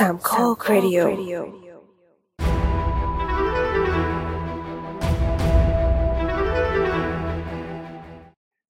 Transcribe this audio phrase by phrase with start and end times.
[0.00, 0.98] สามข้อครดิโอ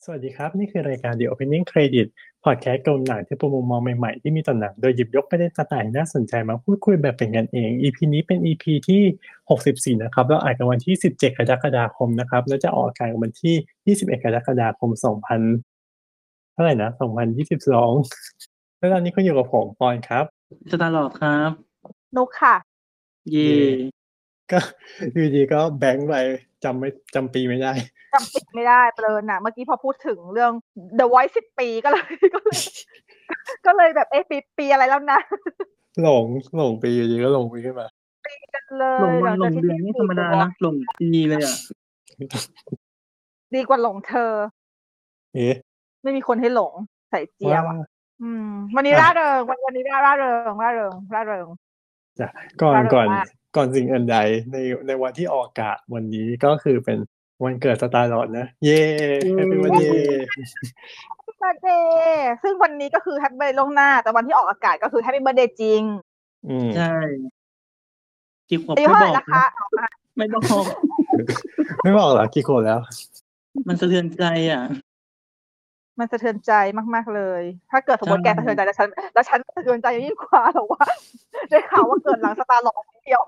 [0.04, 2.06] สวัสดีครับ นี่คือรายการ The Opening Credit
[2.45, 14.91] พอดแคสต์กลมหนังที่ประมุมมองใหม่ๆ ที่มีต่อหนัง โดยหยิบยกประเด็นต่างๆน่าสนใจมาพูดคุยแบบเป็นกันเอง EP นี้เป็น EP ที่ 64 นะครับ เราอ่านกันวันที่ 17 กรกฎาคมนะครับ แล้วจะออกอากาศวันที่ 21 กรกฎาคม
[15.73, 16.91] 2000 เท่าไหร่นะ
[18.05, 20.27] 2022 แล้วตอนนี้คุณอยู่กับผมปอนครับ
[20.70, 21.50] สตาร์ลอดครับ
[22.16, 22.54] นุกค่ะ
[23.30, 23.50] เย่
[24.52, 24.59] ก็
[25.12, 26.14] อยู่ดีก็แบงค์ไป
[26.64, 27.73] จำไม่จำปีไม่ได้
[28.14, 30.52] จำปีไม่ได้เปลินอะ เมื่อกี้พอพูดถึงเรื่อง
[30.98, 32.04] The Voice สิบปีก็เลย
[32.34, 32.60] ก็เลย
[33.66, 35.20] ก็เลยแบบเอ๊ะปีปีอะไรแล้วนะ
[36.02, 36.24] หลง
[36.56, 37.88] หลงปีอยู่ดีก็หลงปีขึ้นมา
[38.54, 41.56] กันเลหลยงวันหลจากงที่เดือนนี่ธรรมดานะหลงปีเลยอะ
[43.54, 44.32] ดีกว่าหลงเธอ
[45.34, 45.54] เอ๊ะ
[46.02, 46.73] ไม่มีคนให้หลง
[47.10, 47.76] ใส่เจียวอะ
[48.23, 51.46] อืม วันนี้ร่าเริงวันวันนี้ร่าร่าเริงร่าเริงร่าเริง
[52.18, 52.29] จ้ะ
[52.63, 53.26] ก่อนร่าเริงก่อนมาก
[53.57, 54.16] ก่อนสิ่งอื่นใด
[54.52, 56.98] ในในวันที่ออกอากาศวันนี้ก็คือเป็น
[57.45, 58.80] วันเกิดสตาร์ลอดนะ เย้
[59.35, 60.26] แฮปปี้วันเดย์
[61.38, 61.68] เบ r ร์ d เด
[62.13, 65.82] ย์ซึ่งวันนี้ก็คือแฮปปี้เบ t ร์ a ล่วงหน้า แต่วันที่ออกอากาศก็คือแฮปปี้เบ t ร์ a เดย์จริง
[66.48, 66.93] อืม ใช่
[68.48, 69.44] กี่ขวบอายุไม่เท่าไหบร่อกนะคะ
[69.78, 70.65] นะไม่บอก
[71.82, 72.81] ไม่บอกเหรอกี่คนแล้ว
[73.69, 74.62] มันสะเทือนใจอะ
[76.00, 76.53] มันสะเทือนใจ
[76.94, 80.84] มาก ๆเลย ถ้าเกิดสมมติใช่แกสะเทือนใจแล้วฉันแล้วฉันสะเทือนใจยิ่งกว่าหรอว่า
[81.50, 83.22] ได้ข่าวว่าเกิดหลังสตาร์หลอกเดียว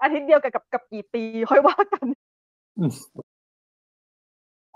[0.00, 2.06] อาทิตย์เดียวกับกับกับกี่ปีค่อยว่ากัน
[2.78, 2.90] อืม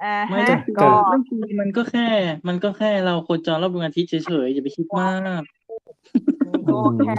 [0.03, 2.07] อ่าไม่ฮะแต่ก็เรื่องปีมันก็แค่
[2.49, 5.43] มันก็แค่เราโคจรรอบดวงอาทิตย์เฉยๆอย่าไปคิดมาก
[6.69, 7.15] ก็แค่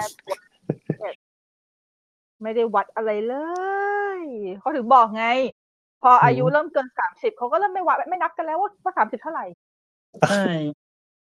[2.43, 3.35] ไม่ได้วัดอะไรเล
[4.19, 4.21] ย
[4.59, 5.25] เขาถึงบอกไง
[6.01, 9.45] พออายุเริ่มเกินสามสิบเขาก็เริ่มไม่วัดไม่นับกันแล้วว่าว่าสามสิบเท่าไหร่
[10.29, 10.43] ใช่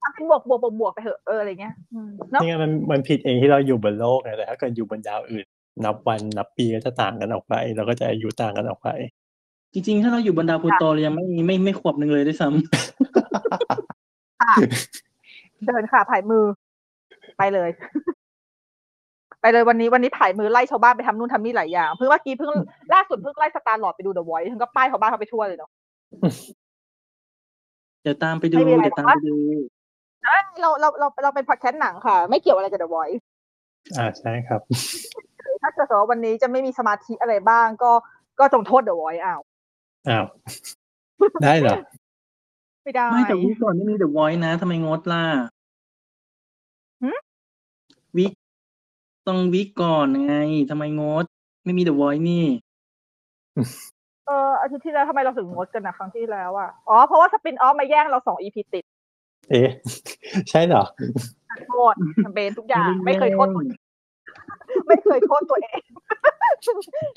[0.01, 5.45] สามสิบบวกบวกบวกบวกไปเถอะเอออะไรเงี้ยอืมเนาะนี่ไงมันมันผิดเองที่เราอยู่บนโลกไงแต่ถ้าเกิดอยู่บนดาวอื่น
[5.85, 8.89] นับวันนับปีก็จะต่างกันออกไปเราก็จะอายุต่างกันออกไป
[9.73, 12.49] จริงๆ ถ้าเราอยู่บนดาวพลูโตเรายังไม่ไม่ไม่ขวบหนึ่งเลยด้วยซ้
[14.41, 14.53] ค่ะ
[15.65, 16.43] เดินค่ะผายมือ
[17.37, 17.69] ไปเลย
[19.41, 22.53] ไปเลยวันนี้วันนี้ผายมือไล่ชาวบ้านไปทำนู่นทำนี่หลายอย่างเพิ่งเมื่อกี้เพิ่ง
[22.93, 25.77] ล่าสุดเพิ่งไล่สตาร์หลอดไปดูเดอะไวท์ทั้งก็ป้ายชาวบ้านเขาไปทั่วเลยเนาะำ
[28.03, 29.37] เดี๋ยวตามไปดูไม่มีอะไรเดี๋ยวตามไปดู
[30.23, 33.19] เอ้ยเราเราเราเราเป็นพอดแคสต์หนังค่ะ ไม่เกี่ยวอะไรกับเดอะไวท์
[33.97, 34.61] อ่าใช่ครับ
[35.61, 37.91] ถ้าเกิดว่าวันนี้จะไม่มีสมาธิอะไรบ้าง ก็
[38.39, 39.41] ก็จงโทษเดอะไวท์อ้าว
[40.09, 40.25] อ้าว
[41.43, 41.75] ได้เหรอ
[42.83, 45.23] ไม่ได้ไม่แต่วิกก่อนไม่มี The Voice นะทำไมงดล่ะ
[47.03, 47.11] หึ
[48.17, 48.31] วิก
[49.27, 50.33] ต้องวิกก่อนไง
[50.69, 51.25] ทำไมงด
[51.65, 52.45] ไม่มี The Voice นี่
[54.27, 58.83] เอออาทิตย์ที่แล้วทำไมเราถึงงดกันนะครั้งที่แล้วอะอ๋อเพราะว่าสปินออฟมาแย่งเราสองอีพีติด
[59.49, 59.69] เอ๊ะ
[60.49, 60.83] ใช่เหรอ
[61.69, 63.79] โทษแคมเปญทุกอย่าง ไม่เคยโทษตัวเอง
[64.87, 65.81] ไม่เคยโทษตัวเอง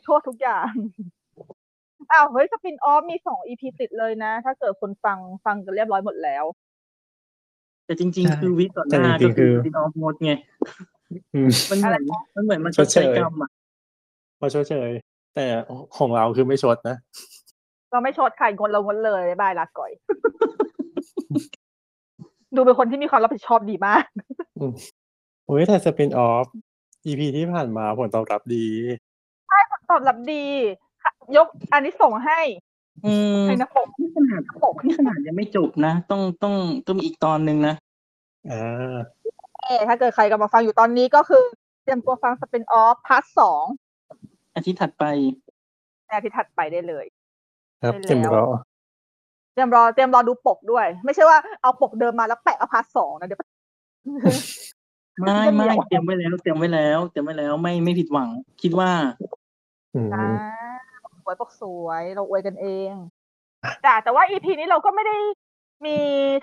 [0.04, 0.70] โทษทุกอย่าง
[2.12, 6.44] อ้าวเฮ้ยสปินออฟมีสองอีพีติดเลยนะ ถ้าเกิดคนฟังฟังกันเรียบร้อยหมดแล้ว
[7.86, 10.32] แต่จริงใช่ๆคือวิกก่อนหน้าแต่จริก็งๆคืคืออปินออฟงดไง
[10.78, 10.99] อื
[11.46, 13.50] มมันเหมือนอะไรนะมันเหมือนมันชชดดเชใช้ยกรรมอะ
[14.38, 14.90] พอชดเชย
[15.34, 15.46] แต่
[15.96, 16.96] ของเราคือไม่ชดนะ
[17.90, 19.90] เราไม่ชดใครงดเรางดเลยบายลาก่อย
[22.54, 24.04] ดูเป็นคนที่มีความรับผิดชอบดีมาก
[25.46, 26.46] โอ้ยแต่สปินออฟ
[27.06, 28.66] EP ที่ผ่านมาผลตอบรับดี
[29.90, 30.44] ตอบรับดี
[31.36, 32.40] ยกอันนี้ส่งให้
[33.06, 34.40] อืมให้นะปกนี่ขนาด
[34.84, 36.54] นี่ขนาดยังไม่จบนะ ต้องต้อง
[36.86, 37.74] ต้องมีอีกตอนหนึ่งนะ
[38.50, 39.19] อ่าเอ
[39.88, 41.44] ถ้าเกิดใครกำลังฟังอยู่ตอนนี้ก็คือ
[41.82, 43.64] เตรียมตัวฟัง spin-off part สอง
[44.54, 45.04] อาทิตย์ถัดไป
[46.06, 47.04] ในอาทิตย์ถัดไปได้เลย
[47.82, 48.44] ครับได้แล้วเตรียมรอ
[49.52, 53.40] เตรียมรอเตรียมรอดูปกด้วย ไม่ใช่ว่าเอาปกเดิมมาแล้วแปะเอา part สองนะเดี๋ยว
[55.20, 58.28] ไม่จะมีไม่เหรอเตรียมไว้แล้ว เตรียมไว้แล้ว เตรียมไว้แล้วไม่ไม่ผิดหวัง
[58.62, 58.90] คิดว่า
[59.94, 60.26] อืมอ่า
[61.24, 62.92] สวยปกสวยเราอวยกันเอง
[63.82, 65.16] แต่แต่ว่าอีพีนี้เราก็ไม่ได้
[65.86, 65.96] มี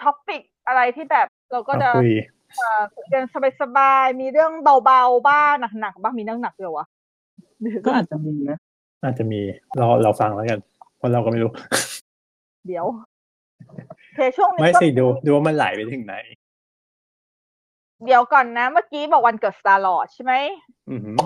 [0.03, 2.01] ท็อปิกอะไรที่แบบเราก็จะเอา
[2.55, 3.23] คุยเอ่อคุยกัน
[3.61, 4.51] สบายๆ มีเรื่อง
[4.85, 6.87] เบาๆ บ้างหนักๆ บ้างมีเรื่องหนักเดียววะ
[7.85, 8.57] ก็อาจจะมีนะ
[9.03, 9.39] อาจจะมี
[9.77, 10.59] เราเราฟังแล้วกัน
[10.97, 11.51] เพราะเราก็ไม่รู้
[12.67, 12.85] เดี๋ยว
[13.65, 16.15] โโอเคช่วงนี้ไม่ก็สิดูดูว่ามันไหลไปถึงไหน
[18.05, 20.33] เดี๋ยวก่อนนะ เมื่อกี้บอกวันเกิด Star-Lord ใช่ไหม
[20.89, 21.17] อือหือ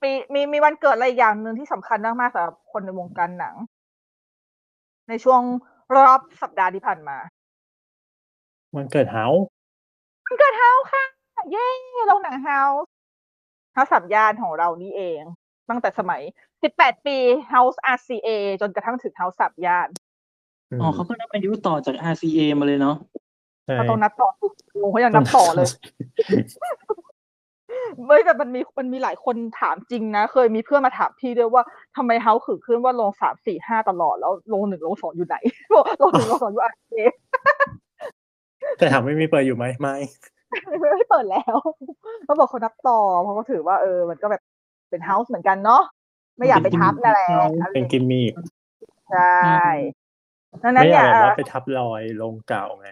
[0.00, 3.54] ปีมีมีวันเกิดอะไรอย่างหนึ่งที่สำคัญมากๆสำหรับคนในวงการหนัง
[5.08, 5.40] ในช่วง
[5.94, 7.16] รอบสัปดาห์ที่ผ่านมา
[8.76, 9.26] มันเกิดเฮา
[10.26, 11.04] วันเกิดเฮาค่ะ
[11.50, 11.66] เย้
[12.06, 15.20] โรงหนัง House House สามย่านของเรานี่เอง
[15.68, 16.22] ตั้งแต่สมัย
[16.62, 17.16] 18 ปี
[17.52, 18.28] House RCA
[18.60, 19.88] จนกระทั่งถึง House สับยาน
[20.80, 22.96] อ๋อเขาก็นับอายุต่อจาก RCA มาเลยเนาะ
[23.64, 24.46] ใช่เราต้องนับต่อสิ
[24.78, 25.68] โงเขายังนับต่อเลย
[28.04, 31.62] ไม่แต่มันมีมันมีหลายคนถามจริงนะ เคยมีเพื่อนมาถามพี่ด้วยว่า
[31.96, 35.36] ทำไมเฮาขือขึ้นว่าลงสามสี่ห้าตลอดแล้วลงหนึ่งลงสองอยู่ไหน
[35.74, 36.94] บอกลงหนึ่งลงสองอยู่อาเค
[38.78, 39.96] แต่ถามไม่มีเปิดอยู่ไหมไม่
[40.96, 41.56] ไม่เปิดแล้ว
[42.24, 44.42] เขาบอกเขานับต่อเพราะเขาถือว่าเออ มันก็แบบ
[44.90, 45.82] เป็นเฮาส์เหมือนกันเนาะ
[46.38, 48.32] ไม่อยากไปทับนั่นแหละอะไรเป็นกิมมิค
[49.10, 49.40] ใช่
[50.62, 52.90] ดังนั้ไม่นอยาเนี่กยแบบเอ่ว่าอไปทับรอยลงเก่าไง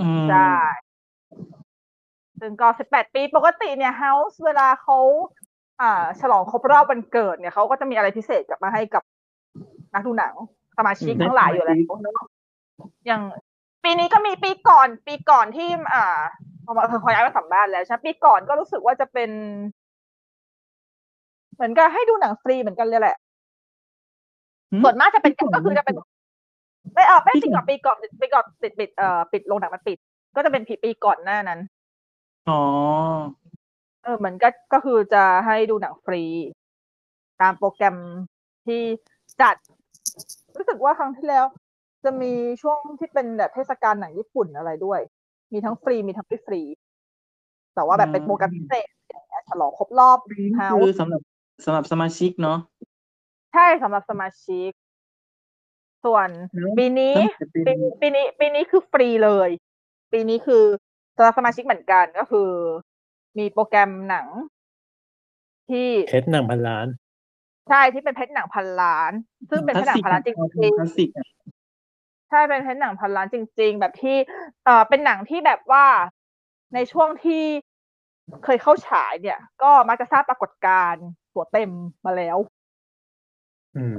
[0.00, 0.52] อืมใช่
[2.40, 4.98] ซึ่งก็สิบแปดปีปกติเนี่ยเฮาส์เวลาเขา
[5.80, 9.02] อ่า ฉลองครบรอบวันเกิดเนี่ยเขาก็จะมีอะไรพิเศษกลับมาให้กับ
[9.94, 10.34] นักดูหนัง
[10.78, 12.14] สมาชิกทั้งหลายอยู่แล้วเนอะ
[13.06, 13.22] อย่าง
[13.84, 16.20] ปีนี้ก็มีปีก่อน ปีก่อนที่อ่า
[16.64, 19.30] พอมาเคยย้ายมาสัมบ้านแล้วใช่ไหมปีก่อนก็รู้สึกว่าจะเป็น
[21.54, 23.16] เหมือนกับให้ดูหนังฟรีเหมือนกันเลยแหละ
[24.70, 25.96] หืมส่วนมากจะเป็นก็คือจะเป็น
[26.94, 29.98] ไม่เออไม่ปีจริงก่กัอนบปีก่อนปีก่อนปิดปิดเอ่อปิดโรงหนังมันปิด
[30.36, 31.60] ก็จะเป็นปีปีก่อนหน้านั้น
[32.48, 32.60] อ๋อ
[34.04, 36.22] เออเหมือนก็ก็คือจะให้ดูหนังฟรี
[37.40, 37.96] ตามโปรแกรม
[38.66, 38.82] ที่
[39.40, 39.56] จัด
[40.56, 41.44] รู้สึกว่าครั้งที่แล้ว
[42.04, 42.32] จะมี
[42.62, 45.00] ช่วงที่เป็นแบบเทศกาลหนังญี่ปุ่นอะไรด้วย
[45.52, 46.62] มีทั้งฟรีมีทั้งไม่ฟรี
[47.74, 50.18] แต่ว่าแบบเป็นโปรแกรมพิเศษอย่างเงี้ยฉลองครบรอบ
[50.56, 51.20] เฮาคือสำหรับ
[51.64, 52.58] สำหรับสมาชิกเนาะ
[53.52, 54.70] ใช่สำหรับสมาชิก
[56.04, 59.50] ส่วนแล้วปีนี้ตั้งแต่เป็นปีปีนี้ปีนี้คือฟรีเลย
[60.12, 60.64] ปีนี้คือ
[61.16, 62.50] สำหรับสมาชิกเหมือนกันก็คือ
[63.38, 64.26] มีโปรแกรมหนัง
[65.70, 66.86] ที่เพชรหนังพันล้าน
[67.68, 69.12] ใช่ที่เป็นเพชรหนังพันล้าน
[69.50, 70.40] ซึ่งเป็นเพชรหนังพันล้านจริงค
[70.80, 71.61] ลาสสิกอะๆ
[72.32, 74.16] ใช่เป็นเพชรหนังพันล้านจริง ๆ แบบที่
[74.64, 75.84] เอ่อเป็นหนังที่แบบว่า
[76.74, 77.44] ในช่วงที่
[78.44, 81.70] เคยเข้าฉายเนี่ย ก็มักจะทราบปรากฏการณ์ตัวเต็ม
[82.04, 82.36] มาแล้ว
[83.76, 83.96] อืม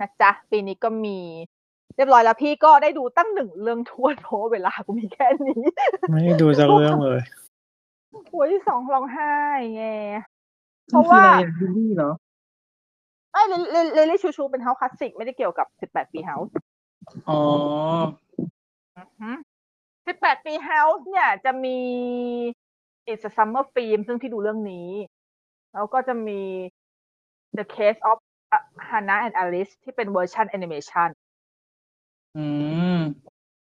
[0.00, 1.18] นะจ๊ะ ปีนี้ก็มี
[1.96, 5.60] เรียบร้อยแล้วพี่ก็ได้ดูตั้งหนึ่งเรื่องทวนเพราะว่าเวลากูมีแค่นี้
[6.10, 7.20] ไม่ได้ดูสักเรื่องเลย
[8.30, 9.34] โอ้ยสองร้องไห้
[9.76, 9.86] ไง
[10.88, 12.10] เพราะมันราะคือว่าอะไรอะดูนี่เหรอ
[13.32, 16.52] ไม่ Li- Li- Lily Chou-Chou เป็น House Classic ไม่ได้เกี่ยวกับสิบแปดปี House
[17.28, 17.40] อ๋อ
[20.06, 21.78] สิบแปดปี House เนี่ยจะมี
[23.10, 24.88] It's a Summer Film ซึ่งที่ดูเรื่องนี้
[25.72, 26.40] แล้วก็จะมี
[27.58, 28.18] The Case of
[28.88, 31.08] Hannah and Alice ที่เป็นเวอร์ชันแอนิเมชัน
[32.36, 32.46] อื
[32.96, 32.98] ม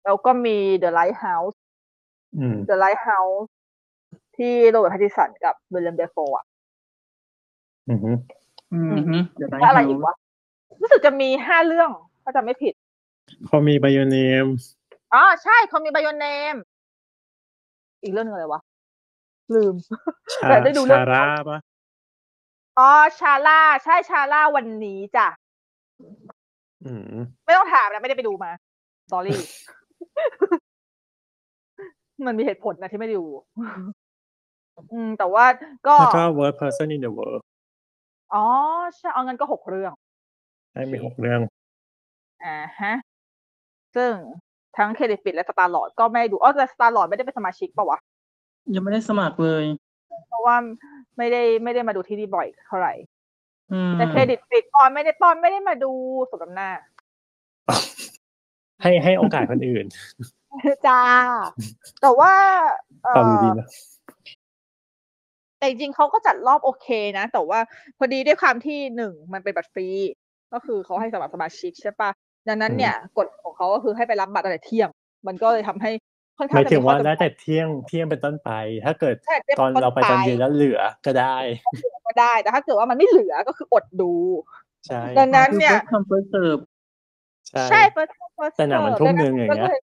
[0.05, 1.57] แล้วก็มี The Lighthouse
[2.37, 3.47] อืม The Lighthouse
[4.37, 6.45] ที่ Robert Pattinson กับ Willem Dafoe อะ
[7.89, 7.99] อืม
[8.73, 10.15] อืมฮึเดี๋ยวได้แล้วอะไรอีกวะ
[10.81, 11.89] รู้สึกจะมีห้าเรื่อง
[12.23, 12.73] ถ้าจำไม่ผิด
[13.45, 14.47] Call Me by Your Name
[15.13, 16.55] อ๋อใช่ Call Me by Your Name
[18.03, 18.61] อีกเรื่องหนึ่งอะไรวะ
[19.55, 19.75] ลืม
[20.33, 21.59] ชาแต่ได้ดูเรื่อง Shara ปะ
[22.79, 25.27] อ๋อ Shara ใช่ Shara วันนี้จ้ะ
[26.85, 27.15] อืม
[27.45, 28.51] ไม่ต้องถามนะไม่ได้ไปดูมา
[29.11, 29.41] sorry
[32.27, 33.25] มันมีเหตุผลนะที่ไม่ได้ดู
[34.91, 35.45] อืม แต่ว่า
[35.87, 37.41] ก็แล้วก็ worst person in the world
[38.33, 38.45] อ๋อ
[38.95, 39.91] ใช่เอางั้นก็หกเรื่อง
[40.73, 41.39] ได้มีหกเรื่อง
[42.43, 42.93] อ่าฮะ
[43.97, 44.13] ซึ่ง
[44.77, 47.99] ทั้งเครดิตปิดและสตาร์ลอดก็ไม่ได้ดูอ๋อแต่สตาร์ลอดไม่ได้เป็นสมาชิกปะวะ
[48.75, 49.63] ยังไม่ได้สมัครเลย
[50.27, 50.55] เพราะว่า
[51.17, 52.93] ไม่ได้ไม่ได้มาดูที่นี่บ่อยเท่าไหร่
[53.71, 55.91] อืมแต่เครดิตปิดปอนไม่ได้ปอนไม่ได้มาดู
[56.31, 56.69] สมน้ำหน้า
[58.81, 59.85] ให้ให้โอกาสคนอื่น
[60.87, 61.01] จ้า
[62.01, 62.33] แต่ว่า
[63.03, 63.67] เอ่ฟังอดีๆนะ
[65.57, 67.59] แต่จริงๆเขาก็จัดรอบโอเคนะ แต่ว่า
[67.97, 69.87] พอดีด้วยความที่หนึ่งมันเป็นบัตรฟรี
[70.53, 72.09] ก็คือเขาให้สำหรับสมาชิกใช่ปะ
[72.47, 74.89] ดังนั้นเนี่ยกฎของเขาก็คือให้ไปรับบัตรตั้งแต่เที่ยง
[75.27, 75.91] มันก็เลยทำให้
[76.37, 78.51] ค่อนข้าหงมายถึงว่าจะได้ข้อจำกัดแต่เที่ยงเที่ยงเป็นต้นไป
[78.85, 81.37] ถ้าเกิดใช่ได้ตอนเป็นต้นเราไปตอนเย็นไปแล้วเหลือก็ได้
[82.07, 84.13] ก็ได้แต่ถ้าเกิดว่ามันไม่เหลือก็คืออดดู
[84.87, 86.57] ใช่ดังนั้นเนี่ยทำ first serve
[87.49, 89.77] ใช่ใช่ first come, first แต่หนังมัน serve ทุ่มหนึ่งอย่างเงี้ยก็ล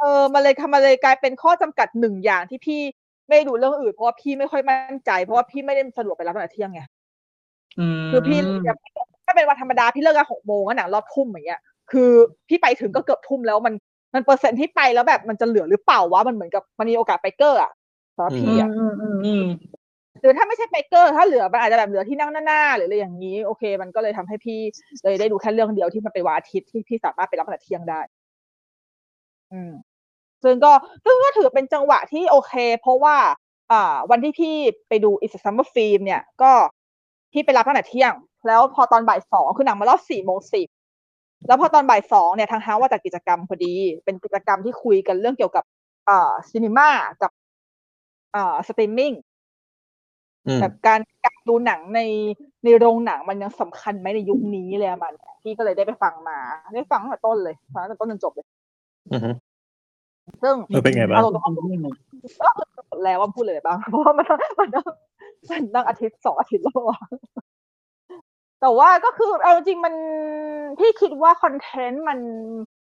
[0.00, 2.80] เออมันเลยทำมาเลยกลายเป็นข้อจำกัดหนึ่งอย่างที่พี่
[3.28, 6.80] ไม่ดูเรื่องอื่นเพราะว่าพี่ไม่ค่อยมั่นใจ เพราะว่าพี่ไม่ได้สะดวกไปรับตั้งแต่เที่ยงไง
[7.78, 8.76] อืมคือพี่อย่าง
[9.26, 11.60] ถ้าเป็นวันธรรมดาพี่เลิกงานหกโมงก็หนังรอบทุ่มอย่างเงี้ย
[11.90, 12.10] คือ
[12.48, 13.74] พี่ไปถึงก็เกือบทุ่มแล้วมัน
[14.14, 17.72] มันเปอร์เซ็นต์ที่ไปแล้วแบบมันจะเหลือหรือเปล่าวะมันเหมือนกับมันมีโอกาสไปเกอร์อะ
[18.16, 19.44] สำหรับอืพี่มอะอืมอืมอืม
[20.20, 24.60] หรือถ้าไม่ใช่ไปเก้อ ถ้าเหลือมันอาจจะแบบเหลือที่นั่งหน้าๆหรืออะไรอย่างนี้โอเค มันก็เลยทำให้พี่
[25.04, 28.00] เลยได้ดูแค่เรื่องเดียวที่มันเป็นวันอาทิตย์ที่พี่สามารถไปรับตั้งแต่เที่ยงได้
[29.52, 29.72] อืม
[30.42, 30.72] ซึ่งก็
[31.04, 33.16] ซึ่งก็ถือเป็นจังหวะที่โอเค เพราะว่า
[33.72, 34.54] อ่า วันที่พี่
[34.88, 36.52] ไปดู It's a Summer Film เนี่ยก็
[37.32, 38.12] พี่ไปรับตั้งแต่เที่ยง
[38.46, 40.68] แล้วพอตอนบ่ายสองคือหนังมารอบสี่โมงสิบ
[41.46, 43.74] แล้วพอตอนบ่ายสองเนี่ยทางเฮาว่าจัดกิจกรรมพอดี
[44.04, 45.64] เป็นกิจกรรมที่คุยกันเรื่องเกี่ยวกับ
[46.08, 46.90] อ่า cinema
[47.22, 47.30] กับ
[48.34, 49.12] อ่าสตรีมมิ่ง
[50.46, 52.00] อืมแบบการการดูหนังใน
[52.64, 56.38] ในโรงหนังมันยังสำคัญไหมในยุคนี้เลยอะมันพี่ก็เลยได้ไปฟังมา
[56.74, 58.46] ได้ฟังตั้งแต่ต้นเลยฟังตั้งแต่ต้นจนจบเลย
[59.12, 59.30] อือฮึ
[60.42, 61.78] ซึ่งเออเป็นไงบ้างอารมณ์ก็คือ
[63.02, 64.26] แล้วว่าพูดเลยบ้างเพราะว่ามัน
[64.60, 64.86] มันนั่ง
[65.50, 66.98] มันนั่งอาทิตย์สองอาทิตย์แล้วอะ
[68.64, 69.94] แต่ว่าก็คือเอาจริงๆมัน
[70.80, 72.18] ที่คิดว่าคอนเทนต์มัน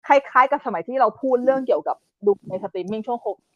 [0.08, 3.48] คล้ายๆ กับสมัยที่เราพูดเรื่องเกี่ยวกับดูในสตรีมมิ่งช่วงโควิด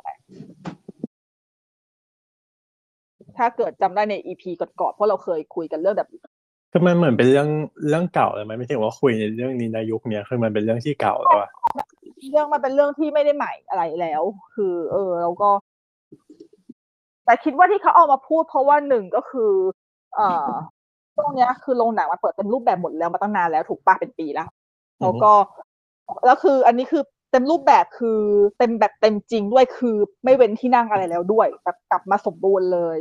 [3.37, 6.09] ถ้าเกิดจำได้ในอีพีก่อนๆเพราะเราเคยคุยกันเรื่องแบบ
[6.71, 7.47] คือมันเหมือนเป็นเรื่อง
[7.87, 11.49] เรื่องเก่าเลยไหมไม่ใช่ว่าคุยในเรื่องนี้ในยุคเนี้ยคือมันเป็นเรื่องที่เก่าแล้วอะ
[12.29, 14.21] เรื่องมันเป็นเรื่องที่ไม่ได้ใหม่อะไรแล้ว
[14.55, 15.49] คือ เออแล้วก็
[17.25, 19.51] แต่คิดว่าที่เขาเอามาพูด เพราะว่าหนึ่งก็คือ
[20.15, 20.49] เอ่อ
[21.25, 24.47] ตรงเนี้ยคือโรงหนังมันเปิดเต็มรูปแบบหมดแล้วมาตั้งนานแล้วถูกปะเป็นปีแล้ว
[25.01, 25.31] แล้วก็
[26.25, 28.19] แล้วคืออันนี้คือเต็มรูปแบบคือ
[28.57, 32.97] เต็มแบบเต็มจริงด้วยคือไม่เว้นที่นั่งอะไรแล้วด้วยแบบกลับมาสมบูรณ์เลย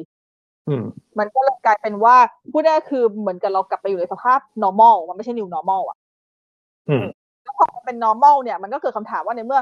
[0.68, 0.84] อืม
[1.18, 2.16] มันก็เลยกลายเป็นว่า
[2.52, 5.96] พูดได้คือเหมือนกับเรากลับไปอยู่ในสภาพ normal มันไม่ใช่ new normal อะ
[6.88, 7.06] อืม
[7.42, 9.60] แล้วพอมันเป็น normal เนี่ยมันก็เกิดคำถามว่าในเมื่อ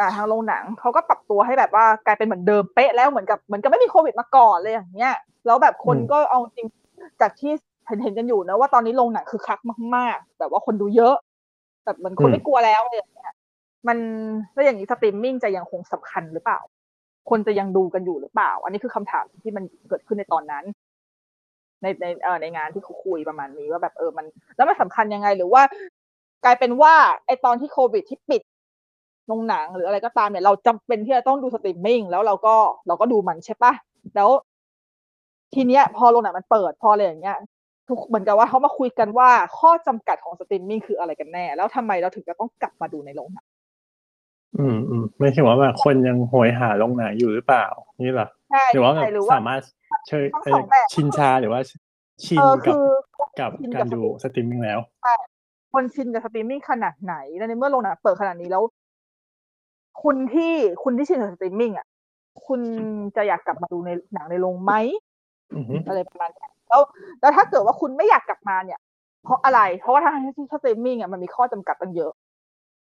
[0.00, 6.66] อ่าทางโรงหนังเขาก็ปรับตัวให้แบบว่ากลายเป็นเหมือนเดิมเป๊ะแล้วเหมือนกับเหมือนกับไม่มีโควิดมาก่อนเลยอย่างเงี้ยแล้วแบบคนก็เอาจริง
[7.20, 7.52] จากที่
[7.88, 9.60] เห็นเห็นกันอยู่นะว่าตอนนี้โรงหนังคือคึกคัก
[9.96, 11.16] มากๆ แบบว่าคนดูเยอะ
[11.84, 13.32] แบบเหมือนคนไม่กลัวแล้วอะไรอย่างเงี้ย
[13.88, 13.98] มัน
[14.52, 16.60] แล้วอย่างนี้สตรีมมิ่งจะยังคงสำคัญหรือเปล่า
[17.30, 20.64] คนจะยังดูกันอยู่หรือเปล่า อันนี้คือคำถามที่มันเกิดขึ้นในตอนนั้น
[21.82, 24.26] ในในเอ่อในงานที่เขาคุยประมาณนี้ว่าแบบเออมัน
[24.56, 25.62] แล้วมันสำคัญยังไงหรือว่า
[26.44, 26.94] กลายเป็นว่า
[27.26, 28.42] ไอตอนที่โควิดที่ปิด
[29.26, 32.54] โรงหนังหรืออะไรก็ตามเนี่ยเราจำเป็นที่จะต้องดูสตรีมมิ่งแล้วเราก็
[32.86, 33.72] เราก็ดูมันใช่ปะ
[34.16, 34.28] แล้ว
[35.54, 37.36] ทีเนี้ยพอโรงหนังมันเปิดพออะไรอย่างเงี้ย
[37.88, 43.46] ทุกเหมือนกับว่าเขามาคุยกันว่าข้อจำกัดของสตรีมมิ่งคืออะไรกันแน่ แล้วทำไมเราถึงจะต้องกลับมาดูในโรงหนัง
[44.58, 47.66] อืมอืมไม่ใช่ว่าแบบคนยังโหยหาโรงหนังอยู่หรือเปล่า
[48.04, 49.60] นี่เหรอใช่หรือว่าแบบใช่หรือว่าสามารถ
[50.08, 51.60] เชยทั้งเอ่สอองแบบชินชาหรือว่า
[52.24, 52.84] ชินเออกับคือ
[53.40, 54.78] กับชินกับการดูสตรีมมิ่งแล้ว
[55.72, 58.62] คนชินกับสตรีมมิ่งขนาดไหนแล้วในเมื่อโรงหนังเปิดขนาดนี้แล้ว
[60.02, 60.52] คุณที่
[60.82, 61.86] คุณที่ชินกับสตรีมมิ่งอะ
[62.46, 62.60] คุณ
[63.16, 64.72] จะอยากกลับมาดูในหนังในโรงไหม
[65.54, 66.82] อือฮึอะไรประมาณนี้ แล้ว
[67.20, 68.78] แล้วถ้าเกิดว่าคุณไม่อยากกลับมาเนี่ย
[69.24, 72.12] เพราะอะไร เพราะว่าทางที่สตรีมมิ่งอะมันมีข้อจำกัดตั้งเยอะ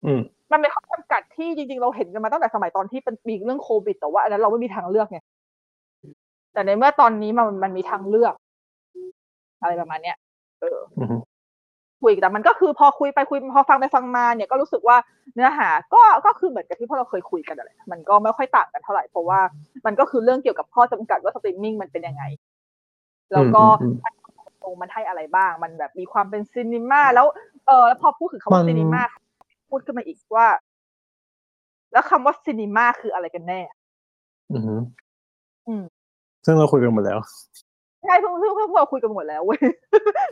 [0.05, 0.21] อืม
[0.51, 5.19] มันเป็นข้อจำกัดที่จริงๆ เราเห็นกันมาตั้งแต่สมัยตอนที่เป็นมีเรื่องโควิด แต่ว่าอันนั้นเราไม่มีทางเลือกไง
[6.53, 8.33] แต่ในเมื่อตอนนี้มันมันมีทางเลือก
[9.61, 10.17] อะไรประมาณเนี้ย
[10.61, 11.17] เอออือฮึ
[12.01, 14.97] คุยแต่มันก็คือพอคุยไปคุยพอฟังไปฟังมาเนี่ยก็รู้สึกว่า
[15.35, 19.39] เนื้อหา ก็ก็คือเหมือนกับที่พวกเราเคยคุยกันอะไรมันก็ไม่ค่อยต่างกันเท่าไหร่เพราะว่า
[19.85, 22.23] มันก็คือเรื่องเกี่ยวกับข้อจำกัดว่าสตรีมมิ่งมันเป็นยังไง
[23.31, 23.95] แล้วก็อืม
[24.61, 27.25] ตรงมันให้อะไรบ้าง มันแบบมีความเป็น cinema แล้ว
[27.67, 29.01] เออแล้วพอพูดถึงคำว่ามัน cinema
[29.69, 30.47] พูดขึ้นมาอีกว่า
[31.93, 33.59] แล้วคำว่าซีนิม่าคืออะไรกันแน่
[34.53, 34.75] อือฮึ
[35.67, 35.83] อืม
[36.45, 37.19] ซึ่งเราคุยกันหมดแล้ว
[38.05, 39.59] ใช่เพิ่งเพิ่งเพิ่งเราคุยกันหมดแล้วเว้ย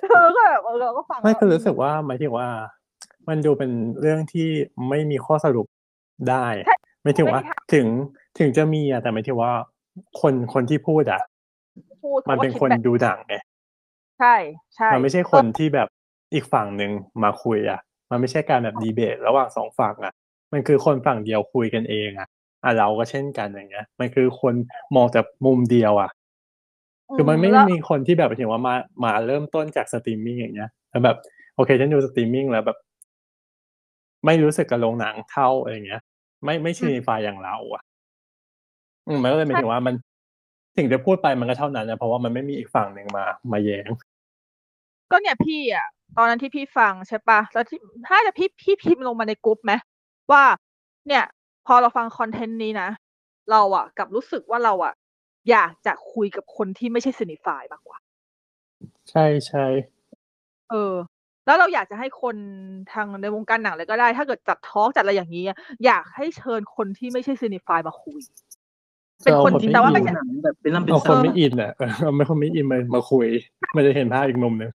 [0.09, 2.47] เออก็แบบเออเราก็ฟังไม่แล้วคือรู้สึกว่าหมายถึงว่า
[3.27, 4.49] มันดูเป็นเรื่องที่
[4.89, 5.65] ไม่มีข้อสรุป
[6.29, 6.45] ได้
[7.03, 7.41] ไม่ถึงว่า
[7.73, 7.85] ถึง
[8.39, 9.51] ถึงจะมีอะแต่หมายถึงว่า
[10.21, 11.21] คนคนที่พูดอะ
[12.03, 13.35] พูดมันเป็นคนขาก็ดแบบดูหนังไง
[14.19, 14.35] ใช่
[14.75, 15.87] ใช่มันไม่ใช่คนที่แบบ
[16.33, 16.91] อีกฝั่งหนึ่ง
[17.23, 17.79] มาคุยอะ
[18.11, 20.13] มันไม่ใช่การแบบดีเบต ระหว่างสองฝั่งอะ
[20.53, 22.27] มันคือคนฝั่งเดียวคุยกันเองอะ
[22.63, 24.53] อะเราก็เช่นกันอย่างเงี้ย มันคือคน
[24.95, 26.11] มองจากมุมเดียวอะ
[27.15, 31.17] คือมันไม่แล้วมีคนที่แบบหมายถึงว่ามามาเริ่มต้นจากสตรีมมิ่งอย่างเงี้ยแล้วแบบ
[31.55, 32.77] โอเคฉันดูสตรีมมิ่งแล้วแบบ
[34.25, 36.01] ไม่รู้สึกกับโรงหนังเท่าอะไรเงี้ย
[36.43, 37.83] ไม่ไม่ cinephile อย่างเรา อะ
[39.07, 39.95] อืมมันก็เลยหมายถึงว่ามัน
[40.79, 43.89] สิ่งที่พูดไปมันก็เท่านั้นนะเพราะว่ามันไม่มีอีกฝั่งหนึ่งมา มาแย้ง
[45.11, 49.73] ก็เนี่ยพี่อะ ตอนนั้นที่พี่ฟังใช่ปะแล้วที่ถ้าจะพี่พี่พิมพ์ลงมาในกลุ่มไหม
[50.31, 50.43] ว่า
[51.07, 51.23] เนี่ย
[51.67, 52.89] พอเราฟังคอนเทนต์นี้นะ
[53.51, 54.93] เราอะกลับรู้สึกว่าเราอะ
[55.49, 57.97] อยากจะคุยกับคนที่ไม่ใช่ cinephile มากกว่า
[59.09, 59.65] ใช่ใช่
[60.69, 60.93] เออ
[61.45, 62.35] แล้วเราอยากจะให้คน
[62.91, 68.19] ทางในวงการหนังเลยก็ได้ ถ้าเกิดจัด talk จัดอะไรอย่างนี้อะอยากให้เชิญคนที่ไม่ใช่ cinephile มาคุย
[69.23, 73.27] เป็นคนที่แต่ว่าไม่ไม่ใช่หนังแบบเป็นลำเป็นเอาสัคนนไม่อินอะเออเอาไม่คนไม่อินมามาคุย
[73.75, 74.71] มันจะเห็นภาพอีกมุมหนึ่ง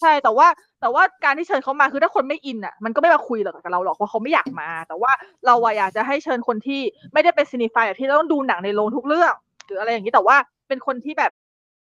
[0.00, 0.46] ใช่แต่ว่า
[0.80, 5.12] แต่ว่าการที่เชิญเขามาคือถ้าคนไม่อินอะ มันก็ไม่มาคุยหรอกกับเราหรอกเพราะเขาไม่อยากมา แต่ว่า
[5.46, 6.80] เราอะอยากจะให้เชิญคนที่
[7.12, 9.32] ไม่ได้เป็น cinephile แบบที่ต้องดูหนังในโรงทุกเรื่อง
[9.66, 10.36] หรืออะไรอย่างนี้แต่ว่า
[10.68, 11.32] เป็นคนที่แบบ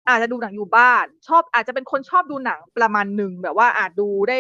[0.07, 4.39] อาจจะดูหนังอยู่บ้าน ชอบอาจจะเป็นคนชอบดูหนังประมาณหนึ่งแบบว่าอาจดูได้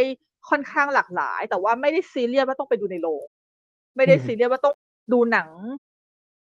[0.49, 3.23] ค่อนข้างหลากหลาย แต่ว่าไม่ได้ซีเรียสว่าต้องไปดูในโรง
[3.97, 4.73] ไม่ได้ซีเรียสว่าต้อง
[5.13, 5.49] ดูหนัง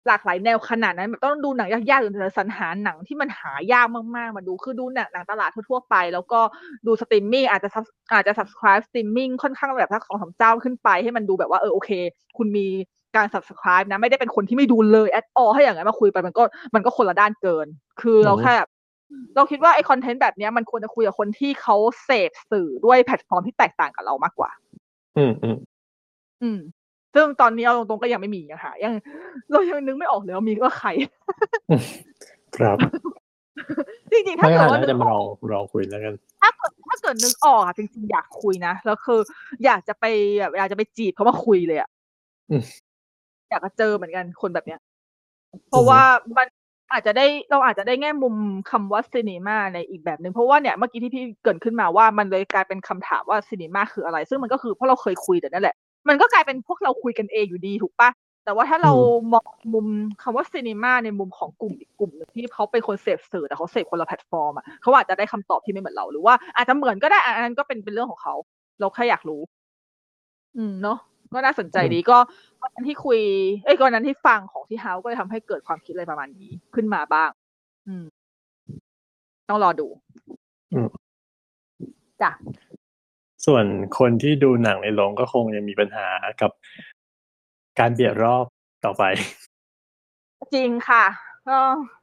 [0.07, 6.40] หลากหลายแนวขนาดนั้นแบบต้องดูหนังยากๆหรือสรรหาหนังที่มันหายากมากๆ มาดูคือดูหนังหนังตลาดทั่วๆไป แล้วก็
[6.87, 11.90] ดูสตรีมมิ่งอาจจะ sub- อาจจะ subscribe สตรีมมิ่งค่อนข้างแบบสักสองสามเจ้าขึ้นไปให้มันดูแบบว่าเออโอเค
[12.38, 12.66] คุณมี
[13.16, 16.42] การ subscribe นะ ไม่ได้เป็นคนที่ไม่ดูเลย at all ให้อย่างนั้นมาคุยไปมันก็
[16.75, 17.66] มันก็คนละด้านเกิน
[18.00, 18.71] คือเราแค่แบบ
[19.37, 24.50] เราคิดว่าไอ้คอนเทนต์แบบเนี้ยมันควรจะคุยกับคนที่เขาเสพสื่อด้วยแพลตฟอร์มที่แตกต่างกับเรามากกว่า
[25.16, 25.57] อืมอืม
[26.42, 26.61] อืม
[27.14, 28.95] ซึ่งตอนนี้เอาตรงๆก็ยังไม่มียังหายัง
[29.50, 30.88] เรายังนึกไม่ออกเลยว่ามีว่าใคร
[32.57, 32.79] ครับ
[34.11, 39.21] จริงๆถ้าไม่เกิดงั้นว่าน่าจะมาลองลองคุยแล้วกัน ถ้าเกิดถ้าเกิดนึกออกอะจริงๆอยากคุยนะแล้วคือ
[39.64, 40.05] อยากจะไป
[40.40, 41.88] แบบอยากจะไปจีบเขามาคุยเลยอะ
[42.50, 42.62] อืม
[43.50, 44.81] อยากจะเจอเหมือนกันคนแบบเนี้ย
[45.69, 46.02] เพราะว่า
[46.37, 46.47] มัน
[46.93, 48.35] อาจจะได้เราอาจจะได้แง่มุม
[48.71, 55.76] คำว่าซีนีมาในอีกแบบหนึ่งเพราะว่าเนี่ยเมื่อกี้ที่พี่เกรินขึ้นมาว่ามันเลยกลายเป็นคำถามว่าซีนีมาคืออะไร ซึ่งมันก็คือเพราะเราเคยคุยแต่นั่นแหละ
[56.09, 58.11] มันก็กลายเป็นพวกเราคุยกันเองอยู่ดีถูกปะ
[58.45, 58.92] แต่ว่าถ้าเรา
[59.33, 59.87] มองมุม
[60.23, 68.35] คำว่า cinema ในมุมของกลุ่มอีกกลุ่มหนึ่งที่เขาเป็นคนเสพสื่อแต่เขาเสพคนละแพลตฟอร์มอะเขาอาจจะได้คำตอบที่ไม่เหมือนเราหรือว่าอาจจะเหมือนก็ได้อันนั้นก็เป็นเป็นเรื่องของเขา
[68.80, 69.40] เราแค่อยากรู้
[70.57, 70.99] อืมเนาะ
[71.33, 72.19] ก็น่าสนใจดีก็
[72.62, 73.21] วันนั้นที่คุย
[73.64, 77.30] เอ้ยก็วันนั้นที่ฟังของที่เฮาก็เลยทำให้เกิดความคิดอะไรประมาณนี้ขึ้นมาบ้าง
[77.88, 78.04] อืม
[79.49, 79.87] ต้องรอดู
[80.73, 80.88] อืม
[82.23, 82.30] จ้ะ
[83.47, 83.65] ส่วน
[83.99, 86.07] คนที่ดูหนังในโรงก็คงยังมีปัญหา
[86.41, 86.51] กับ
[87.79, 88.45] การเบียดรอบ
[88.85, 89.05] ต่อไป
[90.55, 91.05] จริงค่ะ
[91.49, 91.59] ก็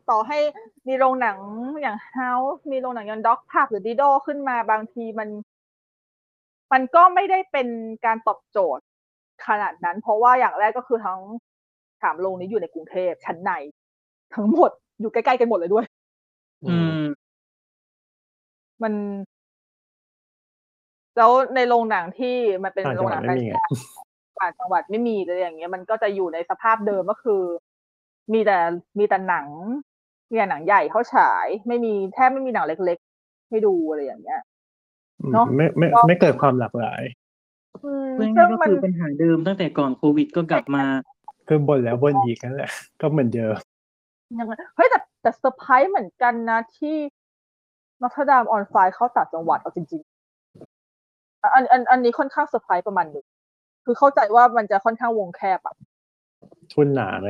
[0.09, 0.39] ต่อให้
[0.87, 1.37] มีโรงหนัง
[1.81, 2.31] อย่างเฮา
[2.71, 5.29] มีโรงหนังอย่างด็อกภาพหรือดิโดขึ้นมาบางทีมัน
[6.71, 7.67] มันก็ไม่ได้เป็น
[8.05, 8.83] การตอบโจทย์
[9.47, 11.19] ขนาดนั้น เพราะว่าอย่างแรกก็คือทั้ง
[12.01, 13.51] สามโรงนี้อยู่ในกรุงเทพชั้นใน
[14.35, 15.85] ทั้งหมดอยู่ใกล้ๆกันหมดเลยด้วย
[16.65, 17.01] อืม
[18.83, 18.93] มัน
[21.17, 23.55] แล้วในโรงหนังที่มันเป็นต่างโรจังงหหวันัดงไม่มีไง
[24.41, 27.41] ต่างจังหวัดไม่มีเลยอย่างเงี้ยมันก็จะอยู่ในสภาพเดิมก็คือ
[28.33, 28.57] มีแต่
[28.99, 29.47] มีแต่หนัง
[30.29, 34.41] มีแต่หนังใหญ่เข้าฉาย ไม่มีแทบไม่มีหนังเล็กๆ ให้ดูอะไรอย่างเงี้ย
[35.21, 37.01] อืมเนอะไม่ไม่ก็ไม่เกิดความหลากหลาย
[37.83, 40.83] อืมเรื่องซึ่งก็มันคือปัญหาเดิมตั้งแต่ก่อนโควิดก็กลับมา
[41.47, 42.71] คือบนแล้วบนอีกนั่นแหละ
[43.01, 43.55] ก็เหมือนเดิม
[44.39, 46.95] ยังไงเฮ้ยแต่แต่เซอร์ไพรส์เหมือนกันนะที่
[48.01, 50.16] Notre-Dame on Fire เข้าต่างจังหวัดเอาจริงๆ
[51.55, 53.25] อันอันอันนี้ค่อนข้างเซอร์ไพรส์ประมาณหนึ่ง
[53.85, 55.75] คือเข้าใจว่ามันจะค่อนข้างวงแคบอะ
[56.73, 57.29] ทุนหนาไหม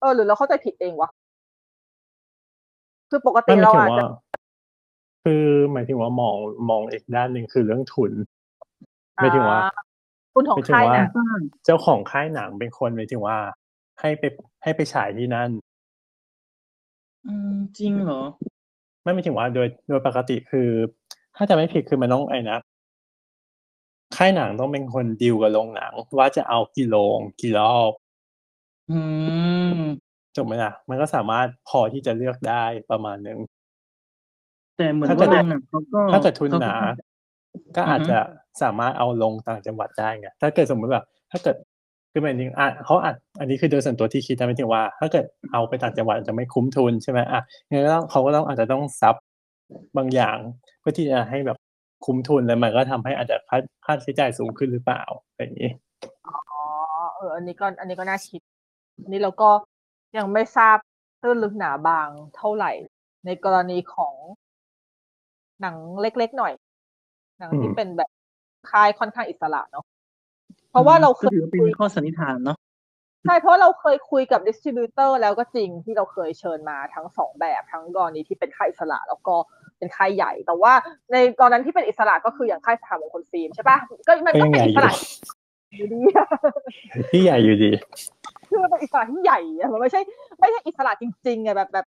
[0.00, 1.10] เออหรือเราเข้าใจผิดเองวะ
[3.10, 4.10] คือปกติไม่หมายเราถึงอาจจะว่า
[5.24, 6.36] คือหมายถึงว่ามอง
[6.70, 8.12] มองอีกด้านหนึ่งคือเรื่องทุน
[9.16, 9.82] หมายถึงว่าอ่
[10.34, 11.08] คุณของไม่ถึงค่ายว่าหนะ
[11.64, 13.36] เจ้าของค่ายหนังเป็นคนหมายถึงว่า
[14.00, 14.24] ให้ไป
[14.62, 15.50] ให้ไปฉายที่นั่น
[17.26, 18.22] อืมจริงเหรอ
[19.02, 20.68] ไม่หมายถึงว่าโดยโดยปกติคือ
[21.36, 22.58] ถ้าจะไม่ผิดคือมันต้องไอ้นะ
[24.16, 27.92] ค่ายหนังต้องเป็นคนดีลกับโรงหนัง ว่าจะเอากี่โรงกี่รอบ
[28.88, 28.92] อื
[29.78, 33.38] มจบไหมล่ะ มันก็สามารถพอที่จะเลือกได้ประมาณหนึ่ง
[34.76, 37.02] แต่เหมือนถ้าเกิว่าดโรงหนังเขาก็ถ้าเกิดทุนหนาเขาก็
[37.76, 38.18] ก็อาจอือฮึจะ
[38.62, 41.56] สามารถเอาลงต่างจังหวัดได้ไงถ้าเกิดสมมติแบบถ้าเกิด
[42.12, 49.14] คือหมายถึงอะเขาอาจอันนี้คือโดยส่วนตัวที่คิดนะหมายถึงว่า ถ้าเกิดเอาไปต่างจังหวัดจะไม่คุ้มทุนใช่ไหมอะงั้นก็ต้องเขาก็ต้องอาจจะต้องซับ
[49.96, 50.36] บางอย่าง
[50.80, 51.58] เพื่อที่จะให้แบบ
[52.04, 55.70] คุ้มทุนแล้วมันก็ทำให้อาจจะค่าค่าใช้จ่ายสูงขึ้นหรือเปล่าอะไรอย่างนี้
[56.26, 56.62] อ๋อ
[57.16, 58.40] เอออันนี้ก็อันนี้ก็น่าคิด
[59.02, 59.50] อันนี้เราก็
[60.16, 60.76] ยังไม่ทราบ
[61.22, 62.72] ตื้นลึกหนาบางเท่าไหร่
[63.26, 64.14] ในกรณีของ
[65.60, 66.52] หนังเล็กๆหน่อย
[67.38, 68.10] หนังที่อืมเป็นแบบ
[68.70, 69.84] ค่ายค่อนข้างอิสระเนาะ
[70.70, 72.56] เพราะว่าเราเคก็ยถือว่าเป็นคุยข้อสันนิษฐานเนาะ
[73.26, 79.34] ใช่เพราะเราเคยคุยกับดิสติบิวเตอร์แล้วก็จริงที่เราเคยเชิญมาทั้งสองแบบทั้งกรณีที่เป็นค่ายอิสระ แล้วก็
[79.80, 80.72] เป็นค่ายใหญ่ แต่ว่า
[81.12, 84.92] ในตอนนั้นที่เป็นอิสระก็คืออย่างค่ายสถาบันคนฟิล์มใช่ปะก็มันก็ก็ยังเป็นใหญ่อิอสยู่ระ
[85.76, 86.00] อยู่ดี
[87.12, 87.70] ที่ใหญ่อยู่ดี
[88.48, 90.00] คือมันเป็นอิสระที่ใหญ่อะมันไม่ใช่
[90.40, 91.86] ไม่ใช่อิสระจริงๆอะแบบแบบ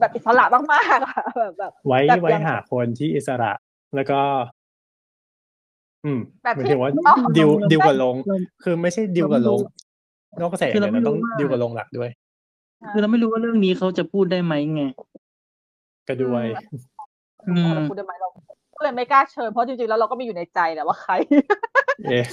[0.00, 0.60] แบบอิสระมา
[0.96, 3.52] กๆอะแบบแบบไว้แบบไว้อย่างหาคนที่อิสระ
[3.94, 4.20] แล้วก็
[6.04, 9.60] อืมแบบหมายที่ถึงว่าอ๋อดิวเราดิวกับลงเราคือไม่ใช่ดิวกับลง
[10.40, 12.10] นอกกระแสคือเราเนี่ยไม่เราต้องรู้ว่าดิวกับลงหลักด้วย
[12.92, 14.82] คือเราไม่รู้ว่าเรื่องนี้เขาจะพูดได้ไหมไง
[16.08, 16.80] ก็ด้วยอืม
[17.74, 18.28] เราพูดได้ไหมเรา
[18.76, 21.12] ก็เลยไม่กล้าเชิญเพราะจริงๆแล้วเราก็มีอยู่ในใจแหละว่าใคร
[22.04, 22.24] เอ๊ะ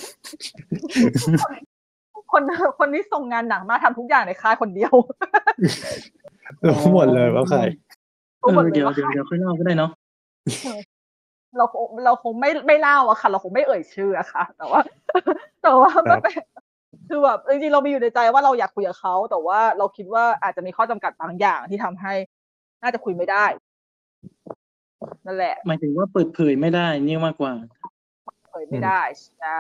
[2.32, 2.44] คน
[2.80, 4.94] คนที่ส่งงานหนังมาทำทุกอย่างในค่ายคนเดียว
[6.68, 7.60] รู้หมดเลยว่าใคร
[8.42, 9.92] เออเดี๋ยวเดี๋ยวเดี๋ยวค่อยเล่าก็ได้เนาะ
[11.58, 14.82] เราคงเราคงไม่ไม่เล่าอะค่ะ เราคงไม่เอ่ยชื่ออะค่ะ แต่ว่า
[15.64, 16.36] แต่ว่าครัมันบเป็น
[17.10, 22.14] คือแบบจริงๆเรามีอยู่ในใจว่าเราอยากคุยกับเขาแต่ว่าเราคิดว่าอาจจะมีข้อจำกัดบางอย่างที่ทำให้
[22.82, 23.46] น่าจะคุยไม่ได้
[25.26, 27.54] นั่นแหละหมายถึงว่าเปิดเผยไม่ได้นี่มากกว่า
[28.50, 29.02] เผยไม่ได้
[29.40, 29.56] ใช่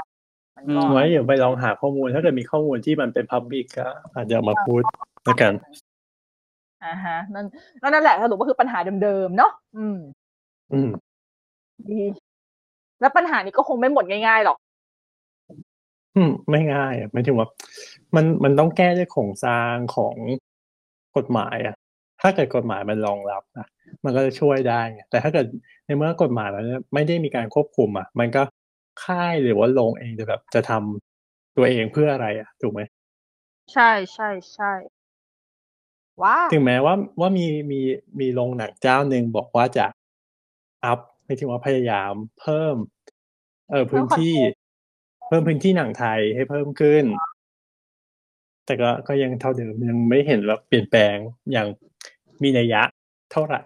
[0.56, 4.82] มันก็อืมไว้เดี๋ยวไปลองหาข้อมูลถ้าเกิดมีข้อมูลที่มันเป็นพับบิกก็อาจจะเอามาพูด
[5.23, 5.54] แล้วกัน
[6.86, 7.45] อ่าฮะนั่น
[7.80, 9.97] แล้วนั่นแหละสรุปว่าคือปัญหาเดิมๆเนาะอืม
[10.73, 10.89] อืม
[11.89, 12.02] ดี
[13.02, 14.58] แล้วปัญหานี้ก็คงไม่หมดง่ายๆหรอก
[16.15, 17.47] อืม ไม่ง่ายอะหมายถึงว่า
[18.15, 20.15] มันมันต้องแก้ด้วยโครงสร้างของ
[21.17, 21.76] กฎหมายอะ
[22.21, 23.67] ถ้าเกิดกฎหมายมันรองรับนะ
[24.03, 25.45] มันก็จะช่วยได้ไงแต่ถ้าเกิด
[25.86, 28.43] ในเมื่อกฎหมายมันไม่ได้มีการควบคุมอะมันก็
[29.06, 30.71] ค่ายหรือว่าโรงเองจะแบบจะท
[31.58, 32.82] ตัวเองเพื่ออะไรอะถูกไหม
[33.73, 34.71] ใช่ใช่ใช่
[36.23, 37.80] ว้าถึงแม้ว่าว่ามีมี
[38.19, 39.86] มีโรงหนังเจ้าหนึ่งบอกว่าจะ
[40.86, 42.75] อัพไม่ถึงว่าพยายามเพิ่ม
[43.69, 44.36] เออพื้นที่
[45.27, 47.03] เพิ่มพื้นที่หนังไทยให้เพิ่มขึ้น
[48.65, 51.15] แต่ก็ก็ยังเท่าเดิมยังไม่เห็นว่าเปลี่ยนแปลง
[51.51, 51.67] อย่าง
[52.43, 52.82] มีนัยยะ
[53.32, 53.62] เท่าไหร่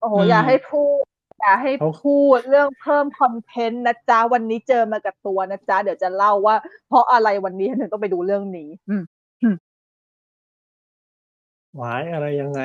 [0.00, 1.02] โอ้โหอืมอย่าให้พูด
[1.40, 6.56] อย่าให้เอาพูดเรื่องเพิ่มคอนเทนต์นะจ๊ะวันนี้เจอมากับตัวนะจ๊ะเดี๋ยวจะเล่าว่า
[6.88, 9.02] เพราะอะไรวันนี้ถึงต้องไปดูเรื่องนี้ อืม
[11.76, 12.60] หวายอะไรยังไง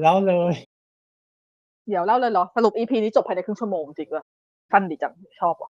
[0.00, 0.54] เล่าเลย
[1.88, 4.24] เดี๋ยวเล่าเลยเหรอ สรุป EP นี้จบภายในครึ่งชั่วโมงจริงเลย
[4.72, 5.70] สั้นดีจังชอบว่ะ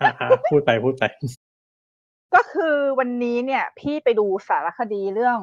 [0.00, 1.47] อ่าพูดไปพูดไปก็
[2.52, 5.38] คือวันนี้เนี่ย พี่ไปดูสารคดีเรื่อง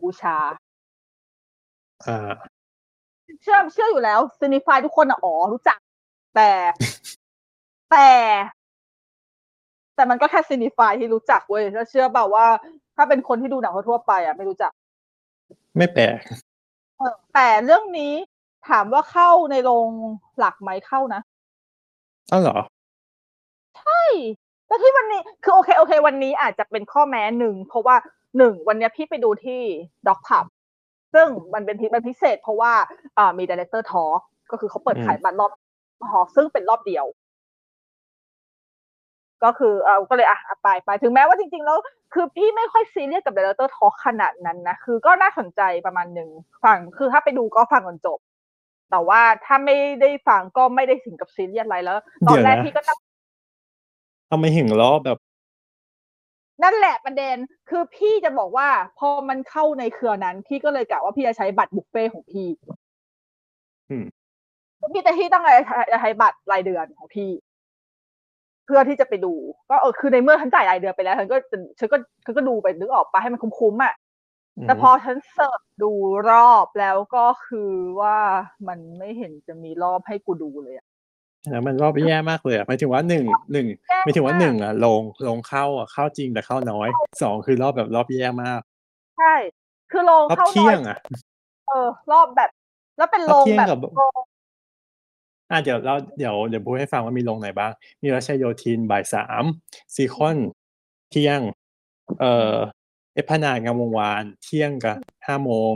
[0.00, 0.36] บูชา
[2.06, 2.32] อ่า
[3.42, 5.78] เชื่อเชื่ออยู่แล้วซีนิฟายทุกคนอะอ๋อรู้จัก
[6.34, 6.50] แต่
[7.90, 8.08] แต่
[9.94, 12.46] แต่มันก็แค่ซีนิฟายที่รู้จักเว้ยแล้วเชื่อเปล่าว่า
[12.96, 14.72] ถ้าเป็นคนที่ดูหนังทั่วๆไปอะไม่รู้จัก
[15.76, 16.18] ไม่แปลก
[16.98, 18.12] เออแต่เรื่องนี้
[18.68, 19.88] ถามว่าเข้าในโรง
[20.38, 21.20] หลักไหมเข้านะ
[22.32, 22.58] อ้าวเหรอ
[23.78, 24.02] ใช่
[24.66, 27.96] แล้วที่วันนี้คือโอเคโอเค วันนี้อาจจะเป็นข้อแม้หนึ่งเพราะว่า
[28.38, 29.60] หนึ่งวันเนี้ยพี่ไปดูที่
[30.08, 30.44] ด็อกพับ
[31.14, 32.72] ซึ่งมันเป็นพิมันพิเศษ เพราะว่า
[33.18, 34.04] อ่ามี director talk
[34.50, 35.50] ก็คือเขาเปิดอืมขายบัตรรอบ
[36.10, 37.06] ทอซึ่งเป็นรอบเดียว
[39.44, 41.78] ก็คือเออก็เลยอะอะไปไปถึงแม้ว่าจริง ๆ แล้ว
[42.14, 46.30] คือพี่ไม่ค่อยซีเรียสกับ director talk ขนาดนั้นนะคือก็น่าสนใจประมาณหนึ่ง
[46.64, 48.18] ฟังคือถ้าไปดูก็ฟังจนจบ
[48.90, 51.96] แต่ว่าถ้าไม่ได้ฟังก็ไม่ได้ถึงกับซีเรียสอะไรแล้ว
[52.28, 52.98] ตอนแรกเดี๋ยวนะพี่ก็นั่ง
[54.30, 55.18] ทำไมถึงรอบแบบ
[56.62, 57.36] นั่นแหละประเด็น
[57.68, 62.48] คือพี่จะบอกว่าพอมันเข้าในเครือนั้น พี่ก็เลยกะว่าพี่จะใช้บัตรบุฟเฟ่ต์ของพี่
[63.90, 64.06] อืม
[64.94, 65.48] พี่แต่ที่ตั้งใจ
[65.92, 67.30] จะใช้บัตรรายเดือนของพี่
[68.64, 69.34] เพื่อที่จะไปดู
[69.68, 71.36] ก็เออคือในเมื่อฉันจ่ายรายเดือนไปแล้วฉันก็
[71.78, 73.94] ฉันก็ฉันก็ดูไปนึกออกไปให้มันคุ้มๆอะ
[74.62, 75.92] แต่พอฉันเสิร์ชดู
[76.30, 78.18] รอบแล้วก็คือว่า
[78.68, 80.86] มันไม่เห็นจะมีรอบให้กูดูเลยอะ
[81.50, 86.88] แล้วมันรอบแย่มากเลยอะหมายถึงว่าหนึ่งหนึ่งแย่หมายถึงว่ามาหกนึ่งอะลงลงเข้าอะเข้าจริงแต่เข้าน้อย
[87.22, 88.60] สองคือรอบแบบรอบแย่มาก
[89.18, 89.34] ใช่
[89.90, 90.98] คือโรงรอบเข้าน้เที่อยยงอะ
[91.68, 92.50] เออ รอบแบบ
[92.98, 94.18] แล้วเป็นรโรอบงเที่ยงแบบกับโรง
[95.50, 99.44] อะเดี๋ยวเราเดี๋ยวเดี๋ยวพูดให้ฟังว่ามีลงไหนบ้าง มีรัชโยธินบ่ายสาม
[99.94, 100.38] ซีคอน
[101.10, 101.40] เที่ยง
[102.20, 102.56] เอ่อ
[103.14, 105.72] เอสพลานาดงามวงศ์วานเที่ยงกับห้าโมง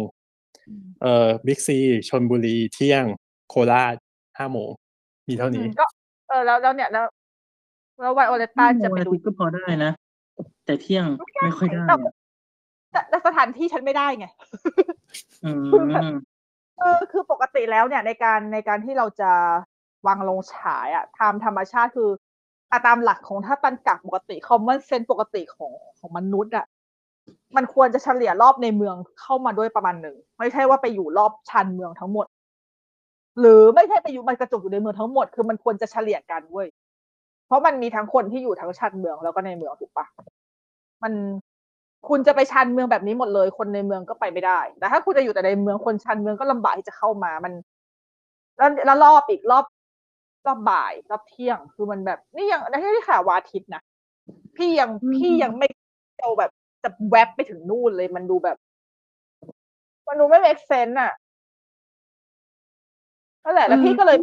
[1.03, 1.79] เอ่อบิ๊กซี
[2.09, 3.05] ชนบุรีเที่ยง
[3.49, 3.95] โคราช
[4.39, 4.71] ห้าโมง
[5.29, 5.87] มีเท่านี้ ก็
[6.29, 7.05] เออแล้วแล้วเนี่ยแล้ว
[8.01, 9.93] แล้วไวโอเลต้าจะไปวันอาดูทิตย์ก็พอได้นะ
[10.65, 11.07] แต่เที่ยง
[11.43, 12.13] ไม่ค่อยได้แต่อะ
[12.93, 14.27] แต่แต่สถานที่ฉันไม่ได้ไง
[15.45, 15.51] อื
[15.89, 16.11] ม
[16.79, 19.33] เออคือปกติแล้วเนี่ย ในการในการที่เราจะ
[20.07, 22.11] วางลงฉายอะตามธรรมชาติคือ
[22.73, 26.67] อะตามหลักของถ้าตันกักปกติคอมมอนเซนปกติของของมนุษย์อะ
[27.57, 32.27] มันควรจะเฉลี่ยรอบในเมืองเข้ามาด้วยประมาณหนึ่ง ไม่ใช่ว่าไปอยู่รอบชานเมืองทั้งหมด
[33.39, 36.69] หรือไม่ใช่ไปอยู่มันกระจุกอยู่ในเมืองทั้งหมดคือมันควรจะเฉลี่ยกันเว้ย
[37.47, 40.07] เพราะมันมีทั้งคนที่อยู่ทั้งชานเมืองแล้วก็ในเมืองถูกปะ
[41.03, 41.13] มัน
[42.09, 47.53] คุณจะไปชานเมืองแบบนี้หมดเลย คนในเมืองก็ไปไม่ได้ แต่ถ้าคุณจะอยู่แต่ในเมืองคนชานเมืองก็ลำบากที่จะเข้ามามัน
[48.59, 49.65] แล้วแล้วรอบอีกรอบ
[50.47, 53.83] รอบบ่ายรอบเที่ยง คือมันแบบ นี่ยังนี่ที่ข่าววาอาทิตย์นะ
[54.57, 55.69] พี่ยังอืมพี่ยังไม่
[56.23, 56.51] เอาแบบ
[56.83, 58.57] จะแวบไปถึงนู่นเลยมันดูแบบ
[60.09, 61.13] มันดูไม่ make sense อะ
[63.45, 64.17] นั่นแหละ แล้วพี่ก็เลย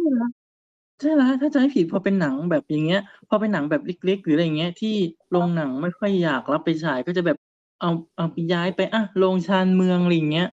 [1.00, 4.94] ใช่แล้วถ้าจะไม่ผิดพอเป็นหนังแบบอย่างเงี้ย พอเป็นหนังแบบเล็ก ๆ หรืออะไรเงี้ยที่
[5.30, 7.38] โรงหนังไม่ค่อยอยากรับไปฉายก็จะแบบ
[7.80, 10.48] เอาเอาไปย้ายไปอะโรงชานเมืองอะไรอย่างเงี้ย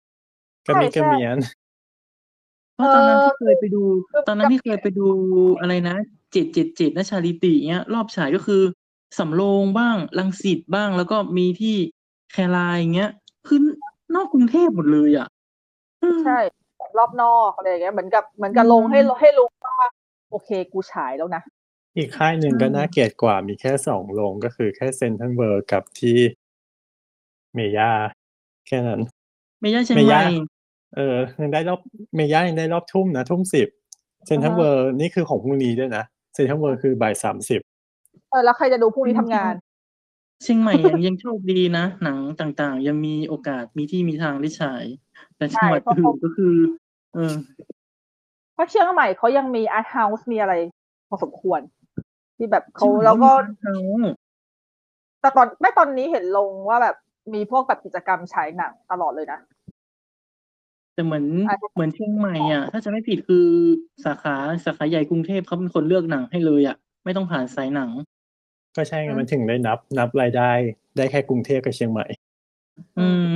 [0.68, 1.38] ก็มีใช่กระเมียน
[2.76, 5.08] เพราะตอนนั้นที่เออเคยไปดูคือตอนนั้นที่เคยไปดู
[5.60, 5.96] อะไรนะ
[6.32, 8.62] เจ็ดเจ็ดเจ็ดนะชาลิติเงี้ย รอบฉายก็คือ
[9.18, 11.76] สำโรงบ้างรังสิตบ้างแล้วก็มีที่
[12.32, 13.12] แครายเงี้ย
[13.48, 13.60] คือ
[14.16, 15.28] นอกกรุงเทพหมดเลยอะ
[16.04, 16.40] อืมใช่
[16.98, 19.76] รอบนอกอะไรอย่างเงี้ยเหมือนกับเหมือนกับอืมลงให้ให้รู้ว่า
[20.32, 21.44] โอเคกูฉายแล้วนะ
[21.98, 26.18] อีกค่ายหนึ่งก็น่าเกลียดกว่ามีแค่สองโรงก็คือแค่เซ็นทรัลเวิลด์กับที่
[27.54, 27.92] เมย่า
[28.68, 29.02] แค่นั้น
[29.62, 30.32] ไม่ใช่เชียงไม่ใหยาม่ก
[30.96, 31.80] เออยังได้รอบ
[32.16, 33.68] เมย่ายังได้รอบทุ่มนะทุ่มสิบ
[34.26, 36.04] เซ็นทรัลเวิลด์นี่คือของพรุ่งนี้ด้วยนะ
[36.34, 37.60] เซ็นทรัลเวิลด์คือบ่ายสามสิบ
[38.32, 39.54] เออแล้วใครจะดูพรุ่งนี้ทำงาน
[40.44, 44.84] เชียงใหม่ยังยังโชคดีนะ หนังต่างๆ ยังมีโอกาสมีที่มีทางได้ฉาย
[45.38, 47.36] แต่จังหวัดใช่เพราะอื่เขานก็คือเออ
[48.54, 50.54] เพราะเชียงใหม่เขายังมีอาร์ตเฮาส์มีอะไร
[51.08, 51.62] พอสมควร
[52.38, 53.78] ที่แบบเขาแล้วก็เขา
[55.22, 56.96] แต่ตอนไม่ตอนนี้เห็นลงว่าแบบ
[57.34, 59.40] มีพวกแบบกิจกรรมฉายหนังตลอดเลยนะ
[60.94, 63.46] แต่เหมือนอาจจะเหมือนเชียงใหม่อะ ถ้าจะไม่ผิดคือ
[64.06, 67.90] สาขาสาขาใหญ่กรุงเทพเขาเป็นคนเลือกหนังให้เลยอะ ไม่ต้องผ่านสายหนัง
[68.76, 70.52] ก็ใช่ไงมันถึงได้นับ นับรายได้
[70.98, 72.06] ได้แค่กรุงเทพกับเชียงใหม่
[73.00, 73.34] อืม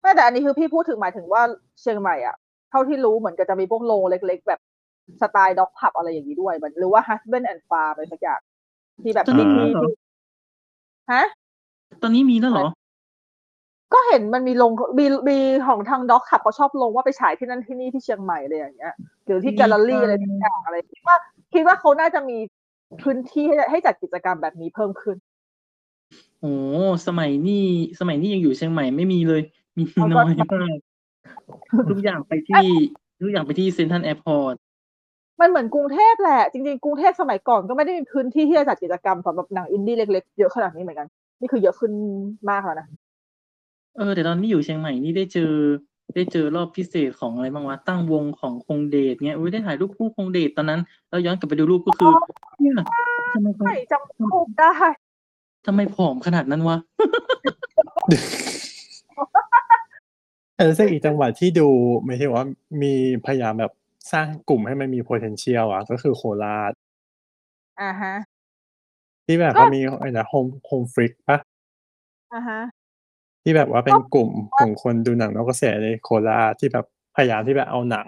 [0.00, 1.42] ไม่แต่อันนี้คือพี่พูดถึงหมายถึงว่า
[1.80, 2.36] เชียงใหม่อะ
[2.70, 4.60] เท่าที่รู้เหมือนกับจะมีพวกโรงเล็ก ๆ แบบ
[5.22, 8.40] สไตล์ด็อกพับอะไรอย่างนี้ด้วยมันหรือว่า husband and farm อะไรสักอย่าง
[9.02, 9.92] ที่แบบตอนนี้ที่มีที่เหรอ
[11.12, 11.24] ฮะ
[12.02, 12.68] ตอนนี้มีแล้วเหรอ
[13.92, 21.16] ก็เห็นมันมีลงมีมีของทางด็อกขับเขาชอบลงว่าไปฉายที่นั่นที่นี่ที่เชียงใหม่อะไรอย่างเงี้ยหรือที่ดีแกลเลอรี่จังอะไรทุกอย่างอะไรคิดว่า
[21.54, 22.38] คิดว่าเขาน่าจะมี
[23.02, 25.16] พื้นที่ให้ให้จัดกิจกรรมแบบนี้เพิ่มขึ้น
[26.40, 26.52] โอ้
[27.06, 27.66] สมัยนี้
[28.00, 29.42] สมัยนี้ยังอยู่เชียงใหม่ไม่มีเลย
[29.80, 30.78] มีเอาก็น้อยมาก
[31.90, 32.68] ทุกอย่างไปที่
[33.22, 34.54] ทุกอย่างไปที่เซ็นทรัลแอร์พอร์ต
[35.40, 41.08] มันเหมือนกรุงเทพแหละ จริงๆ กรุงเทพสมัยก่อนก็ไม่ได้มีพื้นที่ที่จะจัดกิจกรรมสำหรับหนังอินดี้เล็กๆ เยอะขนาดนี้เหมือนกัน
[41.40, 41.92] นี่คือเยอะขึ้น
[42.50, 42.86] มากแล้วนะ
[43.96, 45.52] เออ แต่ตอนนี้อยู่เชียงใหม่นี่ได้เจอ
[46.14, 52.12] ได้เจอรอบพิเศษของอะไรบ้างวะ ตั้งวงของคงเดชเงี้ยอุ้ยได้ถ่ายรูปคู่คงเดชตอนนั้นแล้วย้อนกลับไปดูรูปก็คือ
[52.60, 52.74] เนี่ย
[53.34, 54.72] ทำไมเขาใช่จำรูปได้
[55.66, 56.76] ทำไมผอมขนาดนั้นวะ
[60.60, 61.68] แต่รู้สึกอีกจังหวัดที่ดู
[62.04, 62.44] ไม่ใช่ว่า
[62.82, 62.94] มี
[63.26, 63.72] พยายามแบบ
[64.12, 66.72] สร้างกลุ่มให้มันมี potential อะ ก็คือโคราช
[67.80, 68.14] อ่าฮะ
[69.26, 71.38] ที่แบบก็ เขามีอะไรนะโฮมโฮมฟริกปะ
[72.34, 72.60] อ่าฮะ
[73.42, 78.06] ที่แบบว่าเป็นกลุ่มของคนดูหนังนอกกระแสในโคราชที่แบบพยายามที่แบบเอาหนัง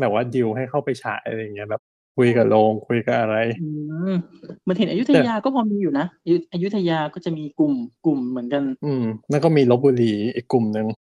[0.00, 1.82] แบบว่าดีลให้เข้าไปฉายอะไรอย่างเงี้ยแบบ
[2.16, 3.68] คุยกับโรงคุยกับอะไร อื
[4.10, 4.14] ม
[4.62, 7.74] เหมันเห็นอยุธยาก็พอมีอยู่นะอยุอยุธยาก็จะมีกลุ่ม
[8.06, 11.03] กลุ่มเหมือนกัน อืมแล้วก็มีลบบุรีอีกกลุ่มหนึ่งอืม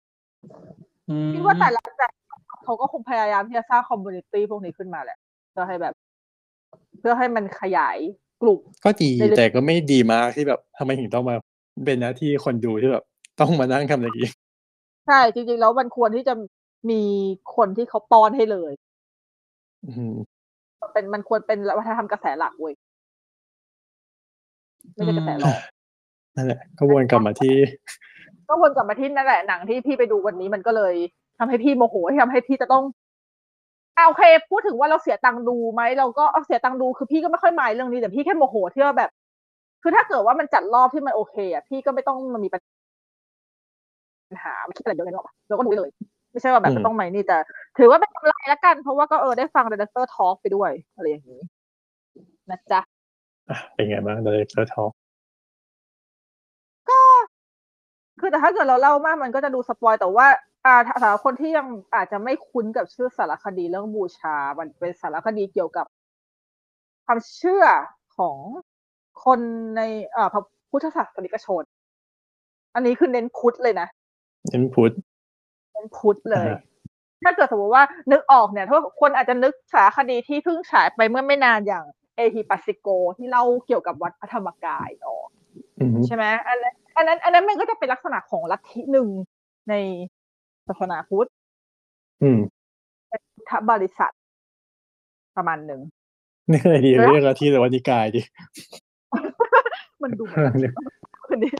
[1.32, 2.08] คิดว่าแต่ละแต่
[2.64, 5.18] เขาก็คงพยายามที่จะสร้าง community พวกนี้ขึ้นมาแหละ
[5.50, 5.94] เพื่อให้แบบ
[6.98, 7.98] เพื่อให้มันขยาย
[8.42, 11.36] กลุ่มก็ดีในเรื่องแต่ก็ไม่ดีมากที่แบบทำไมถึงต้องมา
[11.84, 13.04] เป็นหน้าที่คนดูที่แบบ
[13.40, 14.30] ต้องมานั่งทำอะไรอย่างงี้
[15.06, 16.34] ใช่จริงๆ แล้วมันควรที่จะ
[16.90, 17.02] มี
[17.56, 18.72] คนที่เขาป้อนให้เลย
[19.86, 20.14] อืม
[20.92, 22.74] เป็นมันควรเป็นวัฒนธรรมกระแสหลักเว้ย
[24.92, 25.56] ไม่ใช่กระแสรอง
[26.36, 27.54] นั่นแหละก็วนกลับมาที่
[28.50, 30.94] ก็วนกลับมาที่นั่นแหละหนังที่พี่ไปดูวันนี้มันก็เลย
[31.38, 32.84] ทำให้พี่โมโหที่ทำให้พี่จะต้อง
[33.96, 39.10] อ่าโอเค พูดถึงว่าเราเสียตังค์ดูไหมเราก็เอาเสียตังค์ดูคือพี่ก็ไม่ค่อยหมายเรื่องนี้แต่พี่แค่โมโหที่ว่าแบบ
[39.82, 42.60] คือถ้าเกิดว่ามันจัดรอบที่มันโอเคอะพี่ก็ไม่ต้องมามีปัญ
[44.42, 45.92] หาไม่คิดอะไรเยอะเลยหรอกเราก็ดูได้เลย
[46.32, 47.38] ไม่ใช่ว่าแบบอืมจะต้องไหมนี่แต่
[47.78, 51.40] ถือว่าเป็นกำไรละกัน เพราะว่าก็เออได้ฟัง director talk ไปด้วยอะไรอย่างนี้
[52.50, 52.80] นะจ๊ะ
[53.50, 54.92] อะเป็นไงบ้าง Director Talk
[58.20, 60.26] คือแต่ถ้าเกิดเราเล่ามากมันก็จะดูสปอยล์แต่ว่า
[60.66, 65.86] อ่าสำหรับคนที่ยังอาจจะไม่คุ้นกับชื่อสารคดีเรื่องบูชา มันเป็นสารคดีเกี่ยวกับ
[67.06, 67.64] ความเชื่อ
[68.16, 68.36] ของ
[69.24, 69.40] คน
[69.76, 69.80] ใน
[70.12, 71.62] เอ่อพระพุทธศาสนิกชน
[72.74, 73.88] อันนี้คือเน้นพุทธเลยนะ
[74.50, 74.92] เน้นพุทธ
[75.72, 76.60] เน้นพุทธเลยอ่า
[77.24, 81.84] ถ้าเกิดสมมติว่านึกออกเนี่ยถ้าคนอาจจะนึกสารคดีที่เพิ่งฉายไปเมื่อไม่นานอย่าง
[82.16, 85.28] เอฮิปัสสิโกที่เล่าเกี่ยวกับวัดพระธรรมกายออก
[85.78, 89.08] อืมใช่ไหมอันนั้น อันนั้น อันนั้นมันก็จะเป็นลักษณะของลัทธิหนึ่ง
[89.68, 89.74] ใน
[90.66, 91.28] ศาสนาพุทธ
[92.22, 92.38] อืม
[93.34, 94.12] พุทธบริษัท
[95.36, 95.80] ประมาณหนึ่ง
[96.50, 98.20] นี่อะไรดีเออเรียกว่าที่หรือว่านิกายดิ
[100.02, 100.54] มันดูเหมือน
[101.26, 101.52] คนนี้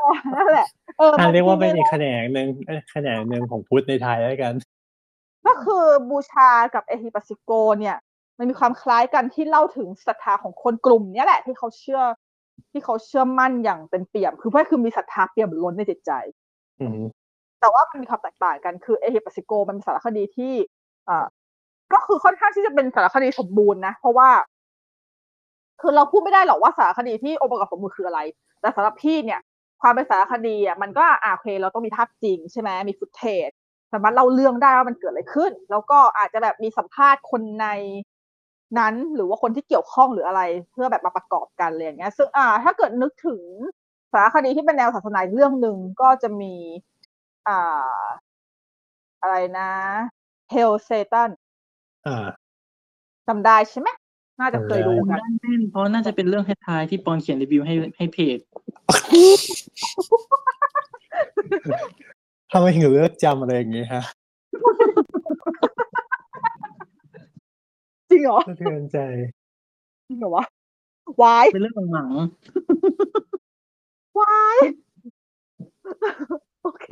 [0.00, 0.66] อ๋อนั่นแหละ
[0.98, 7.96] เอออะมันเรียกว่าเป็นจอีงกแขนงหนึ่งเอ้ยแขนงหนึ่งของพุทธในไทยแล้วกันๆก็คือบูชากับเอฮิปัสสิโกเนี่ย
[8.38, 12.02] มันมีความคล้ายกันที่เล่าถึงศรัทธาของคนกลุ่มเนี้ยแหละ ที่เขาเชื่อ
[12.70, 16.12] ที่เขาเชื่อมั่นอย่างเป็นเปี่ยม คือเพื่อคือมีศรัทธาเปี่ยมล้นในจิตใจ
[16.80, 17.02] อืม
[17.60, 20.52] แต่ว่ามันมีความแตกต่างกันคือเอฮิปัสสิโกมันเป็นสารคดีที่
[21.08, 21.26] อ่า
[21.92, 24.28] ก็คือค่อนข้างที่จะเป็นสารคดีสมบูรณ์นะ เพราะว่า
[25.80, 28.20] คือเราพูดไม่ได้หรอกว่าสารคดีที่องค์ประกอบสมบูรณ์คืออะไร
[28.60, 29.40] แต่สำหรับพี่เนี่ย
[29.82, 33.50] ความเป็นสารคดีอะมันก็อ่าโอเคเราต้องมีภาพจริงใช่ไหมมีฟุตเทจ
[33.92, 37.66] สามารถเล่าเรื่องได้ว่ามันเกิดอะไรขึ้น แล้วก็อาจจะแบบมีสัมภาษณ์คนใน
[38.78, 43.40] นั้นหรือว่าคนที่เกี่ยวข้องหรืออะไรเพื่อแบบมาประกอบกันอะไรอย่างเงี้ย ซึ่งอ่า ถ้าเกิดนึกถึง
[44.12, 46.54] สารคดีที่เป็นแนวศาสนาอีกเรื่องหนึ่งก็จะมี
[47.48, 48.00] อ่า
[49.22, 49.70] อะไรนะ
[50.50, 51.30] เฮลเซตัน
[52.06, 52.26] อ่า
[53.28, 53.88] จำได้ใช่ไหม
[54.40, 58.38] น่าจะเคยดูกันด้านแม่นเพราะน่าจะเป็นเรื่องท้ายๆที่ปอนเขียนรีวิวให้ให้เพจ
[62.52, 64.02] ทำไมถึงเลือกจำอะไรอย่างงี้ฮะ
[68.12, 68.98] จริงเหรอสะเทือนใจ
[70.08, 70.44] จริงเหรอวะ
[71.22, 72.10] วายเป็นเรื่องหลัง
[74.20, 74.58] วาย
[76.62, 76.88] โอเค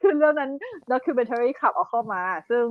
[0.00, 0.50] คือเรื่องนั้น
[0.92, 2.64] documentary ขับเอาเข้ามา ซึ่ง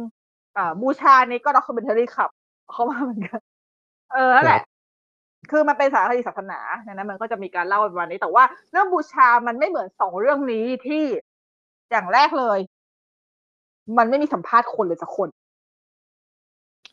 [0.58, 2.30] อ่าบูชานี่ก็ documentary ขับ
[2.63, 3.40] เอาเข้ามาเหมือนกัน
[4.13, 4.62] เออนั่นแหละ
[5.52, 11.04] คือมันเป็นสารคดีศาสนาดังนั้น มันก็จะมีการเล่าประมาณนี้ แต่ว่าเรื่องบูชา มันไม่เหมือนสองเรื่องนี้ที่
[11.92, 12.60] อย่างแรกเลย
[13.98, 15.30] มันไม่มีสัมภาษณ์คนเลยสักคน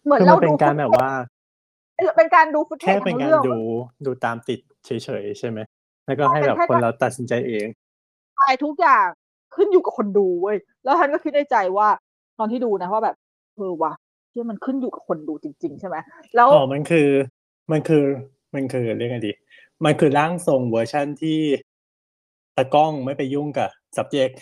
[0.05, 1.11] เหมือนคือเรามันเป็ดูนการแบบว่า
[2.17, 3.59] เป็นการดูฟุตเทแค่จเป็นทั้งการเรื่องดู
[4.07, 4.91] ดูตามติดเฉ
[5.23, 5.59] ยๆใช่ไหม
[6.07, 7.67] แล้วก็ให้เป็นแบบแค่คนการเราตัดสินใจเอง
[8.39, 9.07] ทายทุกอย่าง
[9.55, 11.89] ขึ้นอยู่กับคนดูเว้ยแล้วทันก็คิดในใจว่า
[12.39, 13.17] ตอนที่ดูนะว่าแบบ
[13.57, 13.93] เออว่ะ
[14.33, 15.97] ที่มันขึ้นอยู่กับคนดูจริง ๆ ใช่ไหม
[16.35, 17.09] แล้วอ๋อมันคือ
[17.73, 18.05] มันคือ
[18.55, 19.33] มันคือเรียกไงดี
[19.85, 21.41] มันคือร่างทรงเวอร์ชั่นที่
[22.57, 24.35] ตากล้องไม่ไปยุ่งกับ subject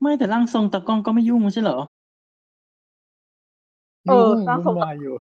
[0.00, 1.78] ไม่แต่ร่างทรงตากล้องก็ไม่ยุ่งไม่ใช่เหรอ
[4.08, 5.14] เออยุ่งร่างทรงวุ่นวายอยู่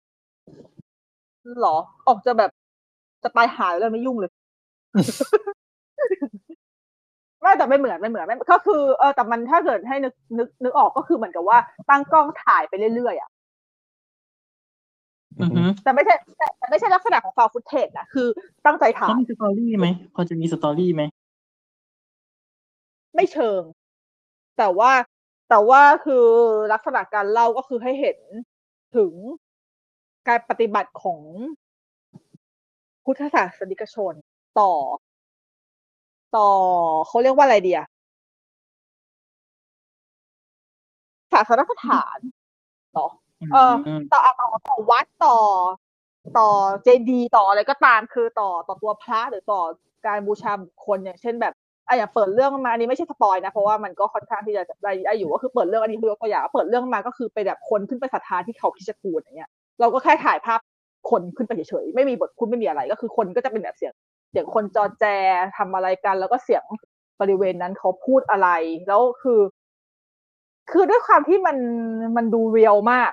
[1.61, 1.75] หรอ
[2.07, 2.51] ออกจะแบบ
[3.23, 4.31] จะตายหายเลยไม่ยุ่งเลย
[7.41, 11.57] ไม่แต่ไม่เหมือนไม่เหมือนไม่ก็คือเออแต่มันถ้าเกิดให้นึกนึกนึกออกก็คือเหมือนกับว่า
[11.89, 13.29] ตั้งกล้องถ่ายไปเรื่อยๆอะ
[15.41, 18.27] อือฮึแต่ไม่ใช่แต่แต่ไม่ใช่ลักษณะของฟาวฟุตเทจนะคือ
[18.65, 21.03] ตั้งใจถ่าเขายมี story ไหมพอจะมี story ไหม
[23.15, 23.61] ไม่เชิง
[24.57, 24.91] แต่ว่า
[25.49, 26.25] แต่ว่าคือ
[26.73, 28.17] ลักษณะการเล่าก็คือให้เห็น
[28.95, 29.13] ถึง
[30.27, 31.21] การปฏิบัติของ
[33.03, 34.13] พุทธศาสนิกชน
[34.59, 34.73] ต่อ
[36.37, 36.49] ต่อ
[37.07, 37.81] เขาเรียกว่าอะไรเดีย
[41.33, 42.19] ศาสนสถาน
[42.97, 43.05] ต่อ
[43.53, 45.37] เออมต่อต่อต่อวัดต่อ
[46.37, 46.47] ต่อ
[46.83, 49.61] เจดีย์ต่ออะไรก็ตามคือต่อต่อตัวพระหรือต่อ
[50.07, 51.53] การบูชาบุคคลอย่างเช่นแบบ
[51.89, 59.49] อะอย่างเปิดเรื่องมาอันนี้ไม่ใช่สปอยนะ เพราะว่ามันก็ค่อนข้างที่จะได้ได้อยู่ก็คือเปิดเรื่องอันนี้คือยกตัวอย่างเปิดเรื่องมาก็คือไปแบบคนขึ้นไปศรัทธาที่เขาพิชกูลอย่างเงี้ย
[59.79, 60.59] เราก็แค่ถ่ายภาพ
[61.09, 63.93] คนขึ้นไปเฉยๆไม่มีบทคุณไม่มีอะไรก็คือคนก็จะเป็นแบบเสียง
[64.31, 65.05] เสียงคนจอแจ
[65.57, 66.63] ทำอะไรกัน แล้วก็เสียง
[67.21, 68.49] บริเวณนั้นเขาพูดอะไร
[68.87, 69.39] แล้วคือ
[70.71, 71.57] คือด้วยความที่มัน
[72.15, 73.11] มันดูเรียลมาก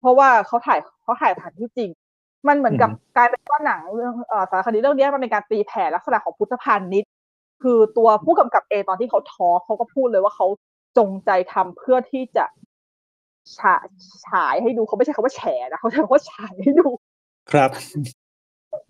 [0.00, 1.90] เพราะว่าเขาถ่ายเขาถ่ายผ่านที่จริง
[2.48, 7.10] มันเหมือนกับอืมกลายเป็นว่าหนังเรื่องเอ่อสารคดีเรื่องเนี้ยมันเป็นการตีแผ่ลักษณะของพุทธพาณิชย์
[7.62, 10.46] คือตัวผู้กำกับเองตอนที่เขาทอล์กเขาก็พูดเลยว่าเขา
[10.98, 12.44] จงใจทำเพื่อที่จะ
[13.58, 13.86] ฉาย
[14.26, 16.88] ฉายให้ดูเขาไม่ใช่คำว่าแฉนะเขาใช้คำว่าฉายให้ดู
[17.52, 17.70] ครับ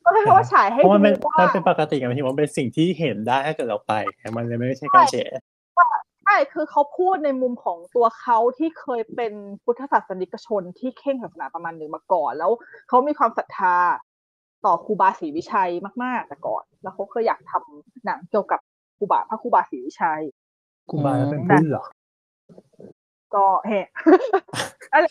[0.02, 3.92] เขาใช้คำว่าฉายให้เพราะดูมันเป็นว่ามันเป็นปกติกันที่ว่ามันเป็นสิ่งที่เห็นได้ถ้าเกิดเราไป
[4.36, 5.16] มันเลยไม่ใช่การแฉ
[6.24, 9.32] ใช่คือเขาพูดในมุมของตัวเขาที่เคยเป็น
[9.64, 12.50] พุทธศาสนิกชนที่เข่งศาสนาประมาณหนึ่งมาก่อน แล้ว
[12.88, 13.76] เขามีความศรัทธา
[14.64, 15.70] ต่อครูบาศรีวิชัย
[16.04, 18.60] มาก ๆ แต่ก่อน แล้วเขาเคยอยากทำหนังเกี่ยวกับ
[18.98, 20.22] ครูบาพระครูบาศรีวิชัย
[20.90, 21.84] กูบาแล้วเป็นพุ่นเหรอ
[23.34, 23.80] ก็เฮ้
[24.94, 25.02] อะ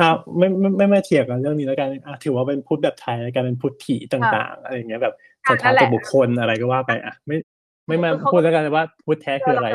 [0.00, 5.14] อะไม่ไม่ไม่มาเทียบกันเรื่องนี้แล้วกันอะถือว่าเป็นพุทธแบบไทยแล้วกันเป็นพุทธผีต่าง ๆ อะไรอย่างเงี้ยแบบ
[5.48, 7.36] ศรัทธาต่อบุคคลอะไรก็ว่าไปอะไม่
[7.86, 9.68] ไม่มาพูดแล้วกันว่าพุทธแท้คืออะไร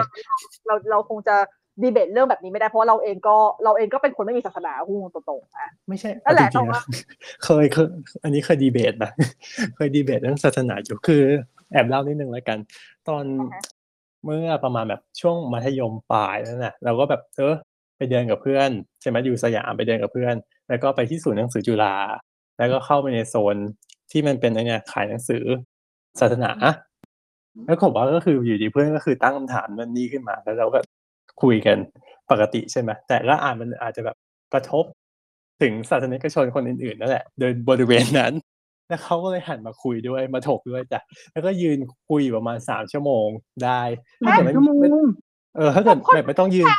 [0.67, 1.35] เราเราคงจะ
[1.81, 6.83] ดีเบตเรื่องแบบนี้ไม่ได้เพราะว่าเราเองก็เราเองก็เป็นคนไม่มีศาสนาพูดตรงๆอะไม่ใช่นั่นแหละจริงๆแต่ว่านะ
[7.43, 7.87] เคยเคย
[8.23, 9.11] อันนี้เคยดีเบตนะ
[9.75, 11.23] เคยดีเบตเรื่องศาสนาอยู่คือ
[11.71, 12.57] แอบเล่านิดนึงแล้วกัน
[13.07, 13.63] ตอนอ่าฮะ
[14.25, 17.53] เมื่อประมาณแบบช่วงมัธยมปลายนั่นน่ะเราก็แบบเออ
[17.97, 18.69] ไปเดินกับเพื่อน
[19.01, 20.35] ใช่ไหมอยู่สยามไปเดินกับเพื่อน
[20.69, 21.95] แล้วก็ไปที่ศูนย์หนังสือจุฬา
[22.57, 23.57] แล้วก็เข้าไปในโซน
[24.11, 25.43] ที่มันเป็นไอเนี่ยขายหนังสือ
[26.19, 26.51] ศาสนา
[27.65, 30.79] แล้วก็บอกว่าก็คืออยู่ดีเพื่อนก็คือตั้งคำถามนั่นนี่ขึ้นมา แล้วเราก็
[31.41, 31.77] คุยกัน
[32.31, 34.17] ปกติใช่ไหมแต่ก็อ่านมันอาจจะแบบ
[34.53, 34.85] กระทบ
[35.61, 38.33] ถึงศาสนิกชนคนอื่นๆนั่นแหละ โดยบริเวณนั้น
[38.87, 40.99] แล้วเขาก็เลยหันมาคุยด้วยมาถกด้วยจ้ะ
[41.33, 43.27] แล้วก็ยืนคุยอยู่ประมาณสามชั่วโมง
[43.63, 43.81] ได้
[44.25, 44.89] ถ้าเกิดไม่ชั่วโมงไม่
[45.57, 46.69] เออถ้าเกิดแบบไม่ต้องยืน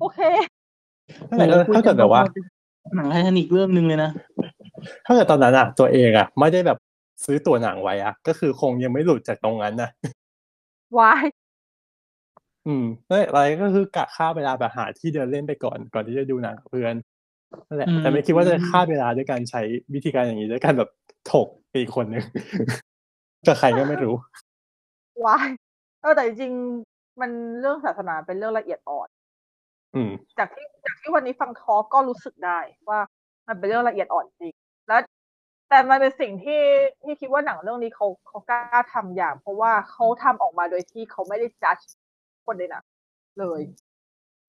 [0.00, 0.20] โอเค
[1.28, 2.22] นั่นแหละเออถ้าเกิดแบบว่า
[2.96, 4.10] หนังไททานิกเรื่องหนึ่งเลยนะ
[5.06, 6.78] ถ้าเกิดตอนนั้นอะ ตัวเองอะ ไม่ได้แบบ
[7.24, 9.90] ซื้อตั๋วหนังไว้อะ ก็คือคงยังไม่หลุดจากตรงนั้นนะ
[10.98, 11.24] วาย
[12.66, 16.94] อืมนั่นแหละอะไรก็คือกะฆ่าเวลาแบบหาที่เดินเล่นไปก่อนก่อนที่จะดูหนังกับเพื่อน
[17.68, 19.62] นั่นแหละอืมแต่ไม่คิดว่าจะฆ่าเวลาด้วยการใช้
[19.94, 20.90] วิธีการอย่างนี้ด้วยการแบบ
[21.32, 22.24] ถกไปอีกคนนึง
[23.46, 24.14] กับใครก็ไม่รู้
[25.24, 25.48] วาย
[26.00, 29.08] เออแต่จริงๆมันเรื่องศาสนาเป็นเรื่องละเอียดอ่อน
[29.94, 33.00] อืมจากที่จากที่วันนี้ฟังทอล์กก็รู้สึกได้ว่า
[33.48, 34.54] มันเป็นเรื่องละเอียดอ่อนจริง
[34.88, 35.00] แล้ว
[35.68, 36.62] แต่มันเป็นสิ่งที่
[37.02, 41.76] ที่คิดว่าหนังเรื่องนี้เขาเขากล้าทำอย่าง เพราะว่าเขาทำออกมาโดยที่เขาไม่ได้จัด
[42.46, 42.82] คนในหนัง
[43.40, 43.62] เลย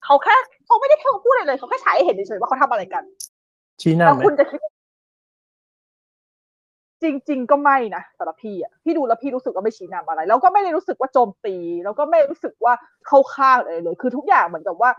[0.04, 0.34] เขาแค่
[0.66, 3.04] เขาไม่ได้แค่พูดอะไรเลยเขาแค่ฉายให้เห็นเฉยๆว่าเขาทำอะไรกัน
[3.82, 4.60] ชี้แล้วนำไหมคุณจะคิด
[7.02, 12.72] จริง ๆ ก็ไม่นะสำหรับพี่อะพี่ดูแล้วพี่รู้สึกว่าไม่ชี้นำอะไร แล้วก็ไม่ได้รู้สึกว่าโจมตี แล้วก็ไม่รู้สึกว่า
[13.06, 14.90] เข้าข้างอะไรเลย คือทุกอย่างเหมือนกับว่า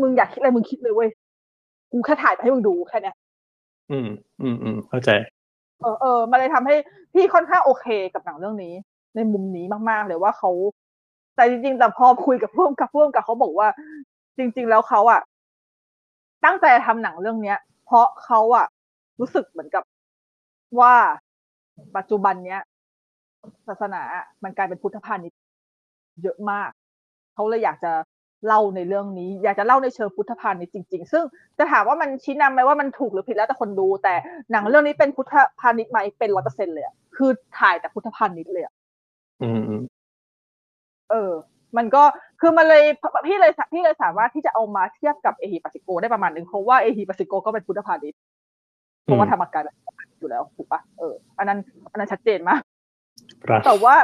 [0.00, 1.08] มึงอยากคิดอะไรมึงคิดเลยเว้ย
[1.92, 3.16] กูแค่ถ่ายมาให้มึงดูแค่เนี้ย
[3.90, 4.08] อืม
[4.42, 5.10] อืมอืมเข้าใจ
[5.82, 6.74] เออเออมันเลยทำให้
[7.14, 8.74] พี่ค่อนข้างโอเคกับหนังเรื่องนี้
[9.16, 10.50] ในมุมนี้มากๆเลยว่าเขา
[11.34, 13.68] แต่จริงๆ แต่พอคุยกับพ่วงกับพ่วงกับเขาบอกว่า
[14.38, 15.20] จริง ๆ แล้วเขาอะ
[16.44, 18.66] ตั้งใจทำหนังเรื่องเนี้ย เพราะเขาอะ
[19.20, 19.84] รู้สึกเหมือนกับ
[20.80, 20.94] ว่า
[21.96, 22.60] ปัจจุบันเนี้ย
[23.68, 25.38] ศาสนาอะมันกลายเป็นพุทธพาณิชย์
[26.22, 26.70] เยอะมาก
[27.34, 27.92] เขาเลยอยากจะ
[28.46, 31.24] เล่าในเรื่องนี้ อยากจะเล่าในเชิงพุทธพาณิชย์จริง ๆ ซึ่ง
[31.58, 34.14] จะถามว่ามันชี้นำไหมว่ามันถูกหรือผิดแล้วแต่คนดู แต่
[34.50, 36.84] หนังเรื่องนี้เป็นพุทธพาณิชย์ไหมเป็นร้อยเปอร์เซ็นเลย
[37.16, 38.64] คือถ่ายแต่พุทธพาณิชย์เลย
[39.42, 39.60] อืม
[41.14, 41.32] อืมเออ
[41.76, 42.02] มันก็
[42.40, 42.82] คือมันเลย
[43.26, 48.20] พี่เลยพี่เลยสามารถที่จะเอามาเทียบกับเอฮิปัสสิโกได้ประมาณหนึ่งเพราะว่าเอฮิปัสสิโกก็เป็นพุทธพาณิชย์
[49.04, 49.76] เพราะว่าธรรมกายแบบ
[50.18, 51.58] อยู่แล้วถูกปะเอออันนั้น
[51.90, 52.60] อันนั้นชัดเจนมาก
[53.44, 53.94] ครับแต่ว่า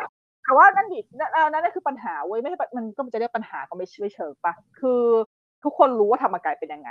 [0.44, 5.02] แต่ว่านั่นดินั่นนั่นนั่นคือปัญหาเว้ยไม่ใช่ปะมันก็จะเรียกปัญหาก็ไม่ไม่เชิงปะคือ
[5.64, 6.90] ทุกคนรู้ว่าธรรมกายเป็นยังไง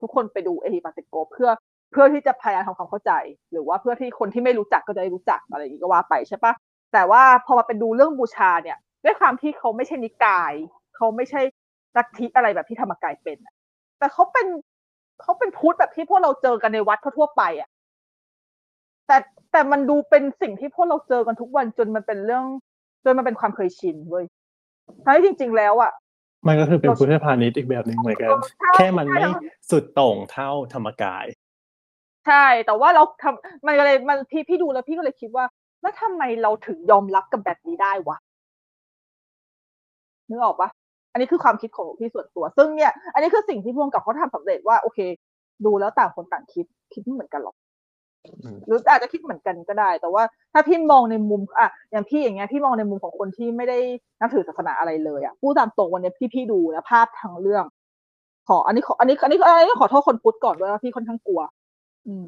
[0.00, 1.50] ทุกคนไปดูเอฮิปัสสิโกเพื่อ
[1.92, 3.12] เพื่อที่จะพยายามทำความเข้าใจ
[3.52, 6.52] หรือว่าเพื่อที่คนที่ไม่รู้จักก็จะได้รู้จักอะไรอย่างนี้ก็ว่าไปใช่ปะ
[6.94, 10.52] แต่ว่าพอมาเป็นดูเรื่องบูชาเนี่ยด้วยความที่เขาไม่ใช่นิกาย
[10.96, 11.40] เขาไม่ใช่
[11.96, 13.54] ลัทธิอะไรแบบที่ธรรมกายเป็นอะ
[13.98, 14.46] แต่เขาเป็น
[15.22, 17.68] เขาเป็นพุทธแบบที่พวกเราเจอกันในวัดทั่วๆไปอะ
[19.06, 19.16] แต่
[19.52, 22.44] แต่มันดูเป็นสิ่งที่พวกเราเจอกันทุกวันจนมันเป็นเรื่อง
[23.04, 24.24] จนมันเป็นความเคยชินเว้ย
[25.04, 25.92] ทั้งที่จริง ๆ แล้วอะ
[26.46, 29.32] มันก็คือเป็นพุทธพาณิชย์อีกแบบหนึ่งเหมือนกันใช่แค่มันไม่ใช่
[29.70, 31.26] สุดโต่งเท่าธรรมกาย
[32.26, 35.44] ใช่ แต่ว่าเราทำมันก็เลยมันพี่พี่ดูแล้วพี่ก็เลยคิดว่า
[35.84, 38.16] แล้วทำไมเราถึงยอมรับกับแบบนี้ได้วะ
[40.28, 40.68] นึกออกปะ
[41.12, 44.98] อันนี้คือความคิดของพี่ส่วนตัว ซึ่งเนี่ย อันนี้คือสิ่งที่พวงกับเขาทำสำเร็จว่าโอเค
[45.64, 47.56] ดูแล้วต่างคนต่างคิด คิดไม่เหมือนกันหรอก
[48.44, 50.22] อืมหรืออาจจะคิดเหมือนกันก็ได้ แต่ว่า
[50.52, 53.78] ถ้าพี่มองในมุมอะอย่างพี่อย่างเงี้ยพี่มองในมุมของคนที่ไม่ได้
[54.20, 57.64] นับถือศาสนาอะไรเลยอะพูดตามตรงวันเนี้ยพี่พี่ดูแล้วภาพทางเรื่อง
[58.48, 61.40] ขอ อันนี้ขออันนี้อันนี้อันนี้ขอโทษคนพุทธก่อนด้วยว่าพี่ค่อนข้างกลัว
[62.06, 62.24] อืม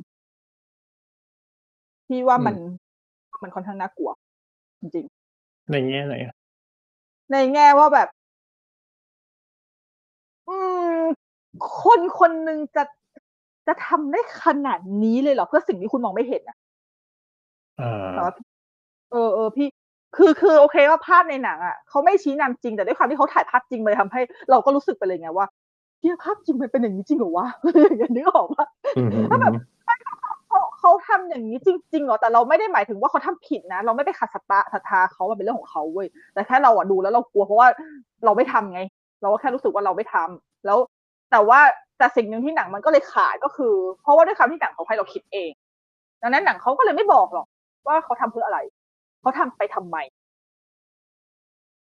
[2.07, 2.55] พี่ว่ามัน
[3.43, 4.11] มันค่อนข้างน่ากลัว
[4.81, 5.05] จริง
[5.71, 8.09] ในแง่ไหนอะๆในแง่ว่าแบบ
[10.49, 10.57] อื
[10.99, 11.01] ม
[11.83, 12.83] คนคนหนึ่งจะ
[13.67, 16.57] จะทำได้ขนาดนี้เลยเหรอ เพื่อสิ่งที่คุณมองไม่เห็นอะ
[17.81, 18.33] อ่าแต่ว่า
[19.11, 19.67] เออเออพี่
[20.17, 24.21] คือคือโอเคว่าภาพในหนังอะเขาไม่ชี้นำจริงแต่ด้วยความที่เขาถ่ายภาพจริงเลยทำให้
[24.51, 25.47] เราก็รู้สึกไปเลยไงว่า
[25.99, 27.47] เที่ยภาพจริงมันเป็นอย่างนี้จริงเหรอวะ
[27.99, 28.65] อย่างนี้ออกว่า
[28.97, 29.53] อืมอืมถ้าแบบ
[29.85, 29.96] เขา
[30.87, 37.69] เขาทำอย่างนี้จริงๆเหรอแต่เราไม่ได้หมายถึงว่าเขาทำผิดนะ เราไม่ไปขัดศรัทธาศรัทธาเขามันเป็นเรื่องของเขาเว้ยแต่แค่เราอะดูแล้วเรากลัวเพราะว่า
[38.25, 38.81] เราไม่ทำไง
[39.23, 40.79] เราก็แค่รู้สึกว่าเราไม่ทำแล้ว
[41.31, 41.61] แต่ว่า
[41.99, 45.51] แต่สิ่งหนึ่งที่หนังมันก็เลยขาดก็คือ เพราะว่าด้วยความที่หนังเขาให้เราคิดเอง
[46.23, 47.47] ดังนั้นหนังเขาก็เลยไม่บอกหรอก
[47.87, 48.59] ว่าเขาทำเพื่ออะไร
[49.21, 49.97] เขาทำไปทำไม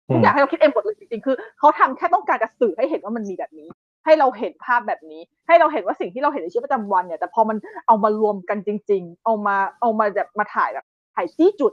[0.09, 3.69] อืทุกมอย่างให้เราคิดเองหมดเลยจริงๆ คือเขาทำแค่ต้องการจะสื่อให้เห็นว่ามันมีแบบนี้
[4.05, 10.85] ให้เราเห็นภาพแบบนี้ ให้เราเห็นว่าสิ่งที่เราเห็นในชีวิตประจำวันเนี่ย แต่พอมันเอามารวมกันจริง ๆ เอามาเอามาแบบมาถ่ายแบบ
[11.15, 11.71] ถ่ายจี้จุด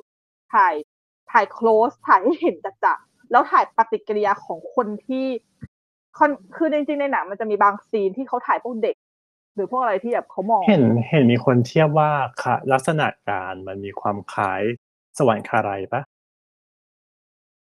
[0.55, 0.75] ถ่าย
[1.33, 5.27] ถ่าย close ถ่ายให้เห็นจัดๆแล้วถ่ายปฏิกิริยาของคนที่
[6.19, 8.97] คนคือจริงๆในหนังมันจะมีบางซีนที่เขาถ่ายพวกเด็ก
[9.55, 12.11] หรือพวกอะไรที่แบบเขามอง เห็นเห็นมีคนเทียบว่า
[12.43, 14.63] ค่ะลักษณะการมันมีความคล้าย
[15.19, 16.03] สวรรค์คาไรปะ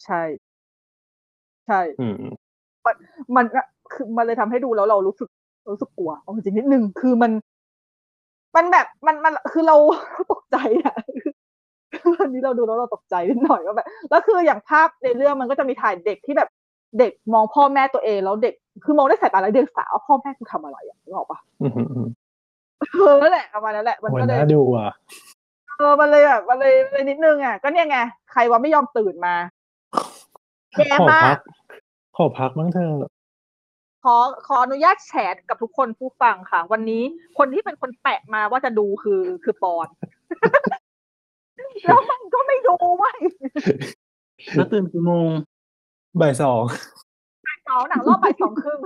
[0.04, 0.22] ใช่
[1.68, 2.22] ใช่ อืม
[3.36, 5.30] มันอะ คือมันเลยทำให้ดูแล้วเรารู้สึก
[5.72, 7.32] รู้สึกกลัวเอาจริงๆนิดนึงคือมัน
[8.56, 9.76] มันแบบมันมันคือเรา
[10.32, 10.96] ตกใจอะ
[12.20, 16.50] วันนี้เราดูแล้วเราตกใจนิดหน่อยว่าแบบแล้วคืออย่างภาพในเรื่องมันก็จะมีถ่ายเด็กที่แบบ
[17.00, 22.08] เด็กมองพ่อแม่ตัวเองแล้วเด็ก คือมองด้วยสายตาไร้เดียงสาว่าพ่อแม่กูทำอะไรอะนึกออกปะอืมอืมอืม
[22.94, 24.90] เออนั่นแหละประมาณนั้นแหละ มันโอ้ยก็เลยน่าดูอะ
[25.78, 27.98] เออมันเลยแบบมันเลยเลยนิดนึงอะก็เนี่ยไง
[28.32, 29.36] ใครว่าไม่ยอมตื่นมา
[30.78, 31.40] แย่ขอมาพักก
[32.18, 33.13] ขอพักบ้างเถอะ
[34.04, 34.16] ขอ
[34.48, 37.04] ขออนุญาตแชร์กับทุกคนผู้ฟังค่ะ วันนี้
[37.38, 39.88] คนที่เป็นคนแปะมาว่าจะดูคือคือปอน
[41.86, 43.18] แล้วมันก็ไม่ดูเว้ย
[44.56, 45.30] แล้วตื่นกี่โมง
[46.22, 46.64] บ่ายสอง
[47.68, 48.80] สองหนังรอบบ่ายสองครึ่ง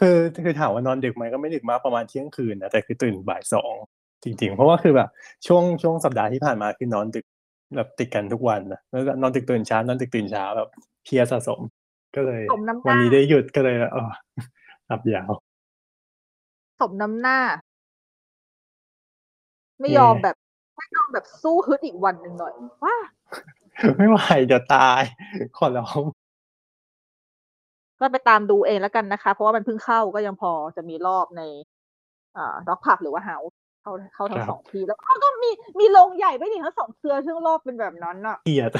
[0.00, 3.74] คือคือถามว่านอนดึกไหมก็ไม่ดึกมากประมาณเที่ยงคืนนะแต่คือตื่นบ่ายสอง
[4.24, 5.08] จริง ๆ เพราะว่าคือแบบ
[5.46, 7.24] ช่วงช่วงสัปดาห์ที่ผ่านมาคือนอนดึก
[7.76, 10.68] แบบติดกันทุกวันนะแล้วนอนดึกตื่นเช้านอนดึกตื่นเช้าแบบ
[11.04, 11.60] เพลียสะสม
[12.16, 14.10] ก็เลยสมน้ำหวันน้านี้ได้หยุดก็เลยเออ
[14.86, 15.30] หลับยาว
[16.80, 17.38] สมน้ำหน้า
[19.80, 20.36] ไม่เย่ยอมแบบ
[20.76, 22.54] ไม่ยอมแบบสู้ฮึดอีกวันหนึ่งหน่อย
[22.84, 22.96] ว้า
[23.96, 24.18] ไม่ไหว
[24.52, 25.02] จะตาย
[25.56, 26.02] ขอร้อง
[28.00, 31.42] ก็ไปตามดูเองแล้วกันนะคะ เพราะว่ามันเพิ่งเข้าก็ยังพอจะมีรอบใน
[32.36, 33.36] อ่าด็อกผับหรือว่าเฮา
[33.82, 35.50] เข้าเข้าทั้คงรับสองที่แล้วก็ก็มี
[35.80, 38.70] มีโรงใหญ่ไม่ถึงทั้งสองเครือซึ่งรอบเป็นแบบนั้นอะเกลียด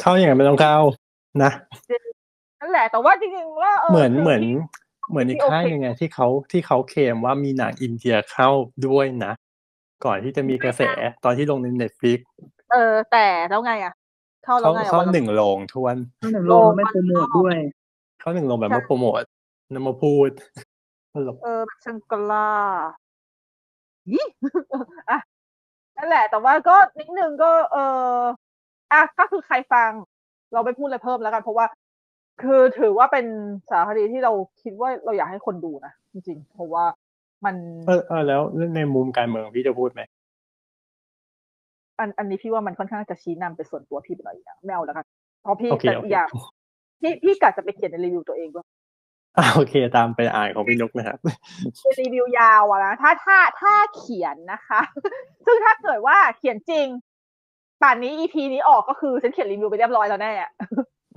[0.00, 0.78] เข้าอย่างไงไม่ต้องเข้า
[1.44, 1.52] นะ
[2.60, 4.56] นั่นแหละ แต่ว่าจริงๆว่าเหมือนคืเหมือนที่
[5.10, 8.50] เหมือนอีกที่โอเคค่ายหนึ่งไงที่เขาที่เขาเคลมว่ามีหนังอินเดียเข้า
[8.86, 9.32] ด้วยนะ
[10.04, 10.82] ก่อนที่จะมีกระแส
[11.24, 12.20] ตอนที่ลงในเน็ตฟลิก
[12.72, 13.94] เออ แต่แล้วไงอะ
[14.44, 17.56] เข้าแล้เขาวไงอะเขาวันละหนึ่งโรงทวนตั้งแต่โลงไม่โปรโมทด้วย
[18.20, 19.22] เขาหนึ่งโรงแบบมาโปรโมท
[19.74, 20.28] นำมาพูด
[21.12, 22.48] ตลกเออแบบชังกลา
[24.12, 24.26] ยี่
[25.10, 25.18] อะ
[25.96, 27.76] นั่นแหละ แต่ว่าก็นิดนึงก็ เอ
[28.14, 28.18] อ
[28.92, 29.90] อะก็คือใครฟัง
[30.52, 31.66] เราไม่พูดอะไรเพิ่มแล้วกัน เพราะว่า
[32.42, 33.26] คือถือว่าเป็น
[33.70, 34.32] สารคดีที่เรา
[34.62, 36.84] คิดว่าเราอยากให้คนดูนะจริงๆ เพราะว่า
[37.44, 37.54] มัน
[37.86, 38.42] เออเออแล้ว
[38.76, 40.00] ในมุมการเมืองพี่จะพูดไหม
[41.98, 45.06] อันอันนี้พี่ว่ามันค่อนข้างจะชี้นำเป็นส่วนตัวพี่ไปหน่อยอย่างไม่เอาแล้วกัน
[45.42, 46.28] เพราะพี่โอเคแต่โอเคอย่าง
[47.02, 48.66] พี่พี่กะจะไปเขียนในรีวิวตัวเองด้วย
[49.38, 51.18] อ่าโอเค ตามไปอ่านของพี่นกนะครับ
[51.82, 54.80] เป็นรีวิวยาวอะนะถ้าถ้าถ้าเขียนนะคะ
[55.46, 56.86] ซึ่งถ้าเกิดว่าเขียนจริง
[57.82, 60.50] ป่านนี้ EP นี้ออกก็คือฉันเขียนรีวิวไปเรียบร้อยแล้วแน่อะ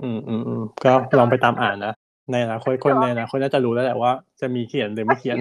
[0.02, 1.94] อืมอืมอืมก็ลองไปตามอ่านนะ
[2.32, 5.36] ในอนาคตคนในอนาคตน่าจะรู้แล้วแหละว่า จะมีเขียนหรือไม่เขียน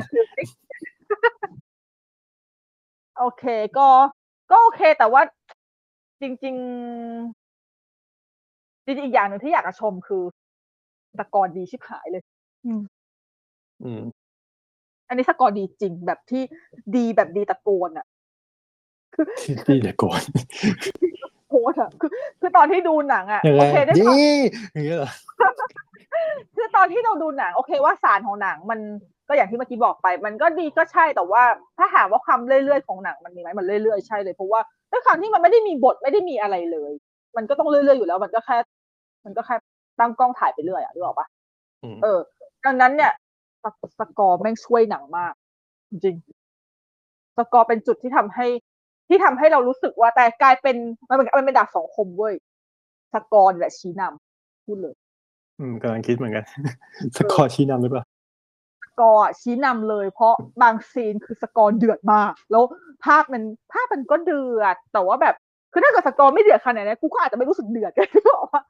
[3.18, 3.44] โอเค
[3.78, 3.88] ก็
[4.52, 5.22] ก็โอเคแต่ว่า
[6.22, 6.46] จริง ๆ
[8.86, 10.24] จริงๆอีกอย่างหนึ่งที่อยากจะชมคือ
[11.20, 12.24] สกอร์ดีชิบหายเลย
[12.66, 12.82] อืม
[13.84, 14.02] อืม
[15.08, 16.44] อันนี้สกอร์ดีจริงแบบที่
[16.96, 18.06] ดีแบบดีตะโกนอะ
[19.16, 20.22] ที่ที่เดี๋ยวก่อน
[21.50, 22.10] โคตรอะคือ
[22.40, 24.18] คือตอนที่ดูหนังอะยังไงโอเคได้ดีฟัง
[24.74, 25.12] อย่างเงี้ยเหรอ
[26.56, 28.80] คือตอนที่เราดูหนัง โอเคว่าสารของหนังมัน
[29.28, 31.44] ก็อย่างที่เมื่อกี้บอกไป มันก็ดีก็ใช่แต่ว่า
[31.78, 36.92] ถ้าหากว่าความเรื่อยๆของหนังมันมีไหมมันเรื่อยๆใช่เลยเพราะว่าด้วยความที่มันไม่ได้มีบทไม่ได้มีอะไรเลย
[37.38, 38.58] มันก็ต้องเรื่อยๆอยู่แล้ว มันก็แค่
[39.26, 39.56] มันก็แค่
[40.00, 41.28] ตั้งกล้องถ่ายไปเรื่อยอะรู้ออกปะ
[41.84, 42.20] อืมเออ
[42.66, 43.12] ดังนั้นเนี่ย
[43.64, 45.34] สกสกอร์แม่งช่วยหนังมาก
[45.90, 48.48] จริงๆสกอร์เป็นจุดที่ทำให้
[49.12, 50.76] ที่ทำให้เรารู้สึกว่าแต่กลายเป็น
[51.10, 52.34] มันเป็นมันเป็นดาบสองคมเว้ย
[53.14, 54.94] สกอร์แหละชี้นำพูดเลย
[55.60, 56.46] อืมกำลังคิดเหมือนกัน
[57.18, 58.04] สกอร์ชี้นำหรือเปล่า
[58.84, 62.64] สกอร์อะชี้นำเลย เพราะบางซีนคือสกอร์เดือดมาก แล้ว
[63.06, 65.36] ภาพมันภาพมันก็เดือด แต่ว่าแบบ
[65.74, 68.62] คือถ้าเกิดสกอร์ไม่เดือดขนาดนี้นกูก็อาจจะไม่รู้สึกเดือดกันหรอกว่า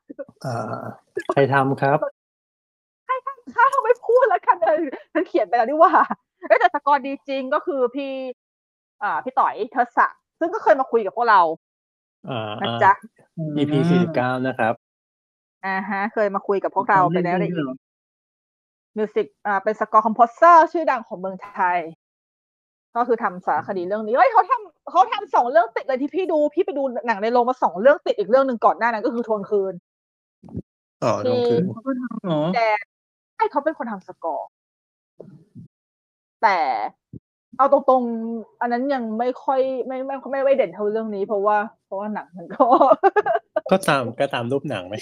[0.45, 0.83] อ่า
[1.33, 1.97] ใครทำครับ
[3.55, 4.77] ถ้าเราไม่พูดแล้วกันเลย
[5.13, 5.93] ฉันเขียนไปแล้วนี่ว่า
[6.47, 8.11] เอ้ยแต่สกอร์ดีจริงก็คือพี่
[9.03, 10.07] อ่าพี่ต่อยเทศะ
[10.41, 11.41] ซึ่งก็เคยมาคุยกับพวกเรา
[12.29, 12.91] อ่านะจ๊ะ
[13.57, 14.73] EP สี่สิบเก้านะครับ
[15.65, 17.77] อ่าฮะ เคยมาคุยกับพวกเราไปแล้วในเล่นด้วยเหรอ
[18.97, 21.79] music อ่าเป็น score composer ชื่อดังของเมืองไทย
[22.95, 29.73] ก็คือทำสารคดีเรื่องนี้เฮ้ยเขาทำเขาทำสองเรื่องติดเลยที่พี่ดูพี่ไปดูหนังในโรงมาสองเรื่องติดอีกเรื่องหนึ่งก่อนหน้านั้นก็คือทวงคืน
[31.03, 32.67] อ๋อทวงคืนเขาก็ทำเหรอแต่
[33.35, 34.49] ใช่เขาเป็นคนทำสกอร์
[36.41, 36.57] แต่
[37.57, 42.63] เอาตรงๆ อันนั้นยังไม่ค่อยไม่ไม่ไม่ไม่เด่นเท่าเรื่องนี้ เพราะว่า เพราะว่าหนังมันก็
[43.71, 44.95] ก็ตามก็ตามรูปหนังไหม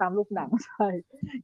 [0.00, 0.86] ตามรูปหนังใช่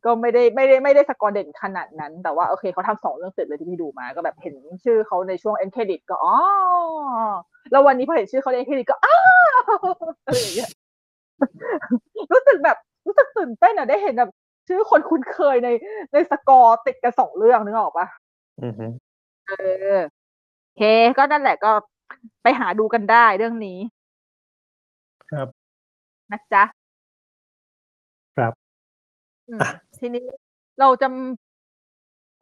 [0.04, 4.54] ก็ไม่ได้ไม่ได้ไม่ได้สกอร์เด่นขนาดนั้น แต่ว่าโอเคเขาทำสองเรื่องเสร็จเลยที่พี่ดูมา ก็แบบเห็น
[4.84, 6.36] ชื่อเขาในช่วง end credit ก็อ๋อ
[7.70, 9.24] แล้ววันนี้พอเห็นชื่อเขาใน end credit ก็อ้าว
[10.26, 10.70] อะไรอย่างเงี้ย
[12.32, 14.30] รู้สึกแบบรู้สึกตื่นเต้นอะได้เห็นแบบ
[14.68, 15.68] ชื่อคนคุ้นเคยใน
[16.12, 18.06] ในสกอร์ติดกันสองเรื่องนึกออกปะ
[18.62, 18.86] อือฮึ
[19.46, 19.52] เอ
[19.94, 19.98] อ
[20.64, 20.82] โอเค
[21.18, 21.72] ก็นั่นแหละก็
[22.42, 23.78] ไปหาดูกันได้เรื่องนี้
[25.30, 25.48] ครับ
[26.30, 26.64] นะจ๊ะ
[28.36, 28.52] ครับ
[29.48, 30.24] อืมอะทีนี้
[30.80, 31.08] เราจะ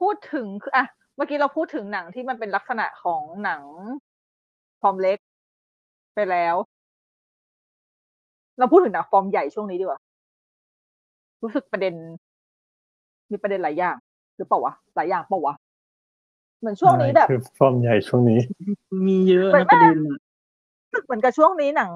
[0.01, 0.85] พูดถึงคืออะ
[1.17, 3.63] เมื่อกี้เราพูดถึงหนังที่มันเป็นลักษณะของหนัง
[4.81, 5.19] ฟอร์มเล็ก
[6.15, 6.55] ไปแล้ว
[8.59, 10.01] เราพูดถึงหนังฟอร์มใหญ่ช่วงนี้ดีกว่า
[11.43, 11.95] รู้สึกประเด็น
[13.31, 13.97] มีประเด็นหลายอย่าง
[14.37, 15.55] หรือเปล่าวะ หลายอย่างเปล่าวะ
[16.65, 18.41] เหมือนช่วงนี้แบบอะไรคือฟอร์มใหญ่ช่วงนี้
[19.07, 20.19] มีเยอะเหมือนะนประเด็นอะ
[20.83, 21.93] รู้สึกเหมือนกับช่วงนี้หนัง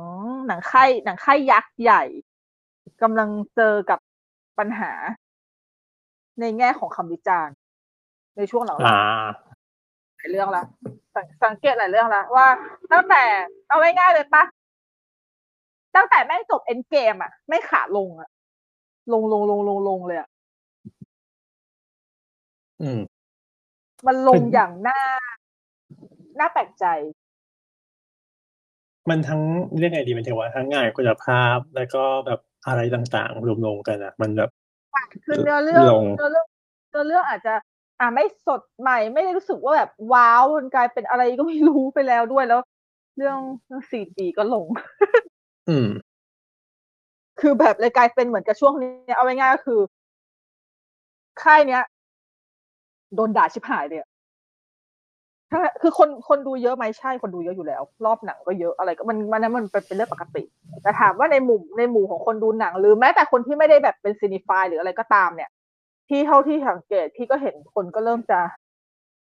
[0.46, 2.02] หนังค่ายหนังค่ายยักษ์ใหญ่
[3.02, 3.98] กำลังเจอกับ
[4.58, 4.92] ปัญหา
[6.40, 7.54] ในแง่ของคำวิจารณ์
[8.36, 8.98] ในช่วงหลังๆอ่า
[10.16, 10.64] หลายเรื่องละ
[11.14, 12.46] สังสังเกตหลายเรื่องละว่า
[12.92, 13.22] ตั้งแต่
[13.68, 14.44] เอาง่ายๆเลยปะ
[15.96, 18.28] ตั้งแต่แม่งจบเอ็นเกมอะไม่ขาลงอะ
[19.12, 20.28] ลงลงลงลงลงเลยอะ
[22.80, 23.00] อืม
[24.07, 25.01] มันลงคือออย่างน่า
[26.38, 26.84] น่าแปลกใจ
[29.11, 29.42] มันทั้ง
[29.78, 34.51] เรียกไงดีมันถือว่าทั้งงานคุณภาพแล้วก็แบบอะไรต่างๆ รวมๆกันอะ มันแบบ
[35.24, 36.46] คือเนื้อเรื่องลงเนื้อเรื่อง
[36.90, 37.55] เนื้อเรื่องอาจจะ
[38.01, 42.61] อ่าไม่สดใหม่ ไม่ได้รู้สึกว่าแบบว้าวมันกลายเป็นอะไรก็ไม่รู้ไปแล้วด้วยแล้ว
[43.16, 44.66] เรื่องเรื่องสี่ปีก็ลง
[45.68, 45.88] อืม
[47.40, 49.80] คือแบบเลยกลายเป็นเหมือนกับช่วงนี้ เอาง่ายๆก็คือ
[51.42, 51.82] ค่ายเนี้ย
[53.14, 54.11] โดนด่าชิบหายเลยอะ
[55.50, 60.42] ถ้าคือคนคนดูเยอะไหมใช่คนดูเยอะอยู่แล้ว รอบหนังก็เยอะอะไรก็มันมันนั้นมันเป็นเป็นเรื่องปกติ
[60.82, 65.50] แต่ถามว่าในหมู่ในหมู่ของคนดูหนัง หรือแม้แต่คนที่ไม่ได้แบบเป็นซีนิฟายหรืออะไรก็ตามเนี่ย
[66.09, 68.40] ที่เท่าที่สังเกตพี่ก็เห็นคนก็เริ่มจะ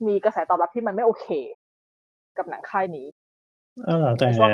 [0.08, 1.26] มีกระแสตอบรับที่มันไม่โอเค
[2.38, 3.08] กับหนังค่ายนี้
[3.86, 4.50] เออแต่ช่วง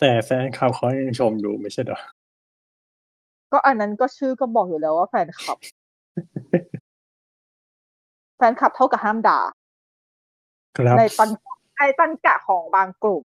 [0.00, 2.00] แต่แฟนคลับเขายังชมอยู่ไม่ใช่เหรอ
[3.52, 5.58] ก็อันนั้นก็ชื่อก็บอกอยู่แล้วว่าแฟนคลับ
[6.81, 9.40] แฟนคลับเท่ากับห้ามด่า
[10.76, 11.30] ครับในตัน
[11.78, 13.22] ในตันกะของบางกลุ่ม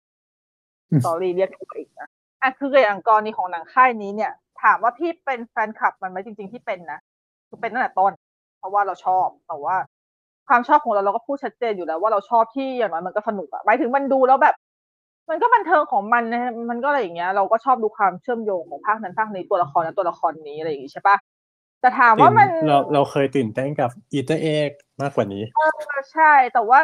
[0.91, 2.09] อืมสอรี่เรียกถูกอีกนะ
[2.41, 4.31] อะคืออย่างกรณีของหนังค่ายนี้เนี่ย
[4.61, 6.99] ถามว่าพี่เป็นแฟนคลับมันไหมจริง ๆ ที่เป็นนะ
[7.47, 8.11] คือเป็นตั้งแต่ต้น
[8.59, 9.75] เพราะว่าเราชอบแต่ว่า
[10.47, 14.55] ความชอบของเราเราก็พูดชัดเจนอยู่แล้วว่าเราชอบที่อย่างน้อยมันก็สนุกอะหมายถึงมันดูแล้วแบบ
[15.29, 21.15] มันก็บันเทิงของมันนะมันก็อะไรอย่างเงี้ย เราก็ชอบดูความเชื่อมโยงของภาคนั้นภาคนี้ตัวละครนั้นตัวละครนี้อะไรอย่างงี้ใช่ปะ
[21.81, 24.71] แต่ถามว่ามันเราเราเคยตื่นเต้นกับอีเตอร์เอก
[25.01, 26.79] มากกว่านี้เออใช่ แต่ว่า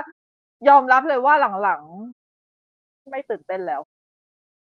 [0.70, 1.34] ยอมรับเลยว่า
[1.64, 3.82] หลังๆ ไม่ตื่นเต้นแล้ว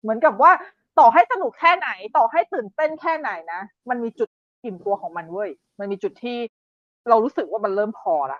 [0.01, 0.51] เหมือนกับว่า
[0.99, 4.29] ต่อให้สนุกแค่ไหน ต่อให้ตื่นเต้นแค่ไหนนะ มันมีจุด
[4.63, 5.49] อิ่มตัวของมันเว้ย
[5.79, 6.37] มันมีจุดที่
[7.09, 8.39] เรารู้สึกว่ามันเริ่มพอละ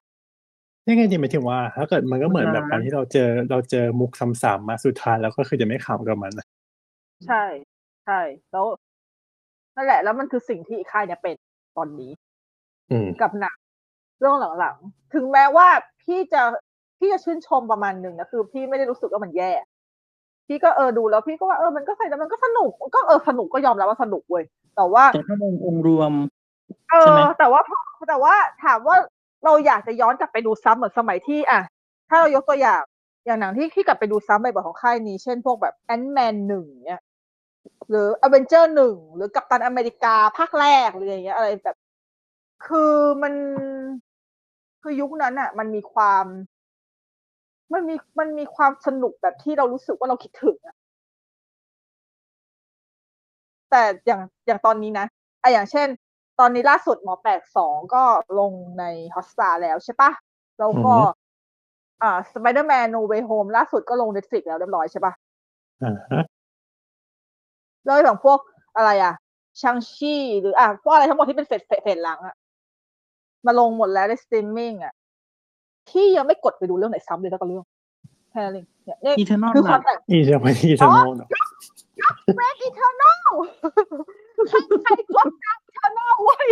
[0.85, 6.47] นี่ไงดีหมายถึงว่า ถ้าเกิดมันก็เหมือนแบบการที่เราเจอเราเจอมุกซ้ำๆมาสุดท้ายแล้วก็คือจะไม่ขำกับมันนะ
[7.27, 7.43] ใช่
[8.05, 8.19] ใช่
[8.51, 8.65] แล้ว
[9.75, 11.35] นั่นแหละ แล้วมันคือสิ่งที่ค่ายเนี่ยเป็น
[11.77, 12.11] ตอนนี้
[12.91, 13.57] อืมกับหนัง
[14.19, 15.67] เรื่องหลังๆ ถึงแม้ว่า
[16.03, 16.41] พี่จะ
[16.97, 19.51] พี่จะชื่นชมประมาณหนึ่งนะคือ พี่ไม่ได้รู้สึกว่ามันแย่
[20.47, 24.43] พี่ก็เออดูแล้วพี่ก็ว่าเออมันก็ใส่แล้วมันก็สนุก ก็เออสนุกก็ยอมรับว่าสนุกเว้ย
[24.75, 26.11] แต่ว่าแต่ถ้ามององค์รวม
[26.91, 27.77] เอใช่ไหมอแต่ว่าพอ
[28.09, 28.95] แต่ว่าถามว่า
[29.45, 31.61] เราอยากจะย้อนกลับไปดูซ้ำเหมือนสมัยที่ อะ
[32.09, 32.81] ถ้าเรายกตัวอย่าง
[33.25, 37.01] อย่างหนังที่ที่กลับไปดูซ้ำบ่อยๆของค่ายนี้ เช่นพวกแบบ Ant-Man หนึ่งเนี่ย
[37.89, 41.77] หรืออเวนเจอร์หนึ่งหรือ Captain America ภาคแรกหรืออย่างเงี้ยอะไรแบบ
[42.65, 42.93] คือ
[43.23, 43.33] มัน
[44.81, 46.25] คือยุคนั้นอะ มันมีความ
[47.73, 50.75] มันมีมันมีความสนุกแบบที่เรารู้สึกว่าเราคิดถึงอะ
[53.71, 55.05] แต่อย่างอย่างตอนนี้นะ
[55.41, 55.87] อะอย่างเช่น
[56.39, 58.03] ตอนนี้ล่าสุดหมอแปลกสองก็
[58.39, 58.83] ลงใน
[59.15, 60.11] ฮอสตาแล้วใช่ปะ
[60.59, 61.07] แล้วก็อือฮึ
[62.01, 65.13] อ่าสไปเดอร์แมนโนเวโฮมล่าสุดก็ลงเน็ตฟลิกแล้วเรียบร้อยใช่ปะ
[67.87, 68.39] อ่าฮะแล้วอย่างพวก
[68.77, 69.13] อะไรอะ
[69.61, 72.35] ชังชี่หรืออะพวกอะไรทั้งหมดที่เป็นเฟสเฟสเฟสหลังอะ
[73.45, 74.93] มาลงหมดแล้วในสตรีมมิ่งอะ
[75.91, 77.65] ที่ยังไม่กดไปดูเรื่องไหนซ้ำเลยสักเรื่อง
[78.31, 81.29] แค่นั้นเองเนี่ยเนี่ยอีเทอร์นอลคือความแตกอีจะไม่อีจะโน่เนอะ
[82.37, 83.31] แม็กอีเทอร์นอล
[84.49, 86.47] ใครใครกดดังอีเทอร์นอลเว้ย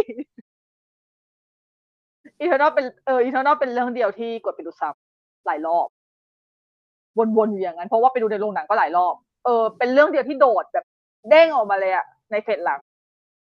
[2.40, 5.88] อีเทอร์นอลเป็นเอออีเทอร์นอลเป็นเรื่องเดียวที่กดไปดูซ้ำหลายรอบ
[7.38, 9.16] วนๆอยู่อย่างนั้นเพราะว่าไปดูในโรงหนังก็หลายรอบ
[9.46, 10.86] เออเป็นเรื่องเดียวที่โดดแบบ
[11.30, 12.80] เด้งออกมาเลยอะในเฟสหลัง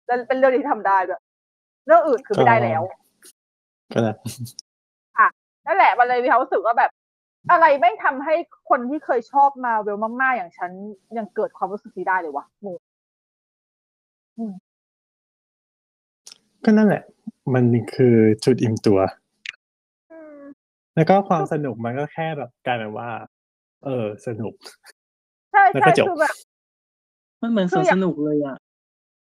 [0.06, 1.22] แล้วเป็นเรื่องที่ทำได้ด้วย
[1.86, 2.82] เรื่องอื่นคือไม่ได้แล้ว
[3.92, 4.16] ก็นะ
[5.66, 6.90] นั่นแหละมันเลยมีความรู้สึกว่าแบบ
[7.50, 8.34] อะไรไม่งทำให้
[8.68, 10.70] คนที่เคยชอบมาเวลมากๆ อย่างฉัน
[11.18, 12.78] ยังเกิดความรู้สึกนี้ได้เลยวะงง
[16.64, 17.02] ก็นั่นแหละ
[17.54, 17.64] มัน
[17.94, 18.14] คือ
[18.44, 18.98] จุดอิ่มตัว
[20.12, 20.40] อืม
[20.94, 23.10] แล้วก็ความสนุกมันก็แค่แบบกลายเป็นว่า
[23.84, 24.54] เออ สนุก
[25.52, 26.36] ใช่แล้วใช่ก็จบคือแบบ
[27.42, 28.56] มันเหมือนสวนสนุกเลยอะ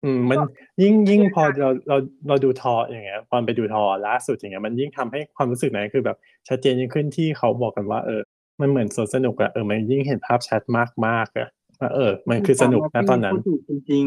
[0.03, 0.38] อืมมัน
[0.82, 1.97] ยิ่งยิ่งพอเราเรา
[2.28, 8.22] เราดูทออย่างเงี้ยตอนไปดูทอล่าสุดอย่างเงี้ยมันยิ่งทำให้ความรู้สึกนั้นคือแบบชัดเจนยิ่งขึ้นที่เขาบอกกันว่า เออ
[8.61, 11.47] มันเหมือนสวนสนุกอะเออมันยิ่งเห็นภาพชัดมากมากๆอะ
[11.80, 14.05] ว่าเออ มันคือสนุกนะตอนนั้นเขาถูกจริง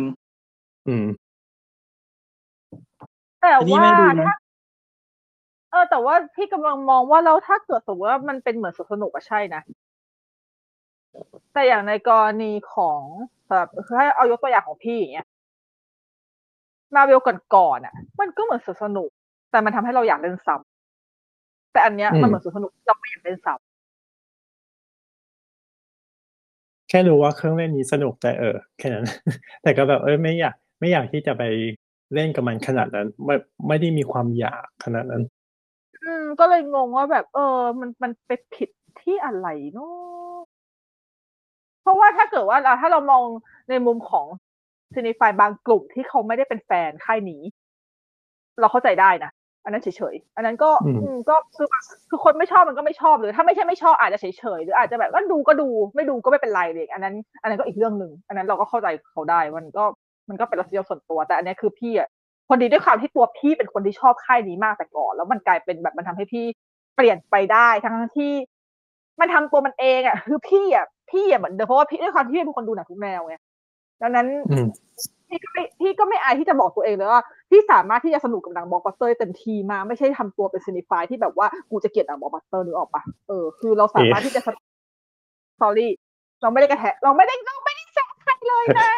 [0.88, 1.06] อืม
[3.40, 4.36] แต่อันนี้ว่าไม่ดูนะถ้า
[5.70, 9.62] เออแต่ว่าพี่กำลังมองว่าแล้วถ้าเกิดสมมติว่ามันเป็นเหมือนสวนสนุกอะใช่นะ
[11.52, 13.02] แต่อย่างในกรณีของ
[13.48, 15.26] แบบคือให้เอายกตัวอย่างของพี่อย่างเงี้ย
[16.94, 17.20] มาเวล
[17.54, 19.10] ก่อนๆอะ มันก็เหมือนสวนสนุก
[19.50, 23.54] แต่มันทำให้เราอยากเล่นซ้ำแต่อันเนี้ยอืมมันเหมือนสวนสนุกเราไม่อยากเล่นซ้
[26.88, 29.06] แค่รู้ว่าเครื่องเล่นนี้สนุกแต่เออแค่นั้น
[29.62, 31.42] แต่ก็แบบเออไม่อยาก ไม่อยากที่จะไป
[32.14, 33.34] เล่นกับมันขนาดนั้น ไม่
[33.68, 37.42] ไม่ได้มีความอยากขนาดนั้นำอืม ก็เลยงงว่าแบบ เออ
[37.80, 39.86] มันมันไปผิดที่อะไรเนาะ
[40.17, 40.17] เพ
[41.88, 43.24] ราะว่าถ้าเกิดว่าเราถ้าเรามอง
[43.70, 44.26] ในมุมของ
[44.94, 47.42] ซีนิฟายบางกลุ่มที่เขาไม่ได้เป็นแฟนค่ายนี้
[48.60, 49.30] เราเข้าใจได้นะ
[49.64, 51.68] อันนั้นเฉยๆอันนั้นก็อืมอืมก็คือ
[52.08, 54.26] คือคนไม่ชอบมันก็ไม่ชอบหรือถ้าไม่ใช่ไม่ชอบอาจจะเฉ
[54.58, 59.84] ยๆหรืออาจจะแบบว่าดูก็ดูไม่ดูก็ไม่เป็นไรเลยอันนั้น อันนั้นก็อีกเรื่องหนึ่งอันนั้นเราก็เข้าใจเขาได้มันก็
[60.28, 62.08] มันก็เป็นรสนิยมส่วนตัว แต่อันเนี้ยคือพี่อะ
[62.48, 66.44] พอดีด้วยความที่ตัวพี่เป็นคนที่ชอบค่ายนี้มากแต่ก่อน แล้วมันกลายเป็นแบบมันทำให้พี่
[66.96, 68.32] เปลี่ยนไปได้ทั้งที่
[69.20, 73.36] มันทำตัวมันเองอะคือพี่อะพี่อะเหมือนเดิมเพราะว่าพี่ด้วยความที่พี่เป็นคนดูหนังทุกแนวไง
[74.02, 74.66] ดังนั้นอืม
[75.28, 84.40] พี่ก็ไม่พี่ก็ไม่อายที่จะบอกตัวเองเลยว่าพี่สามารถที่จะสนุกกับหนังบล็อกบัสเตอร์ได้เต็มทีมากไม่ใช่ทำตัวเป็น cinephile ที่แบบว่ากูจะเกลียดหนังบล็อกบัสเตอร์นึกออกปะเออคือเราสามารถที่จะ
[85.60, 85.92] sorry
[86.42, 88.90] เราไม่ได้กระแทะเราไม่ได้เราไม่ได้แซะใครเลยนะ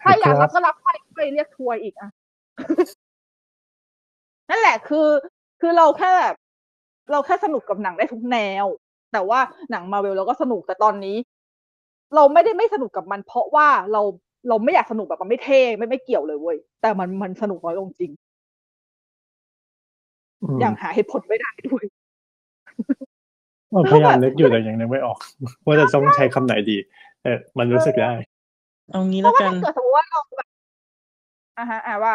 [0.00, 2.08] ใครอยากรับก็รับใครไปเรียกทัวร์อีกอะ
[4.50, 5.08] นั่นแหละคือ
[5.60, 6.34] คือเราแค่แบบ
[7.10, 8.66] เราแค่สนุกกับหนังได้ทุกแนว
[9.16, 9.40] แต่ว่า
[9.70, 11.16] หนังมาเวลเราก็สนุกแต่ตอนนี้
[12.14, 14.02] เราไม่ได้ไม่สนุกกับมัน เพราะว่าเรา
[14.48, 18.10] เราไม่อยากสนุกแบบมันไม่เท่ไม่ไม่เกี่ยวเลยเว้ยแต่มันมันสนุกน้อยลงจริง
[20.42, 21.84] อืมอย่างหาเหตุผลไม่ได้ด้วย
[23.92, 25.18] พยายามนึกอยู่แต่ยังนึกไม่ออก
[25.66, 26.76] ว่าจะต้องใช้คำไหนดี
[27.22, 28.12] แต่มันรู้สึกได้
[28.90, 30.48] เอางี้เพแล้วราะว่ากันถ้าเกิดสมมติว่าเราแบบ
[31.58, 32.14] อ่าฮะอ่าว่า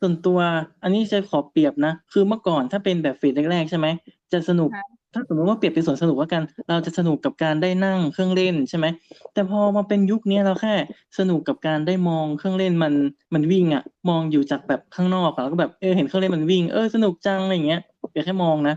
[0.00, 0.38] ส่วนตัว
[0.82, 3.86] อันนี้จะขอเปรียบนะ คือเมื่อก่อนถ้าเป็นแบบเฟสแรกๆใช่ไหม
[4.32, 8.86] จะสนุกฮะ ถ้าสมมติว่าเปรียบเป็นสวนสนุกว่ากัน เราจะสนุกกับการได้นั่งเครื่องเล่นใช่ไหม
[9.34, 10.74] แต่พอมาเป็นยุคนี้เราแค่
[11.18, 12.94] สนุกกับการได้มองเครื่องเล่นมัน
[13.34, 18.74] มันวิ่งอะมองอยู่จากแบบข้างนอกอะแล้วก็แบบเออเห็นเครื่องเล่นมันวิ่งเออสนุกจังอะไรอย่างเงี้ยเพียงแค่มองนะ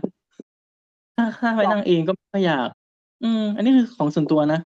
[1.16, 2.68] ถ้าถ้าไปนั่งเองก็ไม่อยาก
[3.22, 4.58] อืม อันนี้คือของส่วนตัวนะ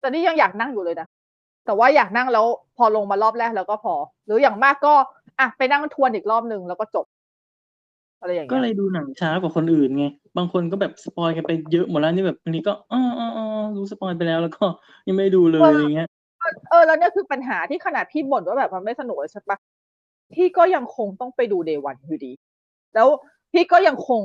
[0.00, 1.06] แต่นี่ยังอยากนั่งอยู่เลยนะ
[1.66, 2.46] แต่ว่าอยากนั่งแล้ว
[2.76, 3.94] พอลงมารอบแรกแล้วก็พอ
[4.26, 4.94] หรืออย่างมากก็
[5.40, 7.06] อะไปนั่งทวนอีกรอบหนึ่งแล้วก็จบ
[8.20, 10.06] อะไรอย่างก็เงี้ยเลยดูหนังช้ากว่าคนอื่นไง
[10.38, 13.44] บางคนก็แบบสปอยกันไปเยอะหมดแล้วนี่แบบบางทีก็อ๋ออ๋ออ๋อ
[13.76, 14.64] รู้สปอยไปแล้วแล้วก็
[15.06, 16.08] ยังไม่ได้ดูเลยอะไรเงี้ย
[16.70, 19.58] เออ แล้วเนี่ยคือปัญหาที่ขนาดพี่บ่นว่าแบบมันไม่สนุกเลยใช่ปะ
[20.34, 22.32] พี่ก็ยังคงต้องไปดูเดวันอยู่ดี
[22.94, 23.08] แล้ว
[23.52, 24.22] พี่ก็ยังคง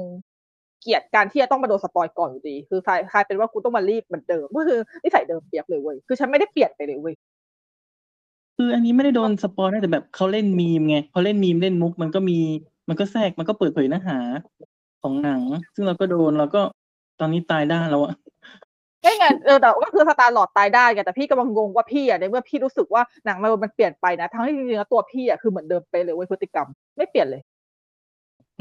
[0.82, 7.16] เกลียดการที่จะต้องมาโดน spoil ก่อนอยู่ดี คือคล้ายคล้ายเป็นว่ากูต้องมารีบเหมือนเดิม ก็คือนิสัยเดิมเป๊ะเลยเว้ย คือฉันไม่ได้เปลี่ยนไปเลยเว้ย
[8.58, 12.40] คืออันนี้ไม่ได้โดน spoil นะแต่แบบเขาเล่นมีมไงพอเล่นมีมเล่นมุกมันก็มี
[12.90, 14.18] มันก็แทรก มันก็เปิดเผยเนื้อหา
[15.04, 15.42] ของหนัง
[15.76, 16.62] ซึ่งเราก็โดนเราก็
[17.20, 18.14] ตอนนี้ตายด้านแล้วอะ
[19.02, 27.42] ไม่ไงเออแต่ก็คือ Star-Lord ตายได้ไงแต่พี่กำลังงงว่าพี่อะในเมื่อพี่รู้สึกว่าหนังมันมันเปลี่ยนไปนะทั้งที่จริงๆแล้วตัวพี่อะคือเหมือนเดิมเป๊ะเลยเว้ยพฤติกรรมไม่เปลี่ยนเลย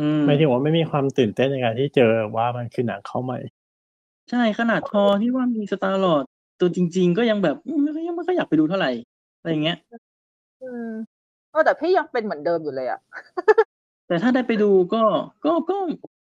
[0.01, 3.38] อืมหมายถึงว่าไม่มีความตื่นเต้นในการที่เจอว่ามันคือหนังเข้าใหม่
[4.30, 6.24] ใช่ขนาดทอที่ว่ามีสตาร์ลอด
[6.61, 8.90] ตัวจริง ๆ ก็ยังแบบอืมไม่ค่อยยังไม่ค่อยอยากไปดูเท่าไหร่
[9.38, 9.76] อะไรอย่างเงี้ย
[10.62, 10.90] อืม
[11.51, 13.01] เออแต่พี่ยังเป็นเหมือนเดิมอยู่เลยอะ
[14.07, 15.03] แต่ถ้าได้ไปดูก็
[15.45, 15.76] ก็ก็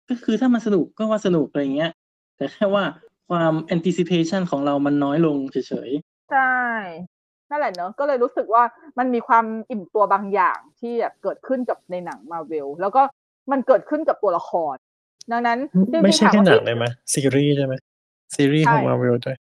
[0.10, 1.92] ก็คือถ้ามันสนุกก็ว่าสนุกอะไรอย่างเงี้ย
[2.38, 2.84] แต่แค่ว่า
[3.30, 5.90] ความ anticipation ของเรามันน้อยลงเฉย
[6.32, 6.54] ใช่
[7.50, 8.64] นั่นแหละเนอะก็เลยรู้สึกว่า
[9.00, 13.02] มันมีความอิ่มตัวบางอย่างที่แบบเกิดขึ้นกับในหนังมาเวล แล้วก็
[13.52, 14.76] มันเกิดขึ้นกับตัวละคร
[15.32, 17.74] ดังนั้นที่ไม่พี่ใช่ถามแค่ว่าหนังพี่เลยไหมซีรีส์ใช่ไหม
[18.36, 19.38] ซีรีส์ของใช่มาเวลด้วย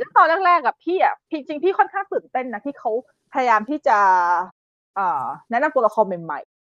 [0.00, 2.90] แล้วตอนแรกๆกับพี่อะพี่จริงพี่ค่อนข้างตื่นเต้นนะที่เขา
[3.32, 3.98] พยายามที่จะ
[4.94, 6.59] เอ่อแนะนำตัวละครใหม่ๆ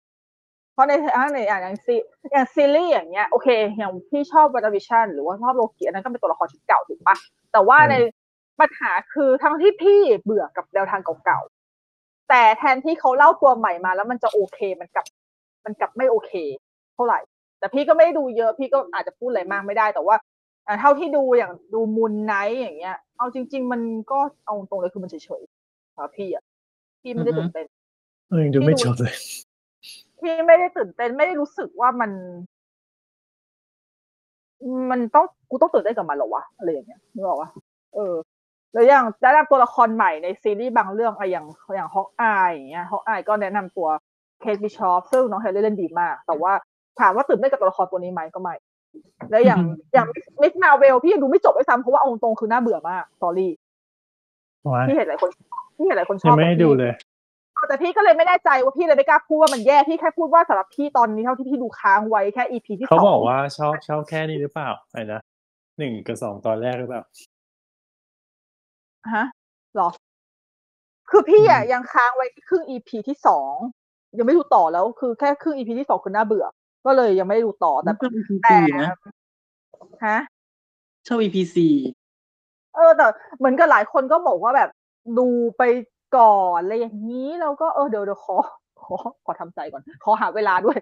[0.73, 0.91] เพราะใน
[1.33, 1.95] ในอย่างอย่างซี
[2.33, 3.47] อย่างซีรีส์อย่างเงี้ยโอเค
[3.77, 7.15] อย่างพี่ชอบ WandaVision หรือว่าชอบโลกิอันนั้นก็เป็นตัวละครชุดเก่าถูกปะ
[7.53, 7.95] แต่ว่าอืมใน
[8.59, 15.05] ปัญหาคือทั้งที่พี่เบื่อกับแนวทางเก่าๆแต่แทนที่เขาเล่าตัวใหม่มาแล้วมันจะโอเคมันกลับ
[15.65, 16.31] มันกลับไม่โอเค
[16.95, 17.19] เท่าไหร่
[17.59, 20.15] แต่พี่ก็ไม่ได้ดูเยอะพี่ก็อาจจะพูดอะไรมากไม่ได้ แต่ว่า
[20.67, 26.43] อ่าเท่าที่ดูอย่างดูมูนไนท์อย่างเงี้ย เอาจริง ๆ มันก็เอาตรงเลยคือมันเฉยๆสำหรับพี่อะ
[27.01, 27.65] พี่ไม่ได้อือฮึตื่นเต้น
[28.29, 29.13] เออยังดูไม่จบเลย
[30.23, 32.11] พี่ไม่ได้ตื่นเต้นไม่ได้รู้สึกว่ามัน
[34.91, 37.49] มันต้องกูต้องตื่นเต้นกับมันเหรอวะอะไรอย่างเงี้ยนึกออกปะ
[37.95, 38.15] เออ
[38.73, 41.45] แล้วอย่างแนะนำตัวละครใหม่ในซีรีส์บางเรื่องอะอย่าง
[41.75, 43.87] อย่างฮอกอายอย่างเงี้ยฮอกอายก็แนะนำตัว
[44.41, 46.53] เคทบิชอปซึ่งน้องเฮเลนเล่นดีมาก แต่ว่า
[46.99, 48.53] ถามว่าตื่นเต้นกับตัวละครตัวนี้ไหมก็ไม่
[49.29, 50.07] แล้วอย่างอืมอย่าง
[50.41, 53.51] มิสมาเวลพี่ยังดูไม่จบด้วยซ้ำเพราะว่าเอาตรงๆคือน่าเบื่อมากสอรี่
[54.73, 55.29] ว่าพี่เห็นหลายคน
[55.77, 56.93] พี่เห็นหลายคนชยัองบไม่ได้แต่พี่ดูเลย
[57.67, 65.21] แต่พี่ก็เลยไม่แน่ใจว่าพี่เลยไม่กล้าพูดว่ามันแย่พี่แค่พูดว่าสำหรับพี่ตอนนี้เท่าที่พี่ดูค้างไว้แค่ EP ที่สเขาองบอกว่าชอบชอบแค่นี้หรือเปล่าไอ้นะ
[65.77, 67.03] หนึ่งกับสองตอนแรกหรือเปล่า
[69.13, 69.25] ฮะ
[69.75, 69.89] หรอ
[71.09, 73.53] คือพี่อะอืมยังค้างไว้ที่ครึ่ง EP ที่สอง
[74.17, 76.45] ยังไม่ดูต่อแล้ว คือแค่ครึ่ง EP ที่สองคือน่าเบื่อ
[76.85, 78.91] ก็เลยยังไม่ได้ดูต่อๆแต่ชอบ EP แต่สี่นะ
[80.05, 80.19] ฮะ
[81.07, 81.75] ชอบ EP สี่
[82.75, 83.05] เออแต่
[83.37, 84.69] เหมือนกับหลายคนก็บอกว่าแบบ
[85.17, 85.27] ดู
[85.57, 85.61] ไป
[86.15, 88.35] ก่อนอะไรอย่างนี้เราก็เออเดี๋ยวเดี๋ยวขอ
[88.81, 88.95] ขอ
[89.25, 90.77] ขอทำใจก่อน ขอหาเวลาด้วย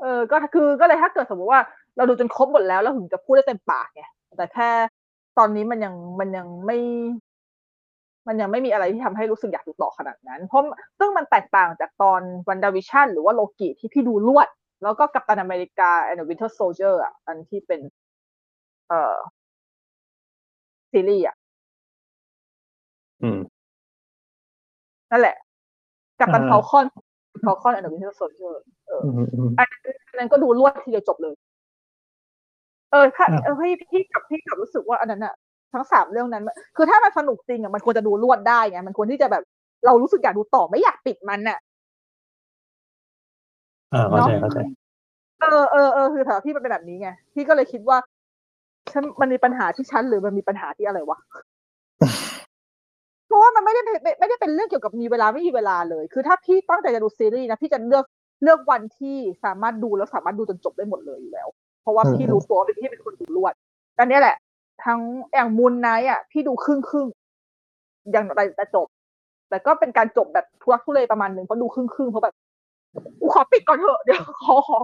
[0.00, 1.60] เออ ก็คือก็เลยถ้าเกิดสมมติว่า
[1.96, 4.02] เราดูจนครบหมดแล้วเราถึงจะพูดได้เต็มปากไง
[4.36, 4.68] แต่แค่
[5.38, 6.78] ตอนนี้มันยังมันยังไม่
[8.28, 10.62] มันยังไม่มีอะไรที่ทำให้รู้สึกอยากดูต่อขนาดนั้น เพราะ
[10.98, 14.48] ซึ่งมันแตกต่างจากตอนวันดาวิชั่นหรือว่าโลกิที่พี่ดูรวด
[14.82, 17.80] แล้วก็กัปตันอเมริกา and the Winter Soldier อะอันที่เป็น
[18.88, 19.16] เอ่อ
[20.92, 21.36] ซีรีส์อะ
[23.22, 23.38] อืม
[25.14, 25.36] นั่นแหละ
[26.20, 28.54] กัปตันอ่า Falcon Falcon and the Winter Soldier
[28.86, 31.34] เอออืมอืมอันนั้นก็ดูรวดทีเดียวจบเลย
[32.90, 35.34] เออค่ะอะเออพี่พี่กับพี่กลับรู้สึกว่าอันนั้นอะ
[35.72, 39.42] ทั้งสามเรื่องนั้นมันคือถ้ามันสนุกจริงอะมันควรจะดูรวดได้ไงมันควรที่จะแบบ
[39.86, 41.58] เรารู้สึกอยากดูต่อไม่อยากปิดมันอะ
[43.92, 44.58] อ่าเข้าใจเนาะเข้าใจ
[45.40, 47.98] เออเออเออคือถามพี่มันเป็นแบบนี้ไงพี่ก็เลยคิดว่า
[48.92, 51.18] ฉันมันมีปัญหาที่ฉันหรือมันมีปัญหาที่อะไรวะ
[51.98, 52.43] เพ
[53.34, 58.04] ราะว่ามันไม่ได้เป็นไม่ไม่ได้เป็นเรื่องเกี่ยวกับมีเวลาไม่มีเวลาเลย คือถ้าพี่ตั้งใจจะดูซีรีส์นะพี่จะเลือก
[58.42, 61.48] เลือกวันที่สามารถดูแล้วสามารถดูจนจบได้หมดเลยอยู่แล้ว
[61.82, 63.52] เพราะว่าอืมพี่รู้ตัวว่าเป็นพี่เป็นคนดูรวด
[63.98, 64.36] อันเนี้ยแหละ
[64.84, 65.00] ทั้ง
[65.34, 68.86] อย่างมูนไนท์อะพี่ดูครึ่งครึ่งๆอย่างไรแต่จบ
[69.48, 72.34] แต่ก็เป็นการจบแบบทุรักทุเลประมาณหนึ่งเพราะดูครึ่งครึ่งๆเพราะแบบ
[73.20, 74.78] กูขอปิดก่อนเถอะเดี๋ยวขอขอ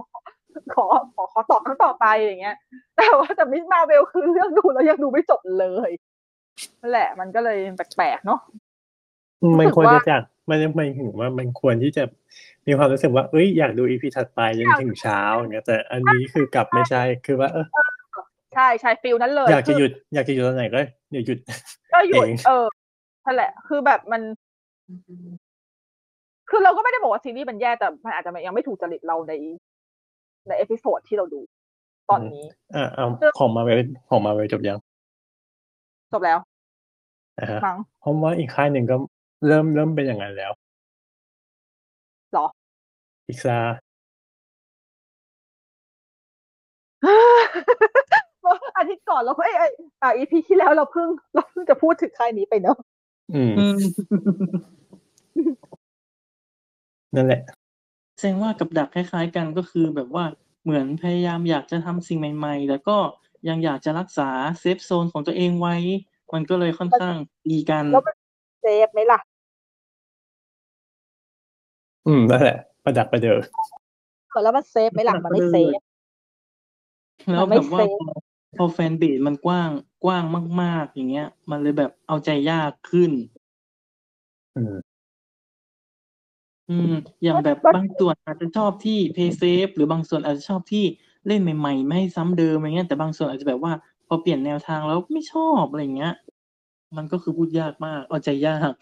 [0.75, 0.85] ขอ
[1.15, 2.55] ขอขอต่อครั้งต่อไปอย่างเงี้ย
[2.97, 3.63] แต่ว่าแต่ Ms.
[3.71, 5.91] Marvel คือเรื่องดูแล้วยังดูไม่จบเลย
[6.81, 7.57] นั่นแหละ มันก็เลย
[7.95, 8.39] แปลกๆเนาะ
[9.59, 12.03] มันรู้สึกควรจะว่าจากมันมันถึงว่ามันควรที่จะ
[12.67, 17.65] มีความรู้สึกว่าเอ้ยอยากดู EP ถัดไปจนถึงเช้าอย่างเงี้ยแต่อันนี้คือกลับไม่ใช่คือว่าเออ
[18.55, 20.79] ใช่ใช่ feel นั้นเลย อยากจะคือหยุดอยากจะหยุดตอนไหนก็
[21.11, 21.37] เดี๋ยวหยุด
[21.93, 22.65] ก็หยุดเองเออ
[23.25, 24.21] นั่นแหละ คือแบบมัน
[26.49, 29.33] คือเราก็ไม่ได้บอกว่าซีรีส์มันแย่แต่มันอาจจะยังไม่ถูกจริตเราใน
[30.47, 31.39] ใน episode ที่เราดู
[32.09, 32.45] ตอนนี้
[32.75, 33.07] อ่าเอา
[33.39, 34.77] ของมาเวลของมาเวลจบยัง
[36.13, 36.37] จบแล้ว
[37.39, 38.95] อ่าฮะมั้งเพราะว่าอีกค่ายหนึ่งก็
[39.47, 40.51] เริ่มเริ่มเป็นอย่างนั้นแล้ว
[42.33, 42.45] หรอ
[43.27, 43.57] พิกซา
[48.77, 49.71] อาทิตย์ก่อนเราเอ้ยเอ้ย
[50.01, 52.77] อ่า EP ที่แล้วเราเพิ่งเราเพิ่งจะพูดถึงค่ายนี้ไปเนอะ
[53.33, 53.77] อืมอืม
[57.15, 57.41] นั่นแหละ
[58.17, 60.25] แสดงว่ากับดักคล้าย ๆ กันก็คือแบบว่า
[60.63, 62.97] เหมือนพยายามอยากจะทำสิ่งใหม่ ๆ แล้วก็
[63.49, 64.29] ยังอยากจะรักษา
[64.59, 65.75] safe zone ของตัวเองไว้
[66.33, 67.15] มันก็เลยค่อนข้าง
[67.51, 68.15] ดีกันแล้วมัน
[68.61, 69.19] safe ไหมล่ะ
[72.07, 73.41] อืมนั่นแหละ ประดักประเดิด
[74.29, 75.79] เออแล้วมัน safe ไหมล่ะมันไม่ safe
[77.35, 78.13] แล้วมันไม่แบบว่า safe พอ
[78.57, 79.69] พอแฟนเบสมันกว้าง
[80.03, 80.23] กว้าง
[80.61, 83.11] มาก ๆ อย่างเงี้ย มันเลยแบบเอาใจยากขึ้น
[84.55, 84.75] อืม
[86.69, 90.85] อืม อย่างแบบมันบางส่วนอาจจะชอบที่ play safe หรือบางส่วนอาจจะชอบที่
[91.27, 96.13] เล่นใหม่ๆ ไม่ให้ซ้ำเดิมอะไรเงี้ยแต่บางส่วนอาจจะแบบว่าพ อเปลี่ยนแนวทางแล้วไม่ชอบอะไรเงี้ย
[96.97, 98.73] มันก็คือพูดยากมากเอาใจยาก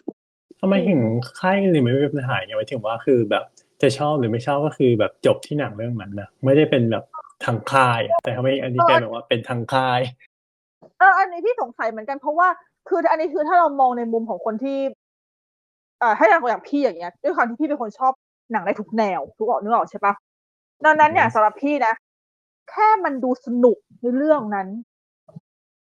[0.61, 1.01] ทำไมถึง
[1.39, 3.43] ค่ายอื่นไม่มีปัญหาอย่างหมายถึงว่าคือแบบ
[3.81, 7.03] จะชอบหรือไม่ชอบก็คือแบบจบที่หนังเรื่องนั้นนะไม่ได้เป็นแบบ
[7.45, 9.99] ทางค่ายอะแต่ทำไมอันนี้กลายเป็นว่าเป็นทางค่าย
[10.99, 12.47] เอออันนี้พี่สงสัยเหมือนกันเพราะว่า
[12.87, 14.79] คืออันนี้คือถ้าเรามองในมุมของคนที่
[16.01, 18.13] อ่าถ้าอย่างอย่างพี่อย่างเงี้ยด้วยความที่พี่เป็นคนชอบ
[18.51, 20.13] หนังในทุกแนวทุกออกนึกออกใช่ปะ
[20.85, 21.93] ดังนั้นเนี่ยอืมสำหรับพี่นะ
[22.69, 24.67] แค่มันดูสนุกในเรื่องนั้น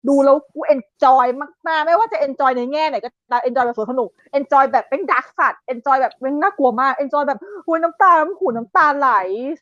[0.08, 1.26] ดูแล้วกู enjoy
[1.68, 3.10] มากๆ ไม่ว่าจะ enjoy ในแง่ไหนก็
[3.44, 9.10] enjoy แบบสวนสนุก enjoy แบบเป็นดักสัตว์ enjoy แบบเป็นน่ากลัวมาก enjoy แบบหุยน้ำตาน้ำหูน้ำตาไหล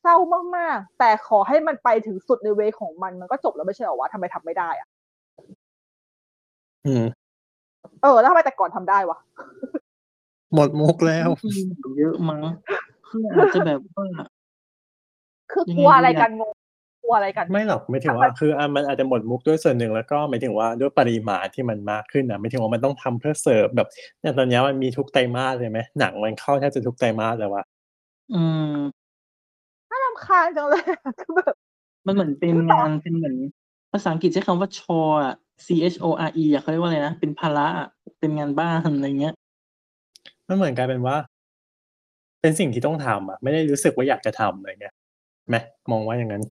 [0.02, 0.16] เศร้า
[0.56, 4.88] มากๆ แต่ขอให้มันไปถึงสุดในเวของมันมันก็จบแล้วไม่ใช่เหรอวะทำไมทำไม่ได้อะ
[6.86, 7.06] อืม
[8.02, 9.18] เออ แล้วทำไมแต่ก่อนทำได้วะ
[10.54, 11.30] หมดมุกแล้ว
[11.98, 12.42] เยอะมั้ง
[13.08, 14.06] คืออาจจะแบบว่า
[15.52, 16.67] คือยังกไงลัวอะไรดีอะกันงงก
[17.08, 23.88] ลัวอะไรกัน ไม่หรอกไม่ถึงว่าคืออะมันอาจจะหมดมุกด้วยส่วนหนึ่งแล้วก็หมายถึงว่าด้วยปริมาณที่มันมากขึ้นนะไม่ถึงว่ามันต้องทำเพื่อเสิร์ฟแบบ
[24.22, 27.64] อย่างตอนเนี้ยมันมีทุกไตรมาสเลยไหมหนังมันเข้าแทบจะทุกไตรมาสแล้วว่า
[28.34, 28.44] อื
[28.74, 28.76] ม
[29.90, 30.84] น่ารำคาญจังเลย
[31.20, 31.54] คือแบบ
[32.06, 33.36] มันเหมือนเป็นงานเป็นเหมือน
[33.92, 35.34] ภาษาอังกฤษใช้คำว่าชออะ
[35.66, 37.88] C H O R E อะเขาเรียกว่าอะไรนะ เป็นภาระอะ
[38.20, 39.34] เป็นงานบ้านอะไรเงี้ย
[40.48, 41.16] มันเหมือนกลายเป็นว่า
[42.42, 44.94] เป็นสิ่งที่ต้องทำอะ ไม่ได้รู้สึกว่าอยากจะทำอะไรเงี้ย
[45.50, 45.56] ไหม
[45.92, 46.44] มองว่าอย่างนั้น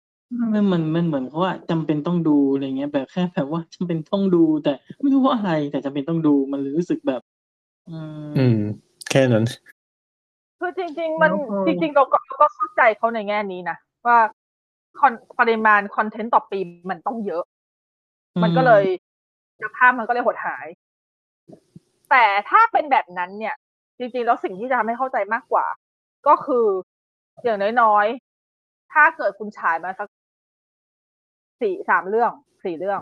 [0.52, 7.22] มันมันมันเหมือนเขาว่าจำเป็นต้องดูอะไรเงี้ยแบบแค่แบบว่าจำเป็นต้องดู แต่ไม่รู้ว่าอะไร แต่จำเป็นต้องดูมันเลยรู้สึกแบบ
[7.90, 8.58] อืมอืม
[9.10, 9.44] แค่นั้น
[10.58, 13.76] คือจริง ๆ มันแล้วก็จริง ๆ เราก็เราก็เข้าใจเขาในแง่นี้นะ
[14.06, 14.18] ว่า
[14.98, 16.58] คอนปริมาณคอนเทนต์ต่อปี
[16.90, 17.42] มันต้องเยอะ
[18.42, 18.82] มันก็เลย
[19.56, 20.66] คุณภาพมันก็เลยหดหาย
[22.10, 23.54] แต่ถ้าเป็นแบบนั้นเนี่ย
[23.98, 25.66] จริงๆ แล้วสิ่งที่จะทำให้เข้าใจมากกว่า
[26.26, 26.66] ก็คือ
[27.44, 30.08] อย่างน้อยๆ ถ้าเกิดคุณฉายมาสัก
[31.60, 32.30] สี่สามเรื่อง
[32.64, 33.00] สี่เรื่อง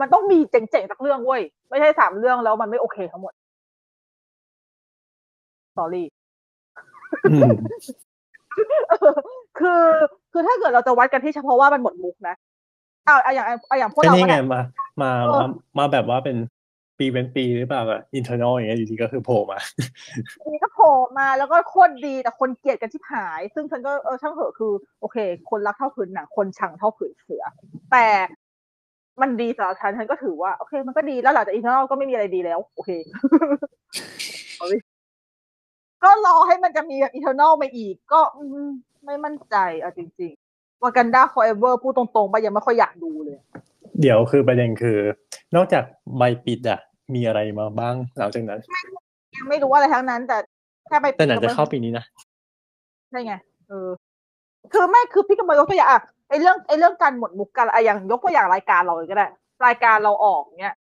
[0.00, 3.32] มันต้องมีเจ๋งๆสักเรื่องเว้ย ไม่ใช่สามเรื่องแล้วมันไม่โอเคทั้งหมด
[5.76, 6.04] sorry
[7.30, 7.50] อืม
[9.58, 9.82] คือ
[10.32, 12.34] คือถ้าเกิดเราจะวัดกันที่เฉพาะว่ามันหมดมุกนะ
[13.06, 14.60] เอาเอาอย่างเอาอย่างพวกก็เรานี่ก็ไงได้มา
[15.02, 15.46] มาเออมา
[15.78, 16.36] มาแบบว่าเป็น
[16.98, 19.58] ปีเป็นปีหรือเปล่าแบบอินเทอร์นอลอย่างเงี้ยอยู่ดีก็คือโผล่มา
[20.40, 25.16] อันนี้ก็โผล่มาแล้วก็โคตรดีแต่คนเกลียดกันที่หาย ซึ่งฉันก็เออช่างเหอะคือ โอเค
[25.50, 27.44] คนรักเท่าผืนหนังคนชังเท่าผืนเสือ
[27.92, 28.06] แต่
[29.20, 32.90] มันดีสำหรับฉันฉันก็ถือว่าโอเค มันก็ดีแล้วหลังจาก Eternal ก็ไม่มีอะไรดีแล้ว โอเค
[36.02, 38.20] ก็รอให้มันจะมีแบบ Eternal มาอีก ก็
[39.04, 43.38] ไม่มั่นใจเอาจริงๆ Wakanda Forever พูดตรงๆไปยังไม่ค่อยอยากดูเลย
[44.00, 44.98] เดี๋ยวคือประเด็นคือ
[45.56, 45.84] นอกจาก
[46.16, 46.80] ใบปิดอะ
[47.14, 48.60] มีอะไรมาบ้างหลังจากนั้น
[49.36, 50.36] ยังไม่รู้อะไรทั้งนั้น แต่
[50.88, 52.04] แค่ไปแต่หนังจะเข้าปีนี้นะ
[53.10, 53.34] ใช่ไง
[53.68, 53.88] เออ
[54.72, 59.26] คือไม่คือพี่กำลังยกตัวอย่างอะไอเรื่องไอเรื่องการหมดมุกกันอะอย่างยกตัวอย่างรายการเราเลยก็ได้
[59.66, 60.74] รายการเราออกเนี้ย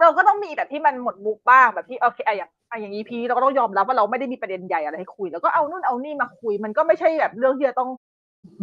[0.00, 7.90] เราก็ต้องมีแบบที่มันหมดมุกบ้างแบบที่โอเคอะอย่างอะอย่าง EP เราก็ต้องยอมรับว่าเราไม่ได้มีประเด็นใหญ่อะไรให้คุย แล้วก็เอานู่นเอานี่มาคุย มันก็ไม่ใช่แบบเรื่องที่จะต้อง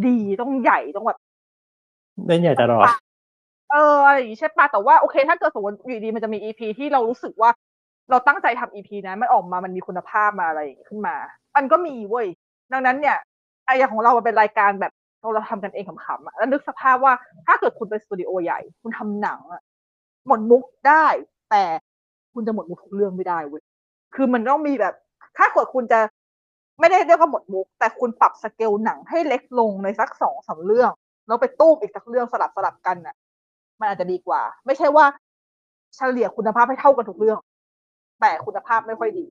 [0.06, 1.18] ดีต้องใหญ่ต้องแบบ
[2.26, 2.86] เล่นใหญ่ตลอด
[3.70, 7.50] เอออะไรอย่างงี้ใช่ปะแต่ว่าโอเคถ้าเกิดสมมติอยู่ดีมันจะมีอีพีที่เรารู้สึกว่า
[8.10, 11.16] เราตั้งใจทำอีพีนั้นมันออกมามันมีคุณภาพมาอะไรอย่างงี้ขึ้นมา
[11.56, 12.26] มันก็มีเว้ย
[12.72, 13.16] ดังนั้นเนี่ย
[13.66, 17.12] ไอ้อย่างของเรามันเป็นรายการแบบเราเราทำกันเองขำๆอะแล้วนึกสภาพว่า
[17.46, 19.62] ถ้าเกิดคุณเป็นสตูดิโอใหญ่ คุณทำหนังอะ
[20.26, 21.06] หมดมุกได้
[21.50, 21.64] แต่
[22.34, 23.62] คุณจะหมดมุกทุกเรื่องไม่ได้เว้ย
[24.14, 24.94] คือมันต้องมีแบบ
[25.38, 26.00] ถ้าเกิดคุณจะ
[26.80, 30.90] ไม่ได้เรียกว่าหมดมุก แต่คุณปรับสเกลหนังให้เล็กลงในสักสองสามเรื่อง
[31.26, 33.14] แล้วไปตู้มอีกสักเรื่องสลับสลับกันน่ะ
[33.80, 35.04] มันอาจจะดีกว่า ไม่ใช่ว่า
[35.96, 37.38] เฉลี่ยคุณภาพให้เท่ากันทุกเรื่อง
[38.20, 39.24] แต่คุณภาพไม่ค่อยดี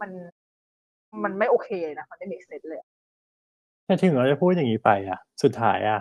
[0.00, 0.10] มัน
[1.24, 1.68] มันไม่โอเค
[1.98, 2.80] นะมันไม่ make sense เลย
[3.86, 6.00] แต่ถึงเราจะพูดอย่างนี้ไปอะ สุดท้ายอะ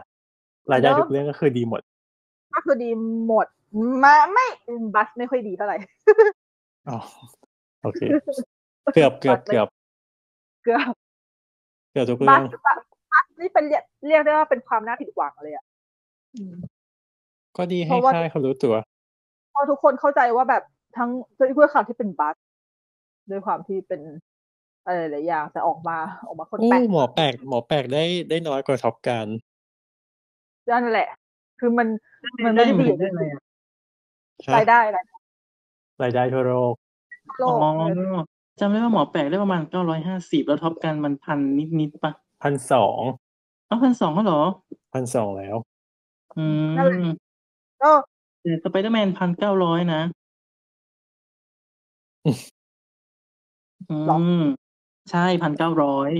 [0.72, 1.82] รายได้ทุกเรื่องก็คือดีหมด
[2.56, 2.90] ก็คือดี
[3.28, 3.48] หมด
[4.04, 4.46] มาไม่
[4.96, 5.78] บัสไม่ค่อยดีเท่าไหร่
[6.90, 6.98] อ๋อ
[7.84, 8.02] โอเค
[8.94, 9.68] เกือบเกือบเกือบ
[10.64, 10.88] เกือบ
[11.92, 12.74] เกือบทุกบัเรื่อสงบั
[13.24, 15.66] สนี่เป็นเรียกเรียกได้ว่าเป็นความน่าผิดหวังเลยอะ
[16.36, 16.54] อืม
[17.58, 18.76] ก็ดีเพให้ราะว่า ค่ายเขารู้ตัว
[19.52, 20.64] เพราะทุกคนเข้าใจว่าแบบ
[20.98, 22.36] ทั้งด้วยความที่เป็นบัส
[23.32, 24.02] ด้วยความที่เป็น
[24.86, 25.98] อะไรหลายอย่างแต่ออกมา
[26.28, 29.28] ออกมาคนโอ้แปลกหมอแปลกหมอแปลกได้ได้น้อยกว่าท็อปการ
[30.72, 31.08] นั่นแหละ
[31.60, 31.88] คือมัน
[32.46, 33.42] มันไม่ได้ดีได้อะไรอะ
[34.56, 35.16] รายได้รายได้
[36.04, 36.74] รายได้ทั่วโลก
[37.38, 37.84] โลอ๋อกเอ
[38.14, 38.18] อ
[38.60, 43.02] จำได้ว่าหมอแปลกได้ประมาณเก้าร้อยห้าสิบแล้ว Top Gun มันพันนิดนิดๆปะพันสอง
[43.70, 44.42] อ๋อพันสองก็เหรอ
[44.94, 45.56] พันสองแล้ว
[46.38, 46.46] อื
[47.02, 47.06] ม
[47.84, 47.92] ก็
[48.42, 50.02] แต่สไปเดอร์แมนพันเก้าร้อยนะ
[53.90, 53.98] อื
[54.40, 54.42] ม
[55.12, 56.12] ใช่พันเก้าร้อย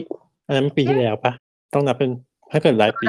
[0.48, 1.32] อันนั้นปีที่แล้วปะ
[1.74, 2.10] ต้องนับเป็น
[2.52, 3.08] ถ้าเกิดรายปี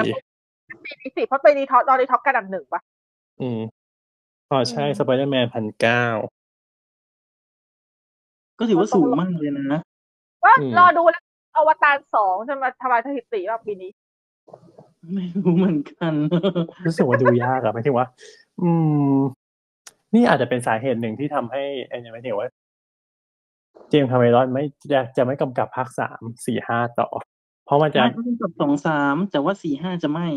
[0.84, 2.80] ปีนี้สิเพราะปีนี้ท็อปตอนนี้ Top Gun อันดับหนึ่งปะ
[3.40, 3.60] อืม
[4.50, 6.04] อ๋อใช่อืมสไปเดอร์แมนพันเก้า
[8.58, 9.80] ก็ถือว่าสูงมากเลยนะ
[10.44, 11.22] ว่าอืมรอดูแล้ว
[11.56, 13.90] อวตารสองจะมาทำลายสถิติว่าปีนี้
[15.14, 16.14] ไม่รู้เหมือนกัน
[16.86, 18.06] รู้สึกว่าดูยากอะหมายถึงว่า
[18.60, 18.70] อื
[19.14, 19.16] ม
[20.14, 22.48] นี่อาจจะเป็นสาเหตุหนึ่งที่ทำให้ไอ้เนี่ยหมายถึงว่า
[23.88, 27.08] James Cameron ไม่จะจะไม่กำกับภาคสามสี่ห้าต่อ
[27.66, 30.28] เพราะมันจะมันก็เป็นกับสองสามแต่ว่าสี่ห้าจะไม่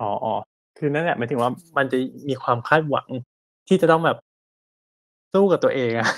[0.00, 0.34] อ๋ออ๋อ
[0.78, 1.98] คือนั่นแหละหมายถึงว่ามันจะ
[2.28, 3.08] มีความคาดหวัง
[3.68, 4.16] ที่จะต้องแบบ
[5.32, 6.08] สู้กับตัวเองอะ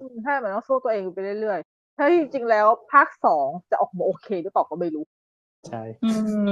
[0.00, 5.04] อืมใช่มันต้องสู้ตัวเองไปเรื่อยๆถ้าจริงๆแล้วภาคสองจะออกมาโอเคหรือเปล่าก็ไม่รู้
[5.68, 6.10] ใช่อื
[6.48, 6.50] ม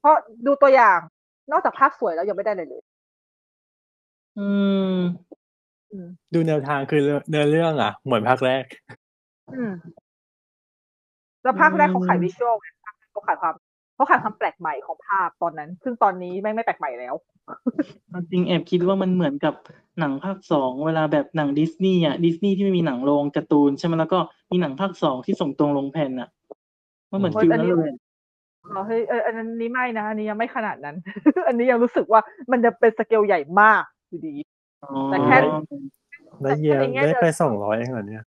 [0.00, 0.16] เพราะ
[0.46, 0.98] ดูตัวอย่าง
[1.52, 2.82] นอกจากภาคสวยแล้วยังไม่ได้เลยเลย
[4.38, 4.48] อื
[4.96, 4.98] ม
[5.92, 8.64] อืมดูแนวทางคือเนื้อเรื่องอะเหมือนภาคแรก
[9.54, 9.72] อืม
[11.42, 12.66] แล้วภาคแรกอืมเขาขาย visual ไง
[13.12, 13.54] เขาขายความ
[13.94, 17.14] เขาขายความแปลกใหม่ของภาพตอนนั้น ซึ่งตอนนี้ไม่งไม่แปลกใหม่แล้ว
[18.30, 19.54] จริงแอบคิดว่ามันเหมือนกับ
[19.98, 24.18] หนังภาคสองเวลาแบบหนังดิสนีย์อะดิสนีย์ที่ไม่มีหนังโรงการ์ตูนใช่ไหมแล้วก็
[24.50, 26.28] มีหนังภาคสองที่ส่งตรงลงแผ่นอะ
[27.10, 27.92] มันเหมือนโอ้ย feel อันนั้นนี้เลย
[28.74, 30.96] อ๋อเฮ้ยเอออันนี้ไม่นะอันนี้ยังไม่ขนาดนั้น
[31.48, 34.34] อันนี้ยังรู้สึกว่ามันจะเป็นสเกลใหญ่มากอยู่ดี
[34.84, 35.36] อ๋อแต่แค่
[36.42, 38.24] ได้เยียแต่ในแง่ได้ไปเดินสองร้อยเองเหรอเนี่ย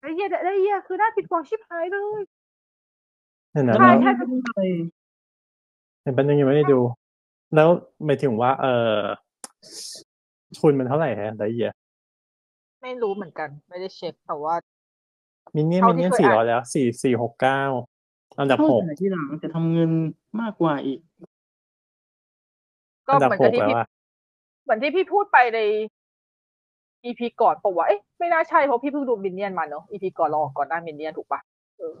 [0.00, 2.22] ไอ้เหี้ยไอ้เหี้ยคือน่าผิดหวังชิบหายเลย
[3.54, 4.14] นั่นนะใช่แล้ว
[4.46, 4.64] ใช่
[6.02, 6.80] เห็นเป็นยังยังไม่ได้ดู
[7.54, 7.68] แล้ว
[8.04, 8.96] หมายถึงว่า เออ
[10.58, 11.72] ทุนมันเท่าไหร่ฮะได้เยีย
[12.82, 14.54] ไม่รู้เหมือนกัน ไม่ได้เช็คแต่ว่า
[15.54, 17.62] มินเนี่ยนเท่ามินที่เนี่ยนเคยสี่อ่านร้อยแล้วสี่สี่หกเก้า
[18.38, 19.90] อันดับเข้าหกถ่ายที่หลังแต่ทำเงิน
[20.40, 20.98] มากกว่าอีก
[23.06, 23.88] ก็อันดับเหมือนหกับกที่แล้วพี่อะ
[24.62, 25.60] เหมือนที่พี่พูดไปใน
[27.04, 31.40] EP ก่อนปะวะเอ๊ะไม่น่าใช่เพราะพี่เพิ่งดูมินเนี่ยนมาเนอะ EP ก่อนเราออกก่อนหน้ามินเนี่ยนถูกปะ
[31.80, 31.94] อืม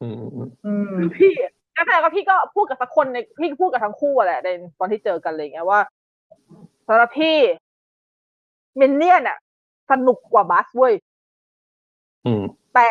[0.00, 1.32] อืมอืมอืมพี่
[1.76, 5.80] ก็แปลว่าพี่ก็พูดกับสักคนในพี่พูดกับทั้งคู่อะแหละในตอนที่เจอกันเลยไงว่า
[6.88, 7.36] สำหรับพี่
[8.80, 9.38] มินเนี่ยนอะ
[9.90, 10.94] สนุกกว่าบัสเว้ย
[12.26, 12.42] อืม
[12.74, 12.90] แต่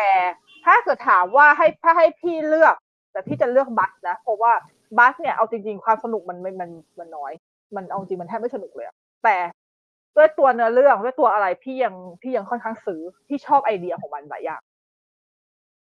[0.64, 2.76] ถ้าเกิดถามว่าให้ถ้าให้พี่เลือก
[3.12, 4.52] แต่พี่จะเลือกบัสนะเพราะว่า
[4.98, 7.32] บัสเนี่ยเอาจริง ๆ ความสนุกมันมันมันมันน้อย
[7.76, 9.36] มันเอาจริงมันแทบไม่สนุกเลยอะแต่
[10.16, 14.60] ด้วยตัวเนื้อเรื่องด้วยตัวอะไรพี่ยังพี่ยังค่อนข้างซื้อพี่ชอบไอเดียของมันหลายอย่าง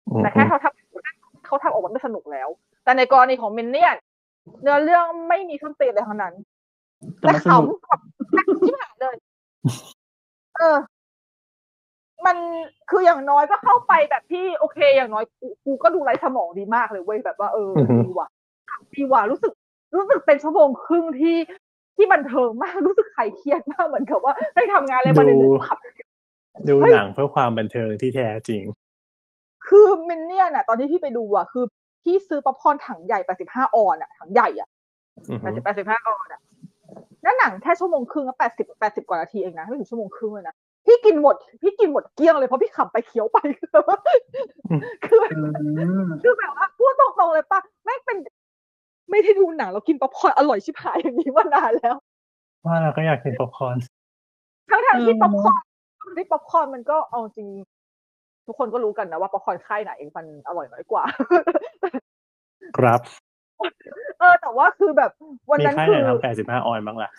[0.09, 2.49] อืมแต่แค่เขาทำเขาทำออกมาไม่สนุกแล้ว
[2.85, 3.97] แต่ในกรณีของมินเนี่ยน
[4.63, 6.35] เนื้อเรื่องไม่มีส้นตีนเลยทั้งนั้น
[7.21, 8.01] แต่แต่มันสเขานุกแบบ
[8.67, 9.17] ที่หายเลย
[10.57, 10.77] เออ
[12.27, 12.37] มัน
[12.91, 17.71] คืออย่างน้อยก็เข้าไปแบบที่โอเค อย่างน้อยกูกูก็ดูไร้สมองดีมากเลยเว้ยแบบว่าเออ
[18.05, 18.29] ดีว่ะ
[18.95, 19.53] ดีว่ะรู้สึก
[19.97, 21.37] รู้สึกเป็นชั่วโมงครึ่งที่
[21.97, 25.79] ที่บันเทิงมากรู้สึกใครเครียดมากเหมือนกับว่าได้ทำงานอะไรมาเหนื่อยๆครับ
[26.69, 28.63] ดูหนังเพื่อความบันเทิงที่แท้จริง
[29.69, 31.65] คือ Minion อะ ตอนที่พี่ไปดูอะคือ
[32.03, 34.69] พี่ซื้อป๊อปคอร์นถังใหญ่85ออนซ์อะถังใหญ่อะ
[35.31, 36.41] อือฮึ80 85ออนซ์อะ
[37.23, 40.55] แล้วหนังแค่ชั่วโมงครึ่งก็80 80กว่านาทีเองนะไม่ถึงชั่วโมงครึ่งเลยนะ
[40.97, 43.99] พี่กินหมด พี่กินหมดเกลี้ยงเลยเพราะพี่ขับไปเคี้ยวไปคือแบบว่า
[45.05, 45.43] คือแบบอื
[46.07, 48.19] มคือแบบว่าพูดตรงๆเลยป่ะแม่งเป็น
[49.11, 51.97] ไม่ได้ดูหนังแล้วกินป๊อปคอร์นอร่อยชิบหายอย่างนี้มานานแล้ว
[52.67, 53.77] ว่าเราก็อยากกินป๊อปคอร์น
[54.71, 55.63] ทั้งทที่ป๊อปคอร์น
[56.17, 57.49] ที่ป๊อปคอร์นมันก็เอาจริง
[58.47, 61.03] ทุกคนก็รู้กันนะว่าป๊อปคอร์นค่ายไหนมันอร่อยน้อยกว่า
[62.77, 63.01] ครับ
[64.21, 65.11] เออแต่ว่าคือแบบ
[65.51, 67.11] วันมีนั้นค่ายคืไหนอทำแปดสิบห้าออนบ้างล่ะ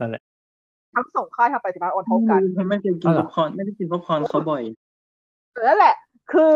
[0.00, 0.22] นั่นแหละ
[0.94, 4.62] ทั้งสองค่ายทำไปสิบห้าออนเท่ากันเขาไม่เคยกินอ๋อเหรอป๊อปคอร์นไม่ได้กินป๊อปคอร์นเขาบ่อย
[5.52, 5.94] เออนั่นแหละ
[6.32, 6.54] คือ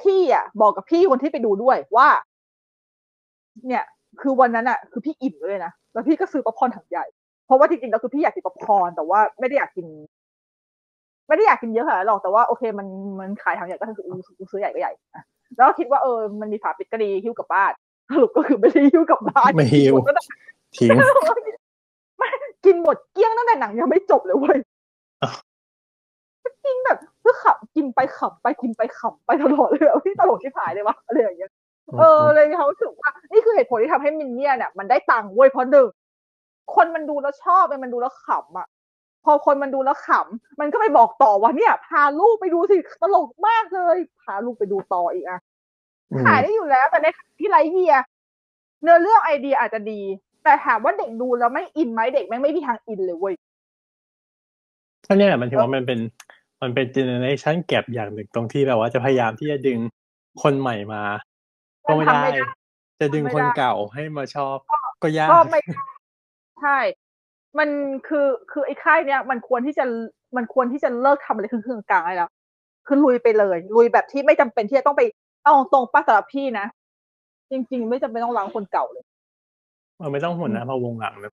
[0.00, 2.08] พี่อะ บอกกับพี่คนที่ไปดูด้วยว่า
[3.66, 3.84] เนี่ย
[4.20, 7.04] คือวันนั้นอะ คือพี่อิ่มเลยนะแล้วพี่ก็ซื้อป๊อปคอร์นถังใหญ่
[7.46, 9.86] เพราะว่าจริงๆแล้วคือพี่อยากกินป๊อปคอร์นแต่ว่าไม่ได้อยากกิน
[11.28, 12.86] ไม่ได้อยากกินเยอะขนาดนั้นหรอกแต่ว่าโอเคมัน
[13.20, 13.96] มันขายถังใหญ่ก็คือ
[14.38, 15.22] กูซื้อใหญ่ก็ใหญ่อะ
[15.56, 17.72] แล้วก็คิดว่าเออมันมีฝาปิดก็ดีหิ้วกลับบ้าน
[18.14, 20.22] สรุปก็คือไม่ได้หิ้วกลับบ้านไม่หิ้วก็ได้
[20.76, 21.49] ทิ้งไม่
[22.64, 24.58] กินหมดเกลี้ยงตั้งแต่หนังยังไม่จบเลยเว้ย
[25.22, 25.36] อ้าว
[26.64, 31.50] จริงแบบคือขับกินไปขับไปกินไปขับไปตลอดเลยอะพี่ตลกที่ผายเลยวะอะไรอย่างเงี้ย
[31.98, 35.88] เออเลยเขารู้สึกว่า นี่คือเหตุผลที่ทำให้มินเนี่ยเนี่ยมันได้ตังค์เว้ยเพราะหนึ่ง
[36.74, 38.66] คนมันดูแล้วชอบมันดูแล้วขำอะ
[39.24, 45.40] พอคนมันดูแล้วขำมันก็ไปบอกต่อว่าเนี่ย พาลูกไปดูสิตลกมากเลย พาลูกไปดูต่ออีกอะ
[46.12, 47.94] อืมขายได้อยู่แล้ว แต่ในขณะที่ไรเฮีย
[48.82, 50.00] เนื้อเรื่องไอเดียอาจจะดี
[50.44, 53.34] แต่ถามว่าเด็กดูแล้วไม่อินไหมเด็กแม่งไม่มีทางอินเลยเว้ย
[55.06, 56.00] ก็เนี่ยแหละมันถือว่ามันเป็น
[56.62, 59.78] มันเป็น generation gap อย่างหนึ่งตรงที่แบบว่าจะพยายามที่จะดึง
[60.42, 61.02] คนใหม่มา
[61.86, 62.42] ก็ไม่มันทำได้ไม่ได้
[63.00, 64.56] จะดึงไม่คนได้เก่าให้มาชอบ
[65.02, 65.60] ก็ยากก็ไม่
[66.60, 66.78] ใช่
[67.58, 67.68] มัน
[68.08, 69.84] คือคือไอ้ค่ายเนี้ยมันควรที่จะ
[70.36, 72.30] มันควรที่จะเลิกทำอะไรครึ่งๆกลางๆได้แล้ว
[72.86, 75.02] คือลุยไปเลย ลุยแบบที่ไม่จำเป็นที่จะต้องไป
[75.44, 76.66] เอาตรงป้าสำหรับพี่นะ
[77.50, 79.04] จริง ๆ ไม่จำเป็นต้องล้างคนเก่าเลย
[80.00, 81.32] เออไม่ต้องห่วงนะพอวงหลังนะ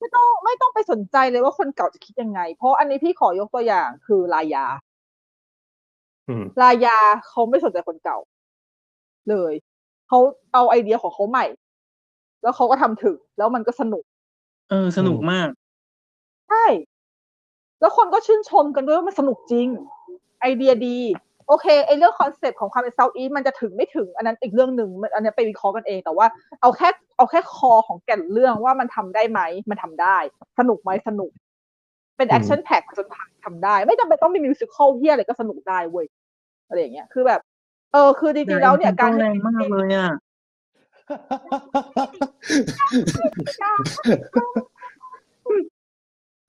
[0.00, 4.66] ไม่ต้องไม่ต้องไปสนใจเลยว่าคนเก่าจะคิดยังไง เพราะอันนี้พี่ขอยกตัวอย่างคือลายา
[6.28, 6.98] อืมลายา
[7.28, 8.18] เขาไม่สนใจคนเก่า
[9.30, 9.52] เลย
[10.08, 10.18] เขา
[10.52, 11.46] เอาไอเดียของเขาใหม่
[12.42, 14.04] แล้วเขาก็ทำถึง แล้วมันก็สนุก
[14.70, 15.48] เออ สนุกมาก
[16.48, 16.64] ใช่
[17.80, 19.68] แล้วคนก็ชื่นชมกันด้วยว่ามันสนุกจริง
[20.40, 20.98] ไอเดียดี
[21.48, 26.26] โอเคไอเรื่องคอนเซปต์ของความเป็นเซาท์อีสมันจะถึงไม่ถึง อันนั้นอีกเรื่องหนึ่งมันอันนี้ไปวิเคราะห์กันเองแต่ว่า
[26.60, 29.40] เอาแค่เอาแค่คอของแก่นเรื่องว่ามันทำได้ไหม
[29.70, 30.16] มันทำได้
[30.58, 31.30] สนุกไหมสนุก
[32.16, 36.06] เป็นแอคชั่นแพ็กจนผ่านทำได้ ไม่จำเป็นต้องมีมิวสิควลเฮียอะไรก็สนุกได้เว้ย
[36.68, 37.40] อะไรอย่างเงี้ยคือแบบ
[37.92, 40.10] เออ คือจริงๆแล้วเนี่ยการแรงมากเลยอะ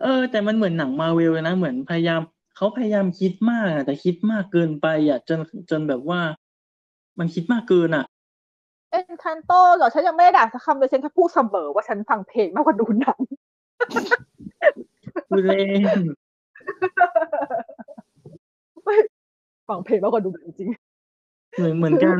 [0.04, 2.22] เออ แต่มันเหมือนหนังมาเวลเลยนะเหมือนพยายาม
[2.60, 5.40] เขาพยายามคิดมากอะแต่คิดมากเกินไปอะจน
[5.70, 6.22] จนแบบว่า
[7.20, 8.06] มันคิดมากเกินอะ
[8.92, 13.20] เอ็นคันโตเหรอฉันยังไม่ได้ด่าสักคำเลยฉันแค่พูดเสมอว่าฉันฟังเพลงมากกว่าดูหนัง
[15.30, 16.02] พูดเล่น
[19.70, 20.70] ฟังเพลงมากกว่าดูหนังจริง
[21.58, 22.18] เหมือนเหมือนกัน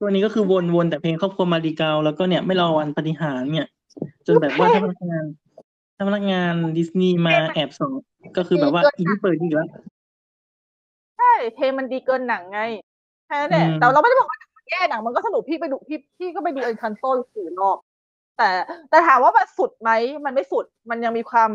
[0.00, 3.68] ตัวนี้ก็คือวนวนแต่เพลงครอบครัวมาริกาวแล้วก็เนี่ยไม่รอวันปฏิหารเนี่ย
[4.26, 5.24] จนแบบว่าถ้าพนักงาน
[5.96, 7.92] ถ้าพนักงานดิสนีย์มาแอบส่อง
[8.36, 9.68] ก็คือแบบว่าอีนี่เปิดอีกแล้ว
[11.18, 12.60] ใช่เพลงมันดีเกินหนังไง
[13.26, 17.04] แค่นั้นแหละอืมแต่เราไม่ได้บอกว่าหนังมันแย่หนังมันก็สนุกพี่ไปดูพี่พี่ก็ไปดูเอ็นคันโต
[17.34, 17.78] สี่รอบ
[18.38, 18.48] แต่
[18.90, 19.90] แต่ถามว่ามันสุดไหม
[20.24, 21.50] มันไม่สุดมันยังมีความ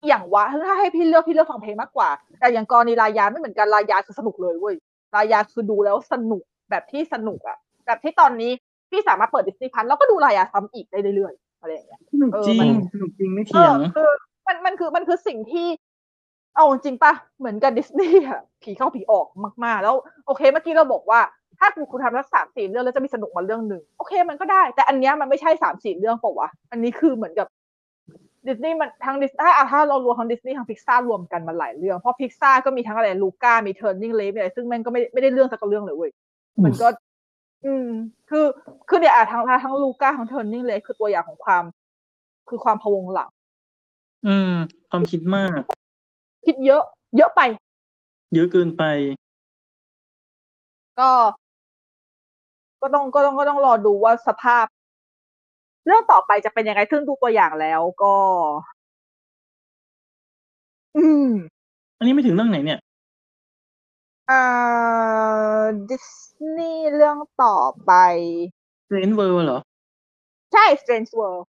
[0.00, 4.74] อหย่างวะถ้าให้พี่เลือกพี่เลือกฟังเพลงมากกว่า แต่อย่างกรณีลายาไม่เหมือนกันลายาคือสนุกเลยเว้ย
[5.14, 7.56] ลายาคือดูแล้วสนุกแบบที่สนุกอะ
[7.86, 8.50] แบบที่ตอนนี้
[8.90, 14.08] พี่สามารถเปิด Disney Plus แล้วก็ดู Raya ซ้ำอีกได้เรื่อยๆอะไรอย่างเงี้ยสนุกเออจริมังนสนุกจริงไม่เอเถียองคือ
[14.46, 15.66] มันมันคือมันคือสิ่งที่
[16.56, 19.26] เอาจริงปะเหมือนกับดิสนีย์อะผีเข้าผีออก
[19.64, 19.94] มากๆ แล้ว
[20.26, 21.20] โอเคเมื่อกี้เราบอกว่า
[21.58, 27.46] ถ้าคุณคุณทำสักสามสี่เรื่องแล้วจะมีสนุกมาเรื่องหนึ่งโอเคมันก็ได้ แต่อันเนี้ยมันไม่ใช่สามสี่เรื่องเปล่าวะอันนี้คือเหมือนกับ
[28.48, 36.10] ดิสนีย์มันทั้งดิสถ้าอะถ้าเรารวมทั้งดิสนีย์ทั้งพิกซารวมกันมาหลายเรื่อง เพราะพิกซาก็มีทั้งอะไร Luca มี Turning Red อะไรซึ่งแม่งก็ไม่ไม่ได้เรื่องสักเรื่องเลยเว้ย
[36.64, 36.88] มันก็
[37.66, 37.88] อืม
[38.30, 38.44] คือ
[38.88, 41.64] คือเนี่ยอะทั้งทั้งลูก้าทั้งเทิร์นนิ่งเลฟคือตัวอย่างของความ
[42.48, 43.30] คือความพะวงหลัง
[44.26, 44.54] อืม
[44.90, 45.60] ความคิดมาก
[46.44, 46.82] คิดเยอะ
[47.16, 47.40] เยอะไป
[48.34, 48.82] เยอะเกินไป
[51.00, 51.10] ก็
[52.80, 54.66] ก็ต้องก็ต้องก็ต้องรอดูว่าสภาพ
[55.86, 58.14] เรื่องต่อไปจะเป็นยังไงซึ่งดูตัวอย่างแล้วก็
[60.96, 61.28] อืม
[61.98, 62.80] อันนี้หมายถึงเรื่องไหนเนี่ย
[64.30, 64.42] อ่า
[65.88, 66.08] ดิส
[66.56, 67.92] นีย์เรื่องต่อไป
[68.90, 69.60] Strange World เหรอ
[70.52, 71.44] ใช่ Strange World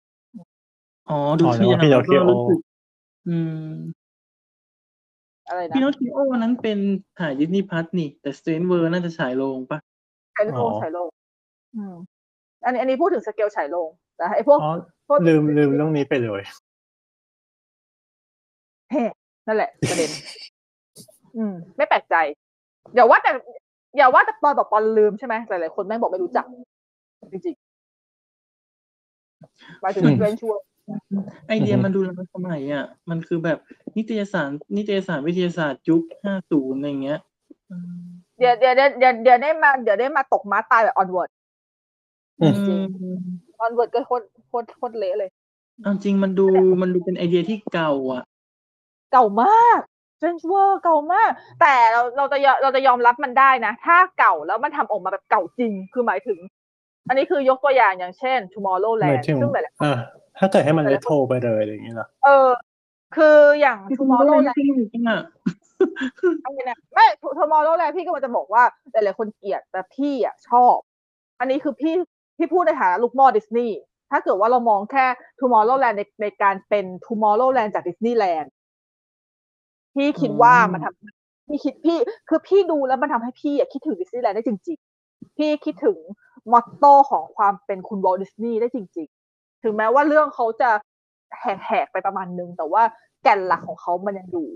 [1.09, 2.59] อ๋อ ดูอ๋อที่นึกว่าแล้วก็ Pinocchio รู้สึก
[3.27, 3.38] อื
[3.69, 3.72] ม
[5.52, 6.80] อะไรนะ Pinocchio นั้นเป็น
[7.19, 9.80] ฉาย Disney Plus นี่ แต่ Strange World น่าจะฉายโรงปะ
[10.36, 11.10] ฉายโรงฉายโรง
[11.76, 11.95] อืม
[12.65, 14.72] อันนี้อันนี้พูดถึงสเกลฉายโรงแต่ไอ้พวกอ๋อ
[15.07, 16.41] พวกลืมลืมเรื่องนี้ไปเลย
[18.91, 19.03] เฮ้
[19.48, 20.10] นั่นแหละประเด็น
[21.38, 22.15] อืม ไม่แปลกใจ
[22.95, 23.32] อย่าว่าแต่
[23.98, 26.45] อย่าว่าแต่ปอนบอกปอนลืมใช่ไหมหลายๆคนแม่งบอกไม่รู้จัก
[27.34, 30.53] จริงๆหมายถึงอืมเรนชัว
[31.48, 33.58] ไอเดียอือฮึมันดูแล้วสมัยอะ มันคือแบบ
[33.98, 37.20] นิตยสาร นิตยสารวิทยาศาสตร์ยุคห้าศูนย์อะไรเงี้ย
[37.72, 38.02] อืม
[38.40, 41.30] เดี๋ยวเดี๋ยวเดี๋ยวเดี๋ยวเดี๋ยวได้มาเดี๋ยวได้มาตกม้าตายแบบ Onward
[42.40, 42.80] อืมจริง
[43.60, 45.30] Onward ก็โคตรโคตรโคตรเละเลย
[45.82, 46.48] เอาจริงมันดู
[46.82, 48.24] มันดูเป็นไอเดียที่เก่าอะ
[49.12, 49.80] เก่ามาก
[50.20, 51.32] Strange World เก่ามาก
[51.62, 56.38] แต่เราเราจะยอมเราจะยอมรับมันได้นะ ถ้าเก่าแล้วมันทำออกมาแบบเก่าจริง คือหมายถึง
[57.07, 59.98] อันนี้คือยกตัวอย่างอย่างเช่นหมาย Tomorrowland ถึงซึ่งหลายอ่า
[60.40, 62.49] ถ้าเกิดให้มันเลโทรไปเลยอะไรอย่างเงี้ยเหรอๆเออ
[63.15, 64.60] คืออย่างคือมอลโล Tomorrowland จ
[64.94, 65.22] ริงๆอะ
[66.45, 67.06] อะไรนะไม่
[67.40, 70.76] Tomorrowland พี่ก็มันจะบอกว่าหลายๆคนเกลียดแต่พี่อะชอบ
[71.40, 71.94] อันนี้คือพี่
[72.38, 73.80] พี่พูดในฐานะลูกหม้อดิสนีย์
[74.11, 75.06] ถ้าเกิดว่าเรามองแค่
[75.40, 78.52] Tomorrowland ในในการเป็น Tomorrowland จากดิสนีย์แลนด์
[79.95, 81.98] พี่คิดว่ามันทำพี่คิดพี่
[82.30, 85.98] คือพี่ดูแล้วมันทำให้พี่อะคิดถึงดิสนีย์แลนด์ได้จริง ๆ พี่คิดถึง
[86.52, 90.69] motto ของความเป็นคุณวอลดิสนีย์ได้จริง ๆ ถึงแม้ว่าเรื่องเขาจะ
[91.39, 92.84] แหกๆไปประมาณนึง แต่ว่า
[93.23, 94.47] แก่นหลักของเขามันยังอยู่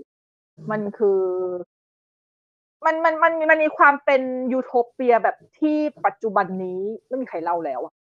[0.70, 1.20] มันคือ
[2.84, 4.22] มันมันมันมันมีความเป็น
[4.52, 5.76] ยูโทเปียแบบที่
[6.06, 7.94] ปัจจุบันนี้ไม่มีใครเล่าแล้วอะ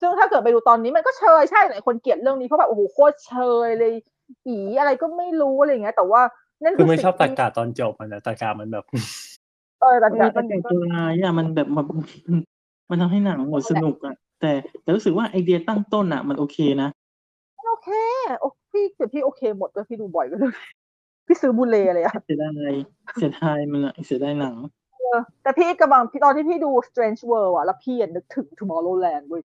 [0.00, 3.34] ซึ่งถ้าเกิดไปดูตอนนี้มันก็เชยใช่หลายคนเกลียดเรื่องนี้เพราะแบบโอ้โหโคตรเช
[3.66, 3.92] ยเลย
[4.46, 6.22] อีอะไรก็ไม่รู้อะไรอย่างเงี้ย แต่ว่า
[6.62, 8.84] นั่นคือไม่ชอบสิ่ตางที่กาตอนจบมันนะตากามันแบบ
[9.82, 11.86] เออแต่มันแต่แต่แต่ตัวร้ายอะมันแบบมัน
[12.90, 14.52] มันทำให้หนังหมดสนุกอะ แต่
[14.82, 16.88] แต่รู้สึกว่าไอเดียตั้งต้นอะ มันโอเคนะ
[17.68, 17.90] โอเค
[18.40, 20.50] โอ้พี่แต่พี่โอเคหมดเลยพี่ดูบ่อยก็เลย
[21.26, 22.72] พี่ซื้อ Blu-ray เลยอะเสียดาย
[23.18, 24.56] เสียดายมันอะเสียดายหนัง
[25.00, 29.42] เออแต่พี่กำลังพี่ตอนที่พี่ดู Strange World อะแล้วพี่อะนึกถึง Tomorrowland เว้ย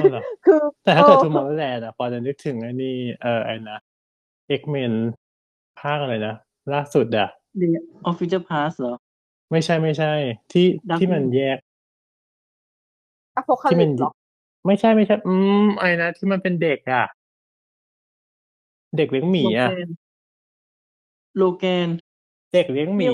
[0.00, 3.78] นั่นเหรอคือ แต่ถ้าเกิดอ่อ Tomorrowland อะพอจะนึกถึงไอ้นี่เออไอ้นะ
[4.48, 4.92] X-Men
[5.80, 6.34] ภาคอะไรนะ
[6.72, 7.28] ล่าสุดอะ
[7.60, 7.68] Days
[8.08, 8.94] of Future Past เหรอ
[9.52, 10.12] ไม่ใช่ไม่ใช่
[10.52, 11.58] ที่ Dark ที่มันแยก
[13.36, 14.10] Apocalypse หรอ
[14.66, 15.34] ไม่ใช่ไม่ใช่ อื
[15.64, 17.06] มไอ้นะที่มันเป็นเด็กอะ
[18.96, 19.68] เด็กเลี้ยงหมีอะ
[21.36, 21.88] โลแกน
[22.52, 23.10] เด็กเลี้ยงหมี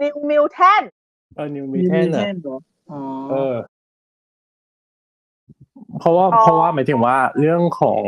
[0.00, 0.82] นิวมิวแทน
[1.36, 2.56] เออนิวมีแทนอะเหรอ
[2.90, 3.00] อ๋อ
[3.30, 3.54] เออ
[5.98, 8.02] เพราะว่าอ๋อเพราะว่าหมายถึงว่า เรื่องของ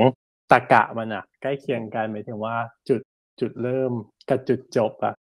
[0.51, 2.57] ตะกะมันอะใกล้เคียงกันหมายถึงว่า
[2.89, 3.01] จุด
[3.41, 3.93] จุดเริ่ม
[4.29, 5.15] กับจุดจบอะ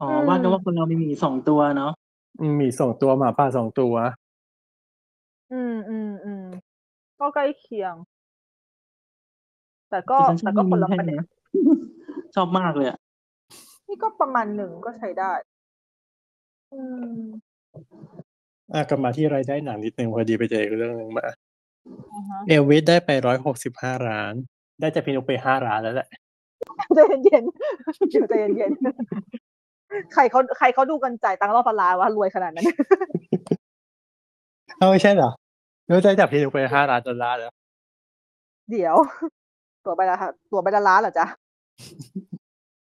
[0.00, 1.92] อ๋อว่ากันว่าคนเรามีหมีสองตัวเนาะ
[2.40, 3.94] อืมมีสองตัว หมาป่าสองตัว
[5.52, 6.44] อืมอืมอืม
[7.20, 7.94] ก็ใกล้เคียง
[9.90, 11.26] แต่ก็แต่ฉันชอแต่บก็มีคนละแค่ประเด็น นะ
[12.34, 12.98] ชอบมากเลยอะ
[13.88, 15.32] นี่ก็ประมาณหนึ่ง ก็ใช้ได้
[16.72, 16.82] อื
[17.18, 17.22] ม
[18.72, 21.26] อะกลับมาที่รายได้หนังนิดนึงพอดีไปเจออีกเรื่องหนึ่งมา
[22.12, 24.34] อ่าฮะเอลวิสได้ไปร้อยหกสิบห้าล้าน
[24.80, 26.08] ได้จากพี่นุกไปห้าล้านแล้วแหละ
[26.94, 27.44] ใจเย็น
[27.76, 29.43] ๆ อยู่ใจเย็น ๆ
[30.14, 32.64] ใครเขาใครเขาดูกันจ่ายตังค์รอบปลาร้าวะรวยขนาดนั้น
[34.78, 35.30] เอ้าไม่ใช่เหรอ
[35.88, 37.52] นุกได้จากพี่นุกไปห้าล้านดอลลาร์แล้ว
[38.70, 38.96] เดี๋ยว
[39.84, 41.26] ตัวไปละค่ะตัวไปละล้านเหรอจ๊ะ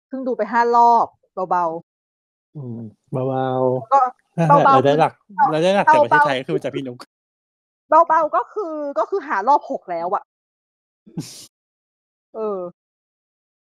[0.09, 1.07] เพิ่งดูไปห้ารอบ
[1.51, 1.65] เบา
[2.57, 2.81] อืม
[3.13, 5.13] เบาๆก็ๆนั่นแหละเบาๆรายได้หลัก
[5.55, 6.99] รายได้หลักจากประเทศเบาๆไทยก็คือจากพี่นุก
[7.89, 10.23] เบาๆก็คือก็คือหารอบหกแล้วอะ
[12.35, 12.59] เออ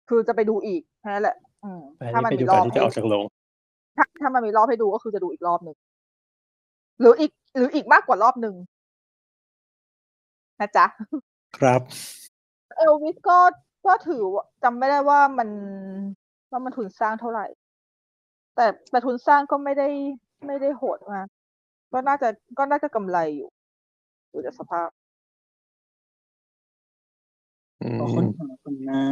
[0.09, 1.50] คือจะไปดูอีกแค่นั้นแหละอืมไป
[2.13, 3.25] ถ้ามันไปดูมีรก่ออนบที่จะออกจากโรง
[3.97, 5.77] ถ้าถ้ามันมีรอบให้ดูก็คือจะดูอีกรอบหนึ่ง
[7.01, 8.55] หรืออีก หรืออีกมากกว่ารอบหนึ่ง
[10.61, 10.85] นะจ๊ะ
[11.57, 11.81] ครับ
[12.77, 13.39] เอลวิสก็
[13.87, 15.49] ก็ถือว่าจำไม่ได้ว่ามัน
[16.51, 17.45] ว่ามันทุนสร้างเท่าไหร่
[18.55, 19.87] แต่แต่ทุนสร้างก็ไม่ได้
[20.47, 21.27] ไม่ได้โหดมาก
[21.93, 22.29] ก็น่าจะ
[22.59, 23.49] ก็น่าจะกำไรอยู่
[24.33, 24.89] ดูจากสภาพ
[27.81, 29.03] อืขอค้นหาก่อนนะ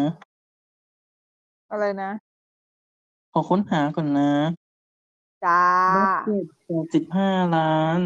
[1.72, 2.12] อะไรนะ
[3.34, 4.32] ขอค้นหาก่อนนะ
[5.46, 5.64] จ้า
[5.96, 8.00] budget แปดสิบห้าล้าน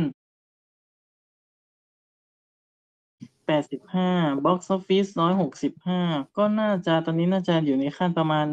[3.46, 4.10] แปดสิบห้า
[4.46, 6.00] box office ร้อยหกสิบห้า
[6.38, 8.46] ก็น่าจะตอนนี้น่าจะอยู่ในขั้นประมาณ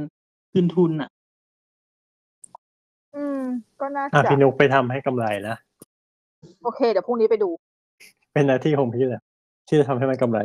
[0.53, 1.11] คืนทุนอะ
[3.17, 3.41] อืม
[3.81, 5.57] ก็น่าอะจะ พี่นุกไปทำให้กำไรนะ
[6.63, 7.51] โอเค เดี๋ยวพรุ่งนี้ไปดู
[8.33, 9.23] เป็นหน้าที่ของพี่แหละ
[9.69, 10.39] ที่จะทำให้มันกำไร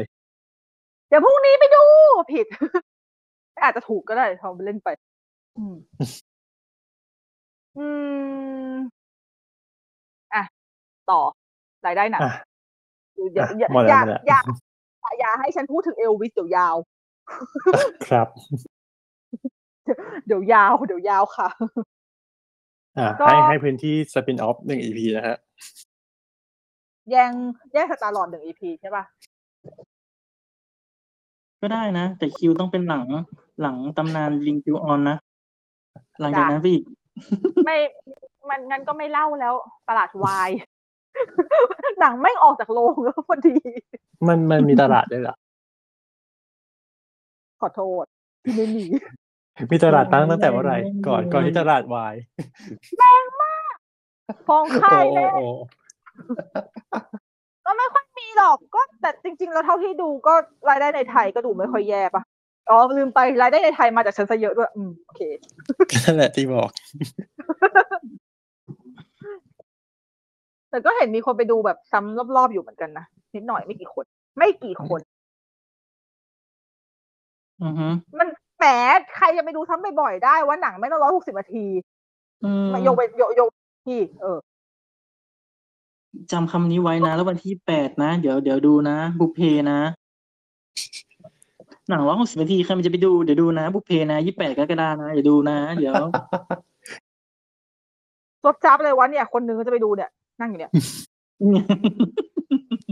[1.10, 1.84] เดี๋ยวพรุ่งนี้ไปดู
[2.34, 2.46] ผิด
[3.64, 4.90] อาจจะถูกก็ได้ทำไปเล่นไป
[5.58, 5.76] อืม
[7.78, 7.88] อื
[8.74, 8.76] ม
[10.34, 10.44] อะ
[11.10, 11.20] ต่อ
[11.86, 12.34] รายได้หนักอะ
[13.34, 14.40] อย่าอย่าหมดอแล้วย่า หมดแล้วอย่า
[15.20, 16.76] อย่าให้ฉันพูดถึงเอลวิสเดี๋ยวยาว
[18.08, 18.28] ครับ
[20.26, 21.50] เดี๋ยวยาว เดี๋ยวยาวค่ะ
[22.98, 25.38] อะก็ให้ให้พื้นที่สปินออฟหนึ่งอีพีนะฮะ
[27.10, 27.32] แย่ง
[27.74, 29.04] แย่งสตาร์ลอดหนึ่งอีพีใช่ป่ะ
[31.62, 33.06] ก็ได้นะ แต่คิวต้องเป็นหลัง
[33.62, 35.18] หลังตำนานลิงคิวออนนะ
[36.20, 36.84] หลังจากนั้นไปอีก
[37.66, 37.78] ไม่
[38.50, 39.54] มันงั้นก็ไม่เล่าแล้ว
[39.90, 40.50] ตลาดวาย
[42.00, 43.56] หนังไม่งออกจากโรงแล้วพอดี
[44.28, 45.36] มันมันมีตลาดด้วยเหรอ
[47.62, 48.06] ขอโทษ
[48.44, 48.84] ที่ไม่มี
[49.72, 50.78] มีตลาดตั้งตั้งแต่เมื่อไหร่
[51.08, 52.16] ก่อนก่อนที่ตลาดวาย
[54.48, 55.48] ฟองไข่โอ้เลยโอ้
[57.66, 60.34] ก็ไม่ค่อยมีหรอกก็แต่จริง ๆ แล้วเท่าที่ดูก็
[60.70, 62.24] รายได้ในไทยก็ดูไม่ค่อยแย่ปะ
[62.70, 65.22] อ๋อลืมไปรายได้ในไทยมาจากฉันซะเยอะด้วย อืมโอเค
[66.04, 66.70] นั่นแหละที่บอก
[70.70, 73.06] แต่ก็เห็นมีคนไปดูแบบซ้ำรอบๆอยู่เหมือนกันนะ
[73.36, 74.06] นิดหน่อยไม่กี่คน
[74.38, 75.00] ไม่กี่คน
[77.64, 77.88] อือฮึ
[78.20, 78.28] มัน
[78.58, 78.66] แหม
[79.16, 81.66] ใครจะไปดูซ้ำบ่อยๆได้ว่าหนังไม่ต้องร้อยหกสิบนาที
[82.44, 83.50] อืมมาโยกไปโยกโยก
[83.86, 84.38] ที่ เออ
[86.32, 89.40] จำคำนี้ไว้นะ แล้ววันที่แปดนะ เดี๋ยวเดี๋ยวดูนะ บุพเพ
[89.72, 89.80] นะ
[91.90, 95.96] หนังร้อยหกสิบนาทีใครมันจะไปดูเดี๋ยวดูนะ บุพเพนะยี่แปดกรกฎานะเดี๋ยวดูนะ เดี๋ยว
[98.44, 100.10] จบจับเลยว่าเนี่ย คนหนึงก็จะไปดูเนี่ย
[100.40, 100.72] นั่งอยู่เนี่ย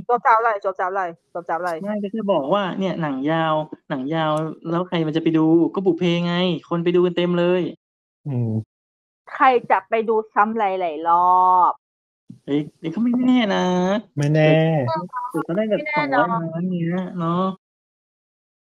[0.10, 1.04] จบจับอะไรจบจับอะไร
[1.34, 3.54] จบจับอะไรไม่ก็จะบอกว่าเนี่ยหนังยาว
[3.90, 4.32] หนังยาว
[4.72, 5.46] แล้วใครมันจะไปดู
[5.76, 6.36] ก็บุพเพไง
[6.70, 7.62] คนไปดูกันเต็มเลย
[8.28, 8.52] อืม
[9.34, 11.74] ใครจะไปดูซ้ำหลายๆรอบ
[12.46, 13.66] เอ้ยเดี๋ยวก็ไม่แน่นะ
[14.18, 14.54] ไม่แน่
[15.32, 17.44] เดี๋ยวก็ได้แบบไม่สแน่องนร้ออนยล้านเนี้ยเนาะ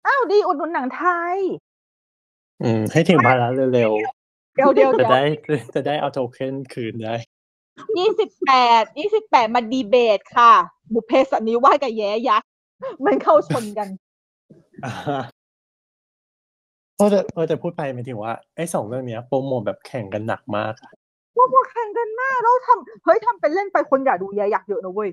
[0.07, 1.05] อ้าวดีอุดหนุนหนังไท
[1.35, 1.37] ย
[2.63, 3.93] อืม ให้ถึงพาระเร็ว
[4.55, 5.23] เดี๋ยวเดี๋ยวๆจะเดี๋ยวได้
[5.75, 7.15] จะได้เอาโทเค็นคืนได้
[7.99, 10.53] ยี่สิบแปดยี่สิบแปดมาดีเบตค่ะ
[10.93, 12.49] บุพเพสันนิวาสกับแย้ยักษ์
[13.05, 13.89] มันเข้าชนกัน
[14.85, 14.95] อ่า
[16.97, 20.93] เออแต่เออแต่พูดไปหมายถึงว่าไอ้สองเรื่องเนี้ยโปรโมทแบบแข่งกันหนักมากอะ
[21.37, 25.09] ว่าพวกแข่งกันมากแล้วทำเฮ้ยทำเป็นเล่นไปคนอยากดูแย้ยักษ์เยอะนะเว้ย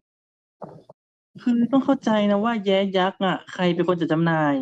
[1.42, 4.54] คือต้องเข้าใจนะว่าแย้ยักษ์อะ ใครเป็นคนจัดจำหน่าย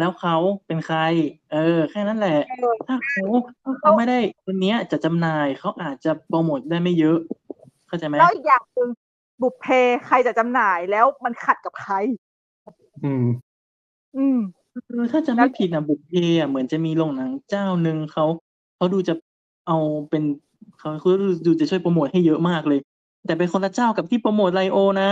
[0.00, 0.36] แล้วเขา
[0.66, 0.98] เป็นใคร
[1.52, 2.38] เออ แค่นั้นแหละ
[2.88, 3.24] ถ้าเขา
[3.64, 7.18] ถ้าเขาไม่ได้คนเนี้ยจะจำหน่ายเขาอาจจะโปรโมทได้ไม่เยอะ
[7.88, 8.88] เข้าใจไหมแล้วอีกอย่างหนึ่ง
[9.42, 9.66] บุพเพ
[10.06, 11.94] ใครจะจำหน่ายแล้วมันขัดกับใคร
[13.04, 13.26] อืม
[14.16, 14.38] อืม
[14.88, 18.24] คือถ้าจะไม่ผิดอะบุพเพอะเหมือนจะมีโรงหนังเจ้าหนึ่งเขา
[18.76, 19.14] เขาดูจะ
[19.66, 19.78] เอา
[20.10, 20.22] เป็น
[20.78, 22.80] เขาเขาดูดูจะช่วยโปรโมทให้เยอะมากเลย
[23.26, 25.10] แต่เป็นคนละเจ้ากับที่โปรโมทไลโอนะ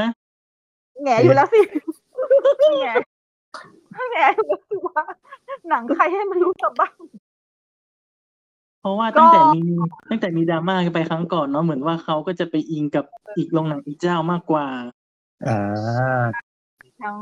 [1.03, 1.61] แง่อยู่แล้วสิ
[3.93, 5.05] แง่แง่อยู่แล้วสิว่า
[5.69, 6.95] หนังใครให้มันรู้จักบ้าง
[8.81, 9.61] เพราะว่าก็ตั้งแต่มี
[10.11, 13.05] ตั้งแต่มีดราม่ากันไปครั้งก่อนเนาะเหมือนว่าเขาก็จะไปอิงกับ
[13.37, 14.67] อีกโรงหนังอีกเจ้ามากกว่า
[15.47, 16.25] อ่า
[17.03, 17.19] ทั้ง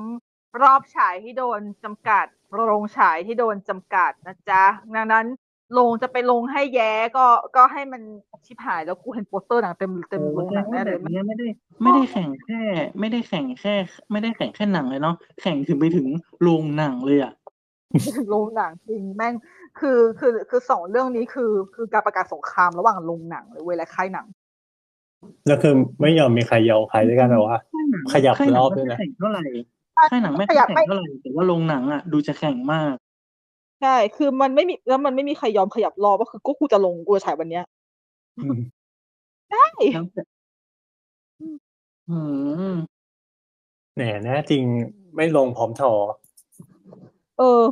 [0.62, 4.64] รอบฉายที่โดนจำกัด โรงฉายที่โดนจำกัดนะจ๊ะ
[4.94, 5.26] ดังนั้น
[5.72, 7.26] โรงจะไปลงให้แย้ก็
[7.56, 8.02] ก็ให้มัน
[8.46, 11.46] ชิบหายแล้วกูเห็นโปสเตอร์หนังเต็มเต็มโรงหนังแน่เลยแบบนี้ไม่ได้
[11.82, 12.60] ไม่ได้แข่งแค่
[13.00, 13.74] ไม่ได้แข่งแค่
[14.10, 16.06] ไม่ได้แข่งแค่หนังเลยเนาะแข่งถึงไปถึง
[16.42, 17.32] โรงหนังเลยอะ
[18.30, 19.34] โรงหนังจริงแม่ง
[19.78, 24.26] คือคือคือสองเรื่องนี้คือคือการประกาศสงครามระหว่างโรงหนังเลยเว้ยและค่ายหนัง
[25.46, 27.58] แล้วคือไม่ยอมมีใครยอมใครด้วยกันแบบว่า
[28.12, 29.42] ขยับค่ายหนัรงอบไม่ด้วยค่อยนะแข่งเท่าไหร่
[30.10, 32.94] ค่ายหนังไม่ค่ขอยยับแข่งไม่เท่าไหร่แต่ว่าโรงหนังอะดูจะแข่งมาก
[33.82, 37.64] ใช่ คือมันไม่มี แล้วมันไม่มีใครยอมขยับรอบ ก็คือ ก็กูจะลง กูจะฉายวันเนี้ย
[38.38, 38.58] อืม
[39.50, 40.22] ใช่ แล้วแต่
[42.10, 42.18] อื
[42.72, 42.76] ม
[43.94, 44.64] แหน่แน่จริง
[45.14, 45.92] ไม่ลงพร้อมทอ
[47.38, 47.62] เออ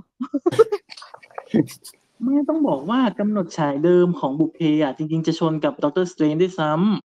[2.23, 6.73] ไม่ ต้องบอกว่ากำหนดฉายเดิมของบุพเพอะจริง ๆ จะชนกับด็อกเตอร์สเตรนด้วยซ้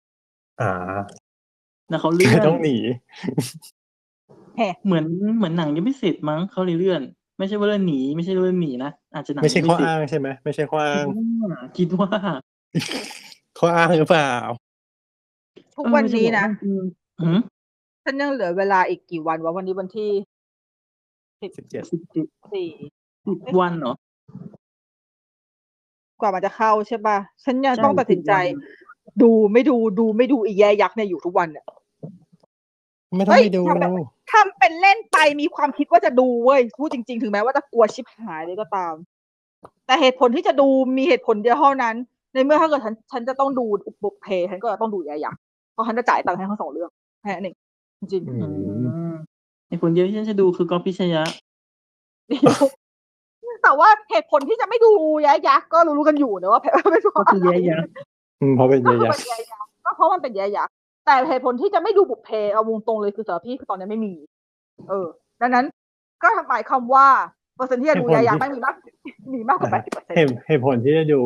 [0.09, 0.71] ำอ่า
[1.91, 2.77] นะเขาเลื่อนต้องหนี
[4.85, 5.05] เหมือน
[5.37, 7.01] เหมือนหนังยังไม่เสร็จมั้ง เขาเลยเลื่อน
[7.41, 11.05] ไม่ใช่ว่าเลื่อนหนี ไม่ใช่เลื่อนหนีนะอาจจะหนังไม่ใช่ยังข้อเสร็จอ้างใช่ไหมไม่ใช่ข้ออ้าง
[11.77, 12.09] คิดว่า
[13.57, 14.31] ข้ออ้างหรือเปล่า
[15.75, 17.39] ทุกวันนี้นะเออจริงๆหืม
[18.03, 20.11] ฉันยังเหลือเวลาอีกกี่วันวะวันนี้วันที่
[21.57, 22.69] สิบเจ็ดสิบเจ็ดสี่
[23.25, 23.93] สิบวันเหรอ
[26.21, 31.65] กว่ามันจะเข้าใช่ป่ะ ฉันยังใช่ต้องตัดสินใจสิบวันดูไม่ดูดูไม่ดูอีแยยักษ์เนี่ยอยู่ทุกวันเนี่ย
[33.17, 33.91] ไม่ต้องเฮ้ยไปดูทำแบบ
[34.31, 38.95] ทำเป็นเล่นไปมีความคิดว่าจะดูเว้ยพูดจริง ๆ ถึงแม้ว่าจะกลัวชิบหายเลยก็ตาม
[39.85, 40.67] แต่เหตุผลที่จะดู
[40.97, 41.95] มีเหตุผลเดียวเท่านั้น
[42.33, 43.65] ในเมื่อถ้าเกิดฉันฉันจะต้องดู
[44.03, 45.41] บุกเพฉันก็ต้องดูแยยักษ์
[45.73, 46.89] เพราะฉันจะจ่ายตังค์ให้ทั้งสองเรื่อง
[47.21, 47.55] แค่นั้นเอง
[48.11, 48.47] จริงอือื
[49.09, 49.13] มม
[49.69, 54.91] ในคนเดียวที่ฉันจะดูคือกอฟพิชยะๆแต่ว่าเหตุผลที่จะไม่ดู
[55.23, 57.93] แยยักษ์ก็รู้ๆกันอยู่นะว่าเป็นเพราะก็คืออะไรแย่ยักษ์
[58.41, 60.73] อืมเพราะเป็นก็เยอะคือแยะเป็นแยยักษ์ก็เพราะมันเป็นแยยักษ์
[61.05, 64.13] แต่เหตุผลที่จะไม่ดูบุกเพเอาวงตรงเลยคือสำหรับพี่คือตอนนี้ไม่มี
[64.89, 65.07] เออ
[65.41, 65.65] ดังนั้น
[66.23, 67.07] ก็หมายความว่า
[67.55, 68.75] เปอร์เซ็นต์ที่จะดูแยยักษ์ไม่มีมาก
[69.33, 71.21] มีมากกว่าแปดสิบเปอร์เซ็นต์เหตุเหตุผลที่จะดู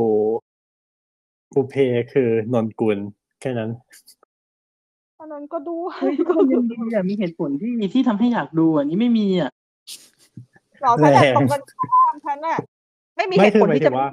[1.55, 1.75] บุพเพ
[2.13, 2.97] คือนนกุล
[3.41, 3.69] แค่นั้น
[5.19, 9.51] อันนั้นก็ดูเฮ้ยก็มันยังดีอะมีเหตุผลที่ที่ทำให้อยากดูอะนี่ไม่มีอะ
[10.81, 12.57] เราถ้าแบบแรงตรงกันข้ามฉันน่ะ
[13.15, 14.09] ไม่มีไม่เหตุคือผลหมายที่ถึจะงว่า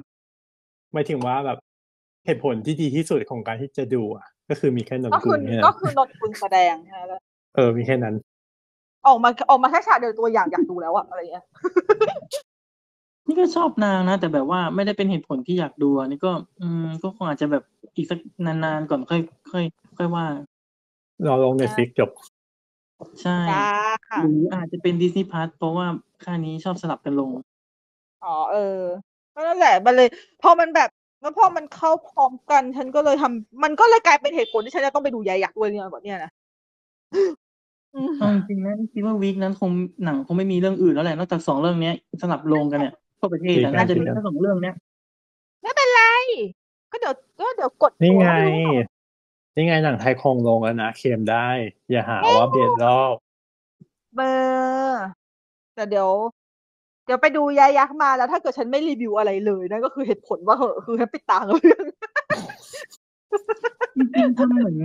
[0.93, 1.59] หมายถึงว่าแบบ
[2.27, 7.21] เหตุผลที่ดีที่สุดของการที่จะดูอะ ก็คือมีแค่นนก็กุคืลอแค่ก็นั้นคือนนคุณแสดงใช่ไหมแล้ว
[7.55, 8.15] เออมีแค่นั้น
[9.07, 11.45] ออกมาออกมาแค่ฉากเดียวตัวอย่างอยากดูแล้วอะอะไรเงี้ย
[13.27, 17.63] นี่ก็ชอบนางนะ แต่แบบว่าไม่ได้เป็นเหตุผลที่อยากดูอะนี่ก็ อืมก็คงอาจจะแบบ
[17.97, 19.21] อีกสักนานๆก่อนค่อย
[19.53, 19.65] ค่อย
[19.99, 20.27] ค่อยว่า
[21.25, 22.11] เราลงเน็ตฟิกจบ
[23.23, 23.65] ใช่จ้า
[24.23, 25.87] หรืออาจจะเป็นดิสนีย์พ u s เพราะว่า
[26.25, 27.31] ค่ายนี้ชอบสลับกันลง
[28.25, 28.81] อ๋อเออ
[29.35, 30.09] ก็นั่นแหละมันเลย
[30.43, 30.89] พอมันแบบ
[31.23, 36.31] แล้วพอมันเข้าพร้อมกัน ฉันก็เลยทำมันก็เลยกลายเป็นเหตุผลที่ฉันจะต้องไปดูยายยักษ์ด้วยเนี่ยแบบเนี้ยนะ
[37.95, 39.71] อืมเอาจริงๆนะคิดว่าวีคนั้นคง
[40.05, 44.77] หนังคงไม่มีเรื่องอื่นแล้วแหละนอกจากสองเรื่องเนี้ยสลับลงกันเนี่ยทั่วประเทศจริอะงน่าจะมีจริงแค่สองเรื่องเนี้ย
[45.63, 46.03] ไม่เป็นไร
[46.91, 48.75] ก็เดี๋ยวก็เดี๋ยวกดนี่ไงตัวให้ดู
[49.57, 51.49] นี่ไงหนังไทยคงลงแล้วนะเคลมได้
[51.91, 53.15] อย่าหาว่าเบียดรอบ
[54.15, 54.33] เบอ
[54.87, 55.05] ร์
[55.75, 56.11] แต่เดี๋ยว
[57.07, 61.85] เดี๋ยวไปดูยายยักษ์มาแล้ว ถ้าเกิดฉันไม่รีวิวอะไรเลยนั่นก็คือเหตุผลว่าเหอะคือให้ปิดตาเรื่อง
[63.97, 64.77] จริงๆทำเหมือน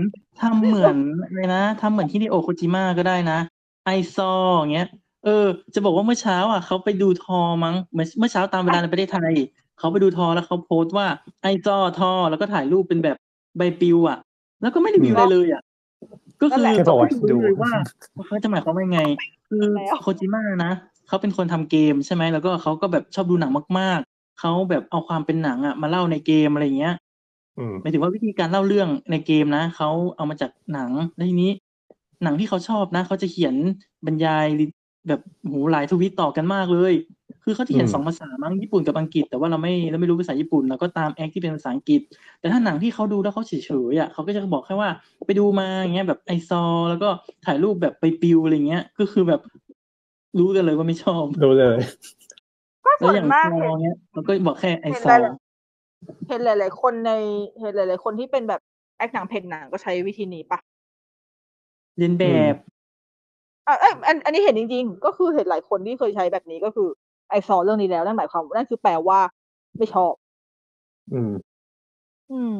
[0.41, 3.39] ทำเหมือนอะไรนะทำเหมือนฮิเดโอะโคจิมะก็ได้นะ
[3.85, 4.87] ไอซออย่างเงี้ย
[5.25, 9.33] เออ จะบอกว่าเมื่อเช้าอะเขาไปดูทอมั้งเมื่อเมื่อเช้าตามเวลาในประเทศไทย
[9.79, 11.07] เขาไปดูทอแล้วเขาโพสต์ว่า
[11.41, 13.17] ไอซอทอแล้วก็ถ่ายรูปเป็นแบบ
[13.57, 14.17] ใบปลิวอะ
[14.61, 15.61] แล้วก็ไม่รีวิวอะไรเลยอะ
[16.41, 17.71] ก็คือแค่บอกว่าเขาไม่ดูรู้เลยว่า
[18.27, 19.01] เขาจะหมายความว่ายังไง
[19.49, 20.71] คือแล้วโคจิมะนะ
[21.07, 26.95] เขาเป็นคนทำเกมใช่ไหมแล้วก็เขาก็แบบชอบดูหนังมาก ๆเขาแบบเอาความเป็นหนังอะมาเล่าในเกมอะไรอย่างเงี้ย
[27.57, 31.51] อืมหมายถึงว่าวิธีการเล่าเรื่องในเกมนะเขาเอามาจากหนังแล้วทีนี้
[32.23, 33.55] หนังที่เขาชอบนะเขาจะเขียน
[34.05, 34.45] บรรยาย
[35.07, 36.93] แบบโหหลายทวิตต่อกันมากเลย
[37.43, 42.01] คือเขาจะเขียนอืมสองภาษามั้งญี่ปุ่นกับอังกฤษ แต่ว่าเราไม่เราไม่รู้ภาษาญี่ปุ่นเราก็ตามแอคที่เป็นภาษาอังกฤษ
[42.39, 43.53] แต่ถ้าหนังที่เขาดูแล้วเขาเฉ
[43.91, 44.89] ยๆอะเขาก็จะบอกแค่ว่า
[45.27, 47.09] ไปดูมาอย่างเงี้ยแบบไอซอแล้วก็
[47.45, 49.41] ถ่ายรูปแบบไปปิวอะไรเงี้ย ก็คือแบบ
[50.39, 51.79] รู้กันเลยว่าไม่ชอบดูเลย
[52.85, 57.11] ก็แล้ส่ววอนย่างมากซอเห็นเนี้ยเราก็บอกแค่ไอเห็นซหอลายๆเห็นหลาย ๆ คนใน
[57.59, 58.61] เห็นหลาย ๆ คนที่เป็นแบบ
[58.97, 60.59] แอคหนังเพจหนังก็ใช้วิธีนี้ปะ
[61.97, 62.23] เรียนแบ
[62.53, 62.55] บ
[63.67, 66.87] อะเอ้ยอันอันนี้เห็นจริง ๆ ก็คือเห็นหลายคนที่เคยใช้แบบนี้ก็คือ
[67.29, 69.19] ไอซอเรื่องนี้แล้วนั่นหมายความนั่นคือแปลว่า
[69.77, 70.13] ไม่ชอบ
[71.13, 71.31] อืม
[72.31, 72.55] อืม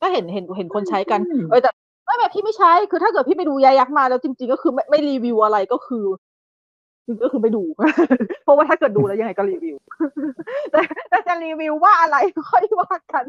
[0.00, 1.70] ก็เห็นเห็นเห็นคนใช้กัน เออแต่
[2.04, 6.04] ไม่แบบพี่ไม่ใช้คือถ้าเกิดพี่ไปดูยายักษ์มาแล้วจริง ๆ ก็คือไม่ไม่รีวิวอะไรก็คือ
[7.22, 7.62] ก็คือไม่ดู
[8.44, 9.76] เพราะว่าถ้าเกิดดูแล้วยังไงก็รีวิว
[10.70, 12.16] แต่แต่จะรีวิวว่าอะไร
[12.50, 13.24] ค่อยว่ากัน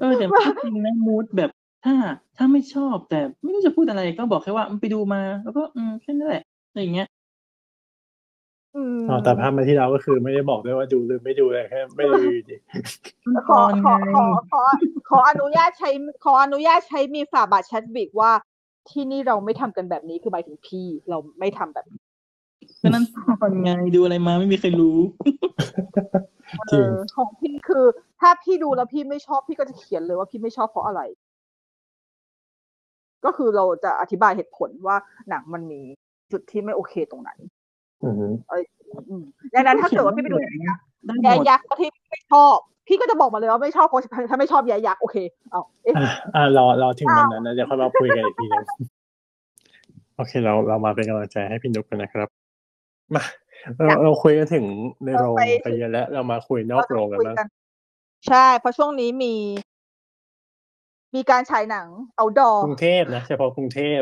[0.00, 0.26] เออแต่
[0.62, 1.50] จริงๆนะมูดแบบ
[1.84, 1.94] ถ้า
[2.36, 7.08] ถ้าไม่ชอบแต่ไม่รู้จะพูดอะไรก็บอกแค่ว่าไปดูมา แล้วก็อืมแค่นั้นแหละอะไรอย่างเงี้ย
[8.76, 12.56] อืมอ๋อแต่ภาพมาที่เราก็คือไม่ได้บอกด้วยว่าดูหรือไม่ดูเลยแค่ไม่ได้ดูดิ
[13.48, 14.62] ขอขอขอขอ
[15.10, 15.90] ขออนุญาตใช้
[16.24, 18.32] ขออนุญาตใช้มีฝาบาทแชทบิกว่า
[18.90, 22.00] ที่นี่เราไม่ทำกันแบบนี้คือหมายถึงพี่เราไม่ทำแบบนี้
[22.82, 23.04] ก็นั่น
[23.40, 24.98] ตอนไงดูอะไรมาไม่มีใครรู้
[26.72, 27.84] จริงเออของพี่คือ
[28.20, 31.02] ถ้าพี่ดูแล้วพี่ไม่ชอบพี่ก็จะเขียนเลยว่าพี่ไม่ชอบเพราะอะไร
[33.24, 34.96] ก็คือเราจะอธิบายเหตุผลว่า
[35.28, 35.80] หนังมันมี
[36.32, 37.30] จุดที่ไม่โอเคตรงไหน
[38.04, 38.14] อืม
[39.08, 40.54] อืมดังนั้นถ้าเกิดว่าพี่ไปดูได้ห
[41.22, 42.56] แย่มดยักษ์ก็ที่ไม่ชอบ
[42.86, 44.00] พี่ก็จะบอกมาเลยว่าไม่ชอบเพราะ
[44.30, 45.16] ถ้าไม่ชอบแย่ยักษ์โอเค
[45.50, 48.64] เอาเอ๊ะอะอ่ารอรอถึงวันนั้นนะเดี๋ยวค่อยมาคุยกันอีกทีหนึง
[50.16, 52.28] โอเคเราเรามาเป็นกำลังใจให้พี่นุกกันนะครับ
[53.14, 53.22] มา
[53.84, 54.64] เราเราคุยกันถึง
[55.04, 57.48] ในโรงไปเยอะแล้ว เรามาคุยนอกโรงกันคุยบ้างกัน
[58.28, 59.34] ใช่ เพราะช่วงนี้มี
[61.14, 64.00] มีการฉายหนังเอาดอกรุงเทพนะเฉพาะกรุงเทพ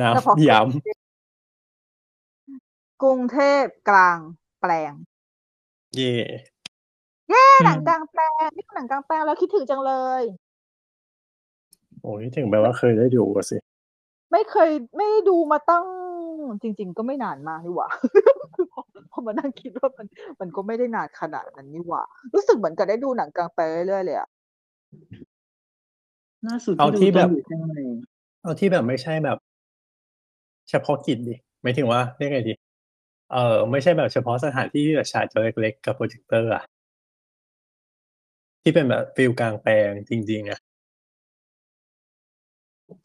[0.00, 0.60] น้เฉพาะำย้
[3.02, 4.18] กรุงเทพกลาง
[4.60, 5.15] แปลงำ
[5.96, 6.14] เย่
[7.30, 10.22] เย้หนังกลางแปลงนี่หนังกลางแปลงแล้วคิดถึงจังเลย
[12.02, 13.56] โอ้ยถึงแปลว่าเคยได้ดูอะสิ
[14.32, 15.84] ไม่เคยไม่ได้ดูมาตั้ง
[16.62, 17.88] จริง ๆ ก็ไม่นานมากนี่หว่า
[18.72, 18.80] พอ
[19.12, 20.06] พอมานั่งคิดว่ามัน
[20.40, 22.02] มันก็ไม่ได้นานขนาดนั้นนี่หว่า
[22.34, 24.28] รู้สึกเหมือนกับได้ดูหนังกลางแปลงเรื่อยๆเลยอะ
[26.46, 27.80] ล่าสุดเอาที่ดูแบบตอนอยู่เชียงใหม่
[28.42, 29.38] เอาที่แบบไม่ใช่แบบ
[30.70, 32.52] เฉพาะกิจดิหมายถึงว่าเรียกไงดี
[33.32, 36.64] เออไม่ใช่แบบเฉพาะสถานที่ที่แบบฉายจอเล็กๆกับโปรเจคเตอร์อะ
[38.62, 40.58] ที่เป็นแบบ feel กลางแปลงจริงๆอะ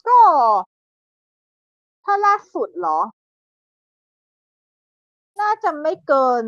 [0.08, 0.20] ก็
[2.04, 3.00] ถ้าล่าสุดเหรอ
[5.40, 6.46] น่าจะไม่เกิน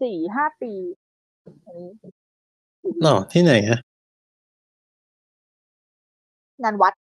[0.00, 0.72] สี่ห้าปี
[1.64, 1.90] อันนี้
[3.04, 3.78] อ๋อที่ไหนอะ
[6.62, 6.92] งานวัด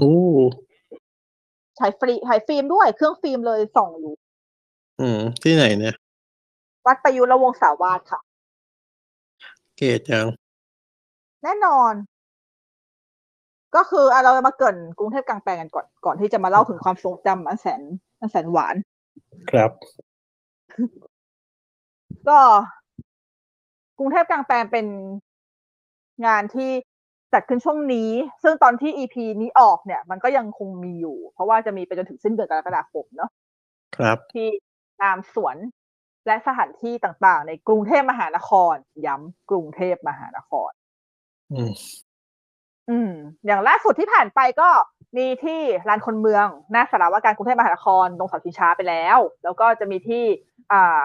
[0.00, 0.16] อู้
[1.78, 4.14] ฉายฟรีฉายฟิล์มด้วยเครื่องฟิล์มเลยส่องอยู่
[5.00, 5.94] อืม ที่ไหนเนี่ย
[6.86, 8.20] วัดประยุรวงศาวาสค่ะ
[9.76, 10.26] เกตยัง
[11.42, 11.92] แน่นอน
[13.76, 17.82] ก็คืออะเรามาเกรินกรุงเทพกลางแปลงกันก่อนก่อนที่จะมาเล่าถึงความทรงจำอันแสน
[18.20, 18.76] อันแสนหวาน
[19.50, 19.70] ครับ
[22.28, 22.38] ก็
[23.98, 24.86] กรุงเทพกลางแปลงเป็น
[26.26, 26.70] งานที่
[27.36, 28.10] จัดขึ้นช่วงนี้
[28.42, 33.30] ซึ่งตอนที่ EP นี้ออกเนี่ย มันก็ยังคงมีอยู่ เพราะว่าจะมีไปจนถึงสิ้นเดือนกรกฎาคมเนาะ
[33.96, 34.48] ครับที่
[35.02, 35.56] ตามสวน
[36.26, 38.74] และสถานที่ต่างๆ ในกรุงเทพมหานคร
[39.06, 40.70] ย้ำกรุงเทพมหานคร
[41.52, 41.72] อืม
[42.90, 43.12] อืม
[43.46, 44.68] อย่างล่าสุดที่ผ่านไปก็
[45.16, 50.24] มีที่ลานคนเมือง หน้าสารว่าการกรุงเทพมหานคร ตรงเสาชิงช้าไปแล้ว แล้วก็จะมีที่
[50.72, 51.04] อ่า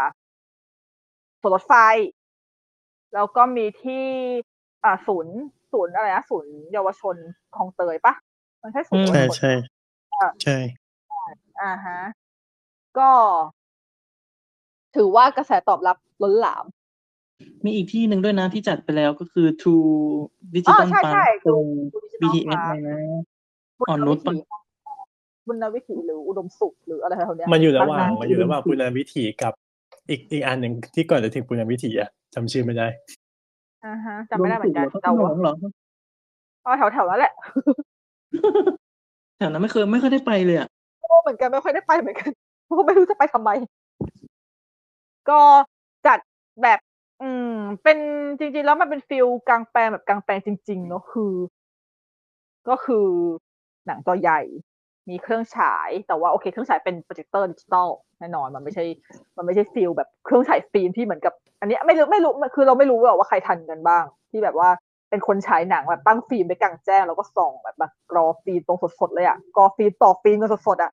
[1.41, 1.73] สวนรถไฟ
[3.13, 4.05] แล้วก็มีที่
[4.85, 5.37] อ่าศูนย์
[5.71, 7.15] ศูนย์อะไรนะศูนย์เยาวชน
[7.55, 8.13] คลองเตยปะ
[8.61, 9.59] มันใช่ศูนย์เยาวใช่ชน
[10.17, 10.57] ใช่ใช่
[11.61, 11.99] อ่าฮะ
[12.97, 13.09] ก็
[14.95, 16.65] ถือว่ากระแสตอบรับล้นหลาม
[17.65, 19.89] มีอีกที่หนึ่งด้วยนะที่จัดไปแล้วก็คือ True
[20.41, 22.97] อ๋ Digital อใช่ Park ใช่ตรง True Digital BTS Park เลยนะ
[23.79, 24.41] บุญอ่อนนุวิชปะถี
[25.47, 29.53] บุญวิถีหรืออุดมสุขหรืออะไรแถวๆเนี้ยมันอยู่ระหว่างบนั้นมันอยู่ระหว่างปุณณวิถีกับ
[30.09, 32.87] อีกอีกอันหนึ่งที่ก่อนจะถึงปุณณวิถีอะจำชื่อไม่ได้
[33.85, 35.53] อ่าฮะจำไม่ได้เหมือนกันรวสุขแต่เหรอว่าพระโขนงเหรอ
[36.65, 37.33] อ๋อแถวแถวๆนั้นแหละ
[39.37, 40.67] แถวนั้นไม่เคยไม่เคยได้ไปเลยอะ
[41.01, 42.31] โอ้เหมือนกันไม่ค่อยได้ไปเหมือนกัน
[42.65, 43.49] เพราะไม่รู้จะไปทำไม
[45.29, 45.39] ก็
[46.07, 46.19] จัด
[46.61, 46.79] แบบ
[47.21, 47.97] อืม เป็น
[48.39, 51.33] จริง ๆ แล้วมันเป็น feel กลางแปลงแบบกลางแปลงจริง ๆ เนอะคือ
[52.69, 53.07] ก็คือ
[53.85, 54.39] หนังจอใหญ่
[55.09, 58.85] มีเครื่องฉายแต่ว่าโอเค เครื่องฉายเป็นโปรเจคเตอร์ดิจิตอลแน่นอนมันไม่ใช่
[59.37, 64.69] มันไม่ใช่ feel แบบเครื่องฉายฟิล์มที่เหมือนกับ อันนี้ไม่รู้ไม่รู้คือเราไม่รู้หรอกว่าใครทันกันบ้าง ที่แบบว่า
[65.09, 70.91] เป็นคนฉายหนังแบบตั้งฟิล์มไปกลางแจ้งแล้วก็ส่องแบบมากรอฟิล์มตรงสดๆเลยอะกรอฟิล์มต่อฟิล์มกันสดๆอะ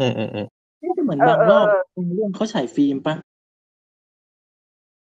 [0.00, 0.46] อืมอืมอืม
[0.82, 1.82] นี่จะเหมือนเออบางรอบเออ
[2.14, 3.14] เรื่องเขาฉายฟิล์มปะ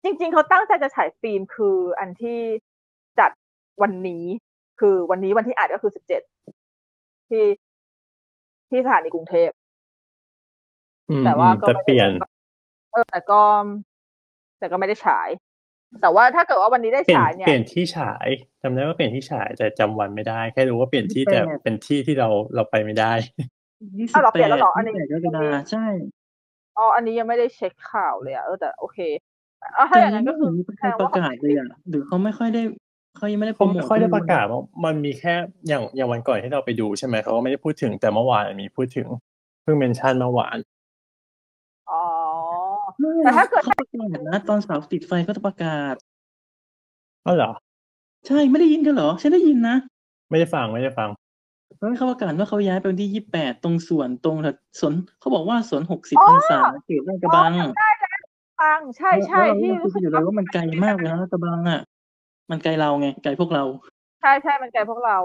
[0.05, 2.39] จริง ๆเขาตั้งใจจะฉายฟิล์มคืออันที่
[3.19, 3.31] จัด
[3.83, 4.25] วันนี้
[4.81, 6.23] คือวันนี้วันที่อัดก็คือสิบเจ็ด
[7.29, 7.43] ที่
[8.73, 9.51] ที่สถานีกรุงเทพ
[11.11, 12.11] อืมแต่ว่าก็แต่ไม่ได้เปลี่ยน
[12.93, 13.41] เออแต่ก็
[14.59, 15.29] แต่ก็ไม่ได้ฉาย
[16.03, 18.27] แต่ว่าถ้าเกิดว่าวันนี้ได้เปลี่ยนฉายเนี่ยเปลี่ยนที่ฉาย
[18.63, 23.13] จำได้ว่าเปลี่ยนที่ฉายแต่จำวันไม่ได้ แค่รู้ว่าเปลี่ยนที่แต่เป็นที่ที่เราเราไปไม่ได้
[23.99, 25.87] ยี่สิอ้าบวเหรอแปเปลี่ยนดแล้วเหรออันนี้ยี่สิบแปดกรกฎาคมใช่
[26.77, 28.99] อ๋ออันนี้ยังไม่ได้เช็คข่าวเลยอะเออแต่โอเค
[29.75, 32.63] เอาถ้าแต่อย่างนั้นก็คือไม่เห็นมีแสใครดงปว่าระกาศเลยอะหรือเขาไม่ค่อยได้
[33.17, 35.35] เขายังไม่ได้โปผรมโมไม่ทค่อยได้ประกาศว่ามันมีแค่
[35.69, 39.07] อย่างอย่างวันก่อนที่เราไปดูใช่ไหมเขาก็ไม่ได้พูดถึงแต่เมื่อวานมีพูดถึง
[39.63, 40.57] เพิ่งเมนชั่นเมื่อวาน
[41.91, 42.05] อ๋อ
[42.99, 45.95] ไม่แต่ถ้าเกิดเขาประกาศนะตอนเสาร์ติดไฟเขาจะประกาศ
[47.25, 47.53] ก็เหรอ
[48.27, 49.77] ใช่ไม่ได้ยินกันเหรอฉันได้ยินนะ
[50.31, 51.09] ไม่ได้ฟังไม่ได้ฟัง
[51.79, 58.21] เฮ้ยเขาประกาศว่าเขาย้ายไปวันที่ยี่แปดตรงสวนตรงแถวสวนเขาบอกว่าสวนหกสิบอ๋อพรรษาเขตลาดกระบังอ๋อจำได้แล้ว
[58.61, 61.81] ฟังใช่ใช่แล้วที่เราคุยกันอยู่เลยว่ามันไกลมากเลยนะลาดกระบังอะ
[62.51, 63.65] มันไกลเราไงไกลพวกเรา
[64.21, 65.19] ใช่ใช่มันไกลพวกเรา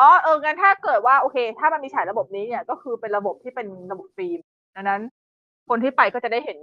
[0.00, 4.38] อ๋อเอองั้นถ้าเกิดว่าโอเค ถ้ามันมีฉายระบบนี้เนี่ยก็คือเป็นระบบที่เป็นระบบฟิล์ม
[4.74, 5.00] ดังนั้น
[5.68, 6.58] คนที่ไปก็จะได้เห็น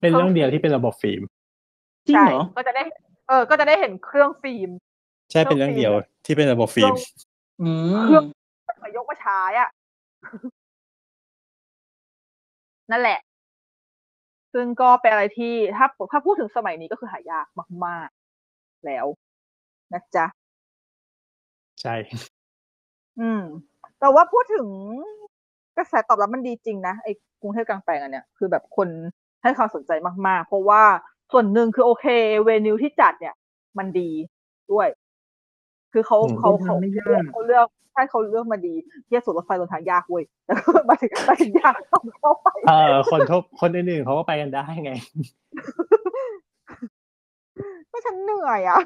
[0.00, 1.22] เป็นเรื่องเดียวที่เป็นระบบฟิล์ม
[2.08, 2.82] จริงใช่เหรอก็จะได้
[3.28, 4.70] เออ ก็จะได้เห็นเครื่องฟิล์ม
[5.30, 5.92] ใช่เป็นเรื่องเดียว
[6.26, 6.94] ที่เป็นระบบฟิล์ม
[7.62, 7.68] อื
[8.02, 8.24] เครื่มอง
[8.82, 9.68] มายกมาฉายอะ
[12.90, 13.18] นั่นแหละ
[14.52, 17.46] ซึ่งก็เป็นอะไรที่ถ้าถ้าพูดถึงสมัยนี้ก็คือหายาก
[17.86, 18.23] มากๆ
[18.86, 19.06] แล้ว
[19.92, 20.26] นะจ๊ะ
[21.82, 21.94] ใช่
[23.20, 23.42] อืม
[24.00, 24.66] แต่ว่าพูดถึง
[25.76, 28.88] กระแสตอบรับมันดีจริงนะไอ้กรุงเทพกลางแปลงอันเนี้ยคือแบบคน
[29.42, 29.92] ให้ความสนใจ
[30.26, 30.82] มากๆ เพราะว่า
[31.32, 32.06] ส่วนหนึ่งคือโอเค
[32.44, 33.34] เวนิวที่จัดเนี่ย
[33.78, 34.10] มันดี
[34.72, 34.88] ด้วย
[35.92, 38.74] คือเขาอืมเขาเดินทาเขางไม่ยากเขาเลือกใช่เขาเลือกมาดี
[39.06, 44.92] เที่ยสวนรถไฟบนทางยากเว้ยแต่ก็มาถึงมาถึงยากต้องเข้าไปเออคนทบคนอื่นๆเขาก็ไปกันได้ไง
[47.94, 48.80] ก็ฉันเหนื่อยอะ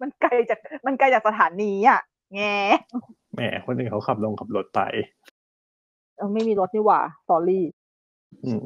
[0.00, 2.00] มันไกลจากมันไกลจากสถานีอะ
[2.34, 2.40] แง
[3.34, 4.80] แหมคนอื่นเขาขับลงขับรถไป
[6.16, 7.64] เออไม่มีรถนี่หว่าสอรี่
[8.44, 8.60] อืม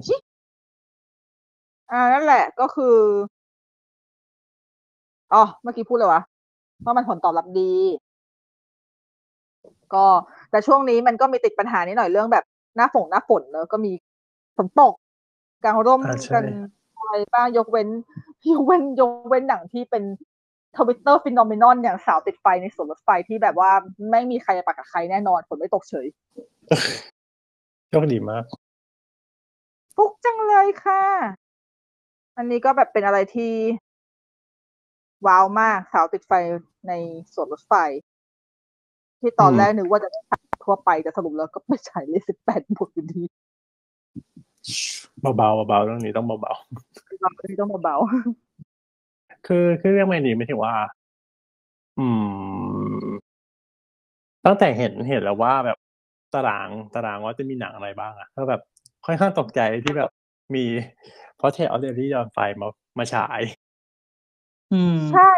[1.90, 2.96] อ่านั่นแหละก็คือ
[5.32, 6.22] อ๋อเมื่อกี้พูดเลยวะ
[6.84, 7.72] ว่ามันผลตอบรับดี
[9.94, 10.04] ก็
[10.50, 12.44] แต่ช่วงนี้มันก็มีติดปัญหานิดหน่อยเรื่องแบบ
[12.76, 13.92] หน้าฝนหน้าฝนเนอะก็มี
[14.56, 14.94] ฝนตก
[15.64, 16.44] กลางร่มอ่าใช่กัน
[17.04, 17.88] อะไรบ้างยกเว้น
[18.48, 20.04] ยกเว้นยกเว้นหนังที่เป็น
[20.76, 23.70] Twitter phenomenon อย่างสาวติดไฟในสวนรถไฟที่แบบว่า
[24.10, 26.06] ไม่มีใครปากกับใครแน่นอนฝนไม่ตกเฉย
[27.88, 28.44] โชคดีมาก
[29.96, 31.02] ฟลุกจังเลยค่ะ
[32.36, 33.52] อันนี้ก็แบบเป็นอะไรที่
[35.26, 36.32] ว้าวมากสาวติดไฟ
[36.88, 36.92] ใน
[37.34, 37.74] สวนรถไฟ
[39.20, 43.22] ที่ตอนอืมแรกนึกว่าจะได้ฉายทั่วไปแต่สรุปแล้วก็ไปฉายเรทสิบแปดบวกอยู่ดี
[45.20, 46.54] เบาๆเบาๆเรื่องนี้ต้องเบา
[47.20, 50.74] เราไม่ต้องเบาๆคือคือเรื่องไม่นี้ไม่ถึงว่า
[51.98, 52.06] อื
[53.04, 53.32] ม
[54.46, 55.78] ตั้งแต่เห็นเห็นแล้วว่าแบบ
[56.34, 58.60] ตารางตารางว่าจะมีหนังอะไรบ้างอะก็แบบ
[59.06, 60.10] ค่อนข้างตกใจที่แบบ
[60.54, 60.64] มี
[61.36, 62.68] เพราะเทออเดอรี่ยอนไฟมา
[62.98, 63.40] มาฉาย
[64.72, 65.32] อืมๆใช่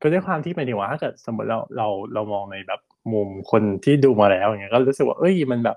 [0.00, 2.80] ก็ด้วยความที่หมายถึงว่าถ้าเกิดสมมติเราเราเรามองในแบบ
[3.12, 5.76] มุมคนที่ดูมาแล้วอย่างเงี้ยก็รู้สึกว่าเอ้ยมันแบบ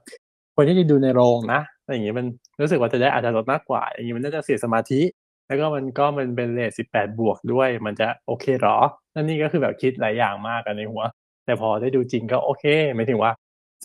[0.56, 2.28] คนที่จะดูในโรงนะ อะไรอย่างเงี้ยมัน
[2.62, 5.02] รู้สึกว่าจะได้อาจจะลดมากกว่า อย่างเงี้ยมันน่าจะเสียสมาธิ
[5.48, 8.78] แล้วก็มันก็มันเป็นเลทสิบแปดบวกด้วย มันจะโอเคเหรอ
[9.14, 11.04] นั่นนี่ก็คือแบบคิดหลายอย่างมากกันในหัว
[11.46, 13.32] แต่พอได้ดูจริงก็โอเคหมายถึงว่า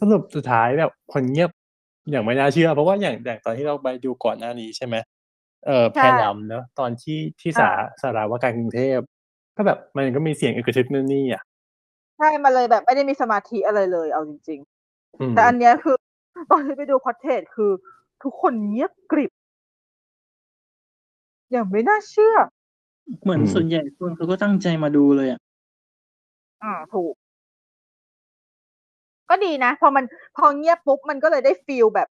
[0.01, 1.51] สรุปสุดท้ายแบบคนเงียบ
[2.11, 4.97] อย่างไม่น่าเชื่อ เพราะว่าอย่างอย่างตอนที่เราไปดูก่อนหน้านี้ใช่ไหม
[5.67, 7.71] เออแพรดำเนอะตอนที่ที่สา
[8.03, 8.99] สารวการกรุงเทพ
[9.57, 11.43] ก็แบบมันก็มีเสียงอึกระทึกนั่นนี่อะ
[12.19, 14.61] ใช่มาเลยแบบไม่ได้มีสมาธิอะไรเลยเอาจริง
[15.21, 15.97] อืมๆแต่อันเนี้ยคือ
[16.51, 17.71] ตอนที่ไปดู Portrait คือ
[18.23, 19.33] ทุกคนเงียบกริบ
[21.51, 22.37] อย่างไม่น่าเชื่อ
[23.23, 25.41] เหมือนส่วนใหญ่คนเขาก็ตั้งใจมาดูเลยอะ
[26.63, 27.15] อ่าถูก
[29.31, 30.05] ก็ดีนะ พอมัน
[30.37, 32.09] พอเงียบปุ๊บมันก็เลยได้ feel แบบ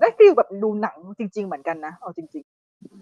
[0.00, 2.44] ได้ feel แบบดูหนังจริง ๆ เหมือนกันนะเอาจริง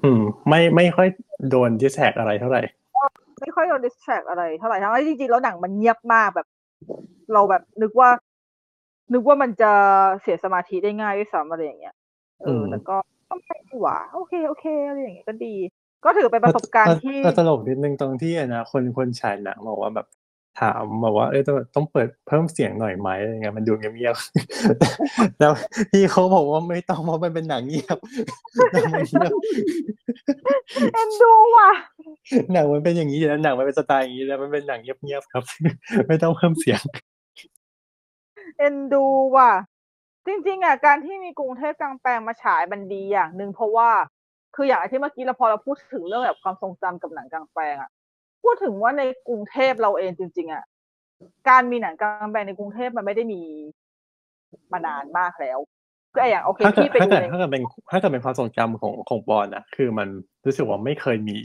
[0.05, 1.09] อืม ไม่ไม่ค่อย
[1.51, 6.47] โดน distract อะไรเท่าไหร่ๆไม่ค่อยโดน distract อะไรเท่าไหร่ทั้งที่จริงๆแล้วหนังมันเงียบมากแบบ
[7.33, 8.11] เราแบบนึกว่า
[9.13, 9.73] นึกว่ามันจะ
[10.21, 11.95] เสียสมาธิได้ง่ายด้วยซ้ำอะไรอย่างเงี้ย
[12.41, 12.97] เออมแต่ก็
[13.29, 15.55] ก็ไม่ดีหว่าโอเคโอเคอะไรอย่างเงี้ยก็ดี
[16.05, 20.07] ก็ถือเป็นประสบการณ์ที่แต่ตลกนิดนึงตรงที่อะนะคนคนฉายหนังบอกว่าแบบ
[20.61, 25.53] ถามบอกว่าเอ้ยต้องต้องเปิดเพิ่มเสียงหน่อยไหมอะไรเงี้ยมันดูเงียบๆแล้ว
[25.91, 27.99] พี่เขาบอกว่าไม่ต้องเพราะมันเป็นหนังเงียบ
[28.73, 29.33] หนังมันเงียบ
[30.95, 31.71] เอ็นดูว่ะ
[32.53, 35.43] หนังมันเป็นอย่างนี้อยู่แล้วหนังมันเป็นสไตล์อย่างนี้แล้วมันเป็นหนังเงียบๆครับ
[36.09, 36.81] ไม่ต้องเพิ่มเสียง
[38.61, 39.05] เอ็นดู
[39.37, 39.53] ว่ะ
[40.27, 43.91] จริงๆอะการที่มีกรุงเทพกลางแปลงมาฉายมันดีอย่างหนึ่งเพราะว่า
[44.55, 47.91] คืออย่างที่เมื่อกี้เราพอเราพูดถึงเรื่องแบบความทรงจำกับหนังกลางแปลงอะ
[48.43, 50.65] พูดถึงว่าในกรุงเทพเราเองจริง ๆอะ
[51.49, 53.41] การมีหนังกลางแปลงในกรุงเทพมันไม่ได้มี
[54.73, 55.59] มานานมากแล้ว
[56.15, 60.09] ก็อย่างโอเคถ้าเกิดพี่ไปถ้าดูเกิดในถ้าเกิดเป็นถ้าเกิดเป็นความทรงจำของของบอลนะคือมัน
[60.47, 61.37] รู้สึกว่าไม่เคยมี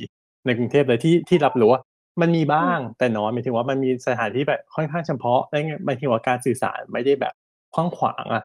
[0.46, 1.82] ในกรุงเทพเลยที่ที่รับรู้ว่า
[2.22, 7.34] มันมีบ้างแต่น้อยหมายถึงว่ามันมีสถานที่แบบค่อนข้างเฉพาะและหมายถึงว่าการสื่อสารไม่ได้แบบ
[7.76, 8.44] กว้างขวางอะ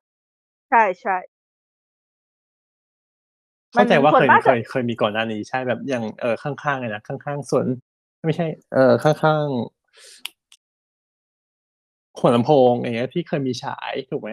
[0.71, 1.17] ใช่ใช่
[3.73, 7.67] เข้าใจว่าส่เควนยมากเคยเคยมีก่อนหน้านี้ใช่แบบอย่างเออข้างๆเลยนะข้างๆสวน
[8.25, 14.31] ไม่ใช่ เออข้างๆหัวลำโพงอย่างเงี้ยที่เคยมีฉายถูกไหม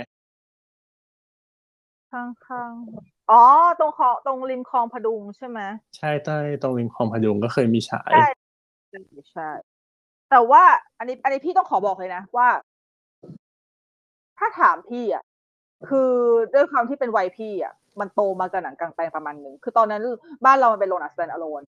[2.11, 3.43] ข้างข้างๆอ๋อ
[3.79, 5.59] ตรงคลองตรงริมคลองพดุงใช่ไหม
[5.97, 8.25] ใช่ใต้ตรงริมคลองพดุงก็เคยมีฉาย ใช่
[9.33, 9.49] ใช่
[10.29, 10.63] แต่ว่า
[10.99, 12.47] อันนี้ อันนี้พี่ต้องขอบอกเลยนะว่า
[14.39, 15.23] ถ้าถามพี่อะ
[15.89, 16.11] คือ
[16.53, 20.01] ด้วยความที่เป็นวัยพี่อะ มันโตมากับหนังกลางแปลงประมาณหนึ่งคือตอนนั้น
[20.45, 21.65] บ้านเรามันเป็นโรงหนัง stand alone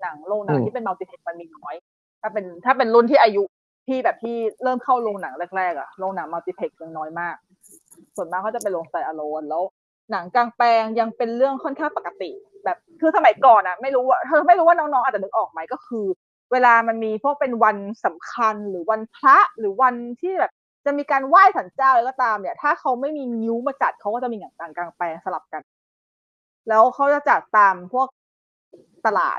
[0.00, 1.74] หนังโรงหนังอืมที่เป็นมัลติเพล็กมันมีน้อย
[2.20, 3.42] ถ้าเป็นถ้าเป็นรุ่นที่อายุ
[3.86, 7.36] พี่แบบที่เริ่มเข้าโรงหนังแรกๆอะโรงหนังมัลติเพล็กยังน้อยมาก
[8.16, 9.62] ส่วนมากเขาจะเป็นโรง stand alone แล้ว
[10.10, 12.30] หนังกลางแปลงยังเป็นเรื่องค่อนข้างปกติ
[12.64, 16.06] แบบคือสมัยก่อนอะไม่รู้ว่าเธอไม่รู้ว่าน้องๆอาจจะนึกออกไหมก็คือ
[16.52, 20.52] เวลามันมีพวกเป็นวันสำคัญหรือวันพระหรือวันที่แบบ
[20.86, 25.62] จะมีการไหว้สันเจ้าอะไรก็ตามเนี่ย ถ้าเขาไม่มีนิ้วมาจัดเขาก็จะมีหนังกลางกลางแปลงสลับกัน
[26.68, 28.08] แล้วเขาจะจัดตามพวก
[29.06, 29.38] ตลาด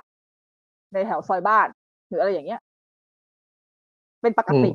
[0.93, 1.67] ในแถวซอยบ้าน
[2.07, 2.61] หรืออะไรอย่างเงี้ย
[4.21, 4.69] เป็นปกติ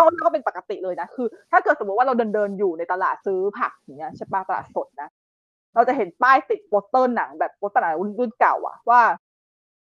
[0.00, 5.08] ต้องเรียกว่าเป็นปกติเลยนะคือ ถ้าเกิดสมมติว่าเราเดินเดินๆอยู่ในตลาดซื้อผักอย่างเงี้ยใช่ปะตลาดสดนะ
[5.74, 9.00] เราจะเห็นป้ายติดโปสเตอร์หนังแบบโปสเตอร์หนังรุ่นเก่าอะว่า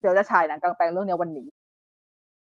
[0.02, 1.48] เดี๋ยวจะฉายหนังกลางแปลงเรื่องเนี้ยวันนี้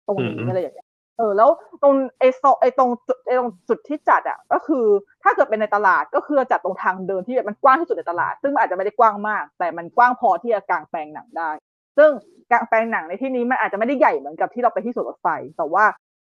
[0.08, 1.50] ตรงนี้อืมอะไรอย่างเงี้ยเออแล้ว
[1.84, 4.86] ตรงไอโซไอตรงจุดไอตรงจุดที่จัดอะก็คือ
[5.24, 11.50] ถ้าเกิดเป็นในตลาดก็คือจัดตรงทางเดินที่แบบมันกว้างที่สุดในตลาด ซึ่งมันอาจจะไม่ได้กว้างมาก แต่มันกว้างพอที่จะกางแปลงหนังได้
[11.98, 12.10] ซึ่ง
[12.52, 15.28] กางแปลงหนังในที่นี้มันอาจจะไม่ได้ใหญ่เหมือนกับที่เราไปที่สวนรถไฟ
[15.58, 15.86] แต่ว่า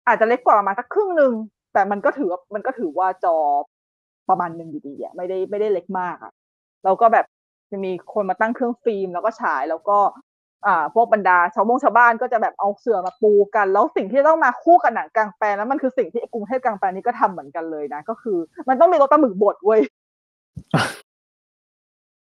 [0.08, 1.34] อาจจะเล็กกว่าประมาณสักครึ่งหนึ่ง
[1.74, 3.38] แต่มันก็ถือว่ามันก็ถือว่าจอ
[4.30, 6.32] ประมาณหนึ่งอยู่ดีอะไม่ได้ไม่ได้เล็กมากอะ
[6.84, 7.26] แล้วก็แบบ
[7.72, 9.98] จะมีคนมาตั้งเครื่องฟิล์มแล้วก็ฉายแล้วก็
[10.66, 18.38] อ่าพวกบรรดาชาวมงชาวบ้านก็จะแบบเอาเสื่อมาปูกัน แล้วสิ่งที่ต้องมาคู่กับหนังกลางแปลงแล้วมันคือสิ่งที่ไอ้กรุงเทพกลางแปลงนี้ก็ทำเหมือนกันเลยนะ ก็คือ
[18.70, 19.82] มันต้องมีรถปลาหมึกบดเว้ย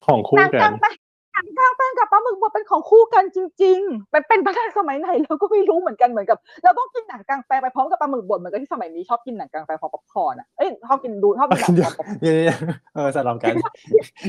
[0.06, 1.07] ของคู่หนังกักลานงแปลงห
[1.38, 13.54] นังกลางแปลงกับปลาหมึกบดเป็นของคู่กันจริง ๆ เป็นเป็นมาได้สมัยไหนเราก็ไม่รู้เหมือนกันเหมือนกับเราต้องกินหนังกลางแปลงไปพร้อมกับปลาหมึกบดเหมือนกับที่สมัยนี้ชอบกินหนังกลางแปลงพร้อมป๊อปคอร์นอะเอ้ยชอบกินดูชอบกินหนังเดี๋พยร้วอมป๊อปเดี๋ยวๆเออสลับกัน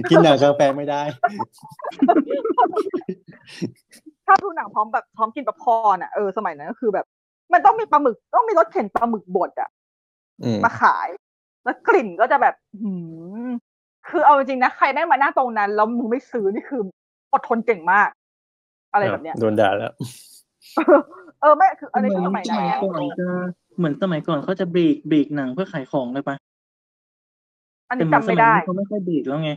[0.10, 1.02] กินหนังกลางแปลงไม่ได้
[4.28, 7.06] ชอบดูหนังพร้อมแบบพร้อมกินป๊อปคอร์นอะเออสมัยนั้นก็คือแบบ
[7.54, 9.70] มันต้องมีปลาหมึกต้องมีรถเข็นปลาหมึกบดอะ
[10.44, 11.08] อืมมาขาย
[11.64, 12.92] แล้วกลิ่นก็จะแบบหื
[13.48, 13.50] ม
[14.10, 16.82] คือเอาจริงๆนะใครแม่งมาหน้าตรงนั้นแล้วมึงไม่ซื้อนี่คือ
[17.34, 18.10] อดทนเก่งมาก
[18.94, 19.94] อะไรแบบเนี้ยโดนด่าแล้ว
[21.42, 23.28] เออไม่คืออะไรเหมืที่อนสมัยสนั้นมัยเนี่ยก่อนจะ
[23.78, 26.36] เหมือนสมัยก่อนเขาจะเบรกเบรกหนังเพื่อขายของเลยปะ
[27.90, 29.52] อันแต่นี้เหมือนจำสไม่มัยได้นี้เขาไม่ค่อยเบรกแล้วไง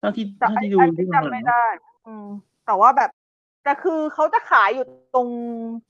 [0.00, 1.64] เท่าที่แต่เท่าอันที่ดูอันที่นี้หลังจำไม่ได้
[2.06, 2.26] อืม
[2.66, 3.10] แต่ว่าแบบ
[3.64, 5.28] แต่คือเขาจะขายอยู่ตรง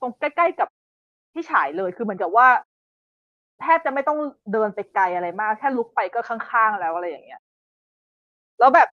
[0.00, 0.68] ตรงใกล้ๆกับ
[1.32, 2.48] ที่ฉายเลยคือเหมือนกับว่า
[3.62, 4.18] แทบจะไม่ต้อง
[4.52, 7.40] เดินไปไกลอะไรมาก แค่ลุกไปก็ข้างๆแล้วอะไรอย่างเงี้ย
[8.58, 8.88] แล้วแบบ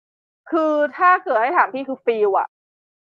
[0.51, 2.47] คือถ้าเกิดให้ถามพี่คือฟีลอะ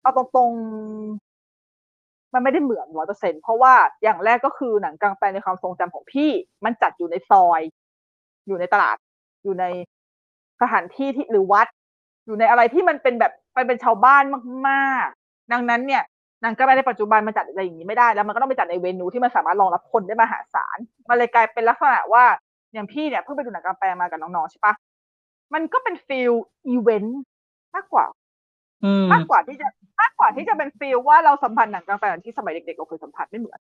[0.02, 6.30] เอาตรงๆ มันไม่ได้เหมือนร้อยเปอร์เซ็นเพราะว่าอย่างแรกก็คือหนังกลางแปลงในความทรงจำของพี่
[6.66, 7.62] มันจัดอยู่ในซอย
[8.48, 8.98] อยู่ในตลาด
[9.44, 9.66] อยู่ใน
[10.62, 11.68] สถานที่ที่หรือวัด
[12.26, 14.24] อยู่ในอะไรที่มันเป็นแบบไปเป็นชาวบ้าน
[14.68, 16.04] มากๆ ดังนั้นเนี่ย
[16.42, 20.78] หนังกลางแปลงในปัจจุบันมันจัดอะไรอย่างนี้ไม่ได้แล้วมันก็ต้องไปจัดใน venue ที่มันสามารถรองรับคนได้มหาศาล
[21.10, 22.24] มันเลยกลายเป็นลักษณะว่า
[22.74, 24.74] อย่างพี่เนี่ยเพิ่งไปดูหนังกลางแปลงมากับน้องๆใช่ปะ
[25.54, 26.32] มันก็เป็น feel
[26.68, 27.22] event
[27.76, 28.06] มากกว่า
[28.84, 29.68] อืมมากกว่าที่จะ
[30.02, 33.60] มากกว่าที่จะเป็น feel ว่าเราสัมผัสหนังกลางแปลงที่สมัยเด็กๆเราเคยสัมผัสไม่เหมือน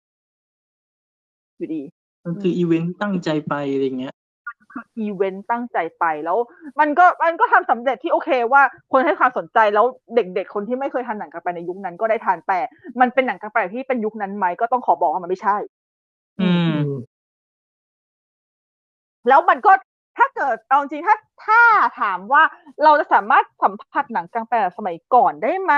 [1.57, 1.83] อยู่ดี
[2.25, 4.15] มันคืออีเวนต์ตั้งใจไปอะไรเงี้ย
[4.73, 6.39] คืออีเวนต์ตั้งใจไปแล้ว
[6.81, 12.61] มันก็มันก็ทำสำเร็จที่โอเคว่าคนให้ความสนใจแล้วเด็กๆ คนที่ไม่เคยทันหนังกลางแปลงในยุคนั้นก็ได้ทานแต่
[13.01, 15.57] มันเป็นหนังกลางแปลงที่เป็นยุคนั้นไหมก็ต้องขอบอกว่ามันไม่ใช่
[16.41, 16.79] อืม
[19.29, 19.73] แล้วมันก็
[20.17, 21.17] ถ้าเกิดเอาจริงๆถ้า
[21.47, 21.61] ถ้า
[22.01, 22.43] ถามว่า
[22.85, 25.75] เราจะสามารถสัมผัสหนังกลางแปลงสมัยก่อนได้ไหม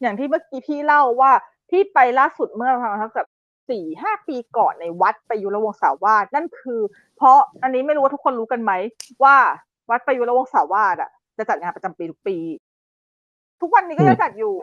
[0.00, 1.32] อย่างที่เมื่อกี้พี่เล่าว่า
[1.70, 3.28] พี่ไปล่าสุดเมื่อประมาณสักแบบ
[3.70, 6.80] สี่ห้าปีก่อนในวัดประยุรวงศาวาสนั่นคือ
[7.16, 8.72] เพราะอันนี้ไม่รู้ว่าทุกคนรู้กันไหม
[9.24, 9.36] ว่า
[9.90, 12.36] วัดประยุรวงศาวาสอะจะจัดงานประจำปีทุกปี
[13.60, 14.54] ทุกวันนี้ก็ยังจัดอยู่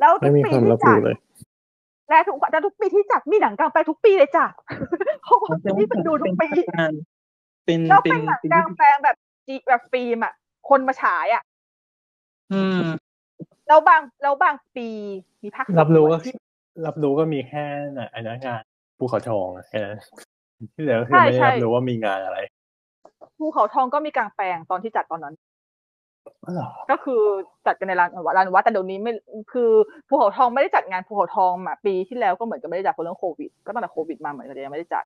[0.00, 1.16] แล้วทุไม่กมีปีความที่รับจัรู้ดเลย
[2.08, 4.44] และทุกแต่ทุกปีที่จัดมีหนังกลางแปลงทุกปีเลยจ้ะ
[5.22, 6.48] เพราะว่าพี่ไปดูทุกปี
[7.66, 9.16] เป็นแล้วเป็เป็นนหนังเป็นกลางแปลงแบบ
[9.46, 10.32] จีแบบฟิล์มอะ
[10.68, 11.42] คนมาฉายอะ
[12.52, 12.80] อืม
[13.68, 14.88] แล้วบางแล้วบางปี
[15.42, 16.34] มีภาครับรู้ก็ที่
[16.86, 17.64] รับรู้ก็มีแค่
[17.98, 18.62] น่ะไอ้นั้นงาน
[18.98, 19.98] ภูเขาทองอะแค่นั้น
[20.74, 22.38] ที่เหลือก็คือไม่ได้รับรู้ว่ามีงานอะไร
[23.38, 25.34] ภูเขาทองก็มีกลางแปลงตอนที่จัดตอนนั้น
[26.44, 27.22] อ๋อเหรอก็คือ
[27.66, 29.12] จัดกันในลานลานวัดแต่เดี๋ยวนี้ไม่
[29.52, 29.70] คือ
[30.08, 35.04] ภูเขาทองไม่ได้จัดงานภูเขาทองมาปีที่แล้วก็เหมือนกับไม่ได้จัดเพราะเรื่องโควิด ก็ตั้งแต่โควิดมาเหมือนกันยังไม่ได้จัด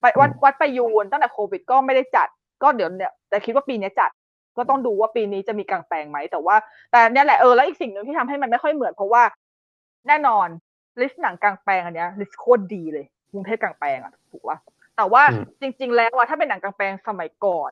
[0.00, 2.28] ไปวัดวัดประยูนตั้งแต่โควิดก็ไม่ได้จัด
[2.62, 4.10] ก็เดี๋ยวเนี่ยแต่คิดว่าปีนี้จัด
[4.56, 6.56] ก็ต้องดูว่าปีนี้จะมีกลางแปลงไหมแต่ว่า
[6.92, 9.22] แต่เนี่ยแหละเออแล้วอีกสิ่งหนึ่งที่ทำให้มันไม่ค่อยเหมือนเพราะว่า
[10.08, 10.48] แน่นอน
[11.00, 14.58] list หนังกลางแปลงอันเนี้ย list โคตรดีเลยกรุงเทพกลางแปลงอะถูกปะ
[14.96, 15.22] แต่ว่า
[15.60, 17.70] จริง ๆ แล้วว่าถ้าเป็นหนังกลางแปลงสมัยก่อน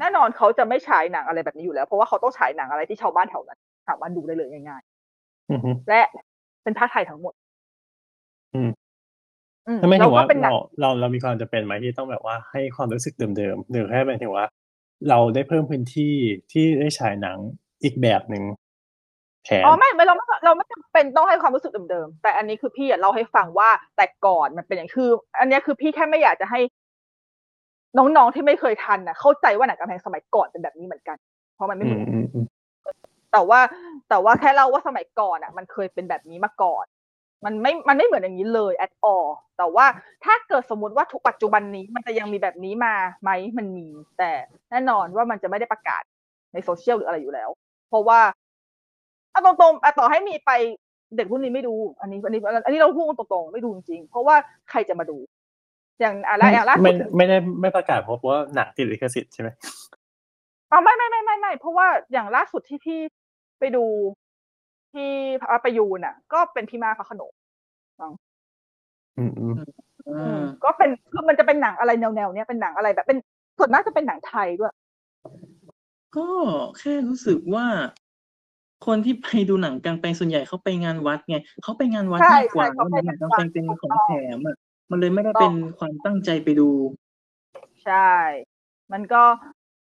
[0.00, 3.58] แน่นอนเขาจะไม่ฉายหนังอะไรแบบนี้อยู่แล้ว เพราะว่าเขาต้องฉายหนังอะไรที่ชาวบ้านแถวนั้น
[3.88, 4.82] สามารถดูได้เลยง่าย
[5.50, 6.00] อือฮึๆและ
[6.62, 7.34] เป็นพากย์ไทยทั้งหมด
[8.54, 8.70] อืมอืม
[9.78, 14.46] ถ้าไม่แล้ถึวงก็ว่าเป็นหนัเรางเราเรามีความจำเป็นไหมที่ต้องแบบว่าให้ความรู้สึกเดิมๆหรือแค่เป็นถึงว่า
[15.08, 16.14] เราได้เพิ่มพื้นที่
[16.52, 17.38] ที่ได้ฉายหนัง
[17.84, 18.44] อีกแบบหนึ่ง
[19.44, 26.60] แทนอ๋อไม่ไม่เราไม่เราไม่จำเป็นต้องให้ความรู้สึกเดิมๆแต่อันนี้คือพี่อะเล่าให้ฟังว่าแต่ก่อนมันเป็นอย่างคือ อันเนี้ยคือพี่แค่ไม่อยากจะให้
[27.98, 31.16] น้องๆที่ไม่เคยทันน่ะเข้าใจว่าหนังกำแพงสมัยก่อนเป็นแบบนี้เหมือนกัน
[31.54, 32.46] เพราะมันไม่อืเหมืมอนอืมอืม
[33.32, 33.60] แต่ว่า
[34.08, 36.86] แต่ว่าแค่เล่าว่าสมัยก่อนอะ มันเคยเป็นแบบนี้มาก่อน
[37.44, 39.86] มันไม่ มันไม่เหมือนอย่างนี้เลย at all แต่ว่า
[40.24, 43.88] ถ้าเกิดสมมติว่าทุกปัจจุบันนี้มันจะยังมีแบบนี้มาไหมมันมี
[44.18, 44.32] แต่
[44.70, 46.02] แน่นอนว่ามันจะไม่ได้ประกาศ
[46.52, 47.48] ในโซเชียลหรืออะไรอยู่แล้ว
[47.88, 48.20] เพราะว่า
[49.30, 50.50] เอาตรงๆอะต่อให้มีไป
[51.16, 54.36] เด็กรุ่นนี้ไม่ดู อันนี้ อันนี้ อันนี้เราพูดตรงๆไม่ดูจริงๆเพราะว่า
[54.70, 55.16] ใครจะมาดู
[56.00, 59.48] อย่างอะไรอย่างล่าสุไม่ดไม่ได้ไม่ประกาศเพราะว่าหนังติดลิขสิทธิ์ใช่ไหม
[60.70, 63.00] อ๋อไม่ไม่ไม่ไม่ไม่เพราะว่าอย่างล่าสุดที่พี่
[63.60, 63.84] ไปดู
[64.92, 65.10] ที่
[65.40, 67.32] พระประยูนอะ ก็เป็นพี่มาพระโขนง
[69.18, 69.54] อืมอืม
[70.08, 73.18] อืมก็เป็นคือมันจะเป็นหนังอะไรแนวแนวๆเนี้ยเป็นหนังอะไรแบบเป็น
[73.58, 74.72] ส่วนมากจะเป็นหนังไทยด้วย
[76.16, 76.28] ก็
[76.78, 77.66] แค่รู้สึกว่า
[78.86, 84.56] คนที่ไปดูหนังกลางแปลงส่วนใหญ่เขาไปงานวัดไงเขาไปงานวัดใช่มากกว่าใช่เขาไปหนังานงกลางวัแปลดงเป็นของแถมอะ
[84.90, 86.68] มันเลยไม่ได้เป็นความตั้งใจไปดู
[87.84, 88.14] ใช่
[88.92, 89.22] มันก็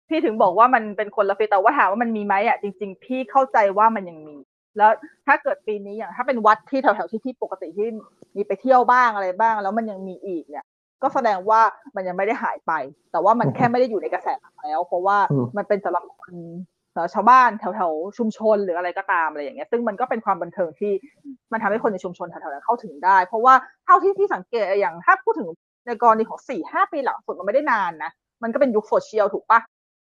[0.09, 4.37] พี่ถึงบอกว่ามันเป็นคนละฟีลแต่ว่าถามว่ามันมีไหมอะจริง ๆ พี่เข้าใจว่ามันยังมี
[4.77, 4.91] แล้ว
[5.27, 7.89] ถ้าเกิดปีนี้อย่างถ้าเป็นวัดที่แถวๆที่พี่ปกติที่
[8.37, 10.65] มีไปเที่ยวบ้างอะไรบ้าง แล้วมันยังมีอีกเนี่ย
[11.03, 11.61] ก็แสดงว่า
[11.97, 12.73] มันยังไม่ได้หายไป
[13.13, 15.19] แต่ว่ามันแค่ไม่ได้อยู่ในกระแสหลักแล้ว เพราะว่า
[15.57, 16.37] มันเป็นสำหรับคน
[16.93, 20.93] เอ่อชาวบ้านแถวๆชุมชนหรืออะไรก็ตามอะไรอย่างเงี้ย ซึ่งมันก็เป็นความบันเทิงที่
[21.53, 23.55] มันทำให้คนในชุมชนแถวๆนั้นเข้าถึงได้ เพราะว่า
[23.85, 25.49] เท่าที่พี่สังเกตอย่างถ้าพูดถึง
[25.87, 28.11] ในกรณีของสี่ห้าปีหลังสุดมันไม่ได้นานนะ
[28.43, 29.61] มันก็เป็นยุคโซเชียลถูกปะ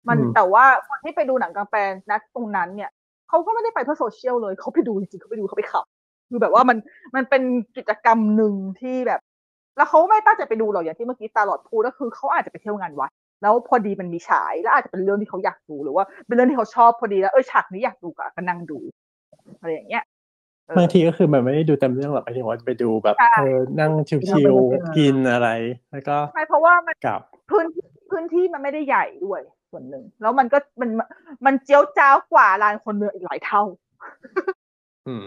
[0.07, 2.89] มันแต่ว่าคนที่ไปดูหนังกลางแปลงนะตรงนั้นเนี่ย
[3.29, 5.85] เขาก็ไม่ได้ไปเพื่อโซเชียลเลยเขาไปดูจริงๆเขาไปดูเขาไปขับ
[6.29, 6.77] คือแบบว่ามัน
[7.15, 7.43] มันเป็น
[7.77, 9.21] กิจกรรมหนึ่งที่แบบ
[9.77, 18.79] แล้วเขาไม่ตั้งใจไปดูหรอกอย่างที่เมื่อกี้ตาหลอดพูดก็คือเขาอาจจะไปเที่ยวงานวัดแล้วพอดีมันมีฉาย แล้วอาจจะเป็นเรื่องที่เขาอยากดูหรือว่า เป็นเรื่องที่เขาชอบพอดีแล้วเออฉากนี้อยากดูก็ก็นั่งดู
[19.59, 20.03] อะไรอย่างเงี้ย
[20.67, 25.49] เออบางทีก็คือมันไม่ได้ดูเต็มเรื่องหรอกหมายถึงว่าไปดูแบบใช่เออนั่งชิวๆกินอะไร
[25.91, 27.65] แล้วก็ใช่เพราะว่ามันกลับพื้น
[28.09, 29.41] พื้นที่มันไม่ได้ใหญ่ด้วย
[29.71, 30.89] ส่วนหนึ่ง แล้วมันก็มัน
[31.45, 33.63] มันเจียวจ้าวกว่าลานคนเมืองอีกหลายเท่า
[35.07, 35.23] อืม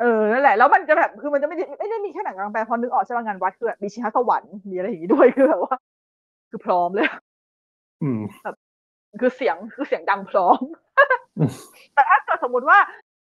[0.00, 5.76] เออนั่นแหละ แล้วมันจะแบบคือมันจะไม่ได้ไม่ได้มีแค่หนังกลางแปลงพอนึกออกใช่ไหมงานวัดคือแบบมีชิงช้าสวรรค์มีอะไรอย่างงี้ด้วยคือแบบว่า
[6.50, 7.08] คือพร้อมเลย
[8.02, 8.20] อืม
[9.20, 10.60] คือเสียงคือเสียงดังพร้อม
[11.38, 11.50] อืม
[11.94, 12.78] แต่ถ้าเกิดสมมติว่า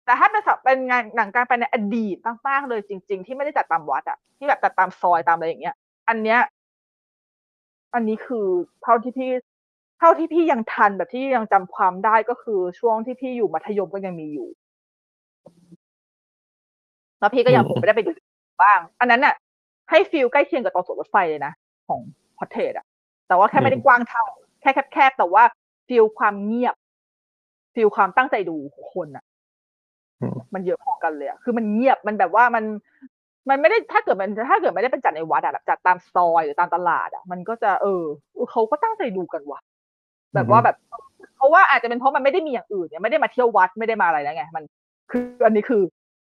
[0.06, 5.76] แต่ถ้าเป็นสับเป็นงานหนังกลางแปลงในอดีตมากๆเลยจริง ๆ ที่ไม่ได้จัดตามวัดอะที่แบบจัดตามซอยตามอะไรอย่างเงี้ย
[6.10, 6.40] อันเนี้ย
[7.94, 8.48] อันนี้คือ
[8.84, 14.50] เท่าที่พี่เท่าที่พี่ยังทันแบบที่ยังจำความได้ก็คือช่วงที่พี่อยู่มัธยมก็ยังมีอยู่
[17.20, 18.12] แล้วพี่ก็ยังอืมผมไม่ได้ไปดู
[18.62, 19.36] บ้าง อันนั้นน่ะ
[19.90, 21.54] ให้ฟิลใกล้เคียงกับตอนสวนรถไฟเลยนะ
[21.88, 22.00] ของ
[22.38, 22.86] พอเทสอะ
[23.28, 24.24] แต่ว่าแค่ไม่ได้กว้างเท่า
[24.62, 25.44] แค่แคบๆแต่ว่า
[25.88, 26.76] ฟิลความเงียบ
[27.76, 29.24] ฟิลความตั้งใจดูของคนอะ
[30.22, 32.64] อืมมันเยอะพอกันเลยอะคือมันเงียบมันแบบว่ามัน
[33.50, 38.04] มันไม่ได้ถ้าเกิดมันถ้าเกิดไม่ได้เป็นจัดในวัดอะแบบจัดตามซอยหรือตามตลาดอะมันก็จะเออ
[38.52, 39.60] เขาก็ตั้งใจดูกันว่ะ
[40.36, 40.76] แบบว่าแบบ
[41.38, 44.64] เพราะว่าอาจจะเป็นเพราะมันไม่ได้มีอย่างอื่นเนี่ยไม่ได้มาเที่ยววัดไม่ได้มาอะไรแล้วไงมัน
[45.12, 45.82] คืออันนี้คือ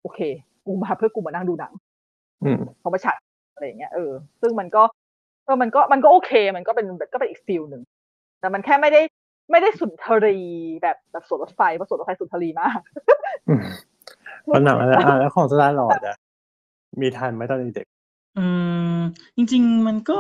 [0.02, 0.20] โอเค
[0.66, 1.74] กูมาเพื่อกูมานั่งดูหนัง
[2.44, 3.16] อืมเขามาจัด
[3.54, 4.12] อะไรอย่างเงี้ยเออ
[4.42, 4.84] ซึ่งมันก็
[5.46, 7.82] เออมันก็มันก็โอเค มันก็เป็นก็เป็นอีก feel หนึ่ง
[8.40, 9.02] แต่มันแค่ไม่ได้
[9.52, 10.38] ไม่ได้สุนทรีย์
[10.82, 12.80] แบบแบบสวนรถไฟเพราะสวนรถไฟสุนทรีย์มาก
[13.50, 13.64] อืม
[14.46, 16.18] แล้วหนังอะไรอะแล้วของสตาร์ลอร์ดอะ
[17.02, 17.88] มีทันไหมตอนเด็ก
[18.38, 18.46] อื
[18.98, 19.00] ม
[19.36, 20.20] จริง ๆ มันก็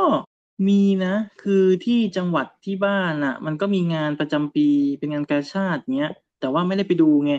[0.67, 4.67] มีนะ คือที่จังหวัดที่บ้านอะ มันก็มีงานประจำปี
[4.99, 7.33] เป็นงานกาชาติเงี้ย แต่ว่าไม่ได้ไปดูไง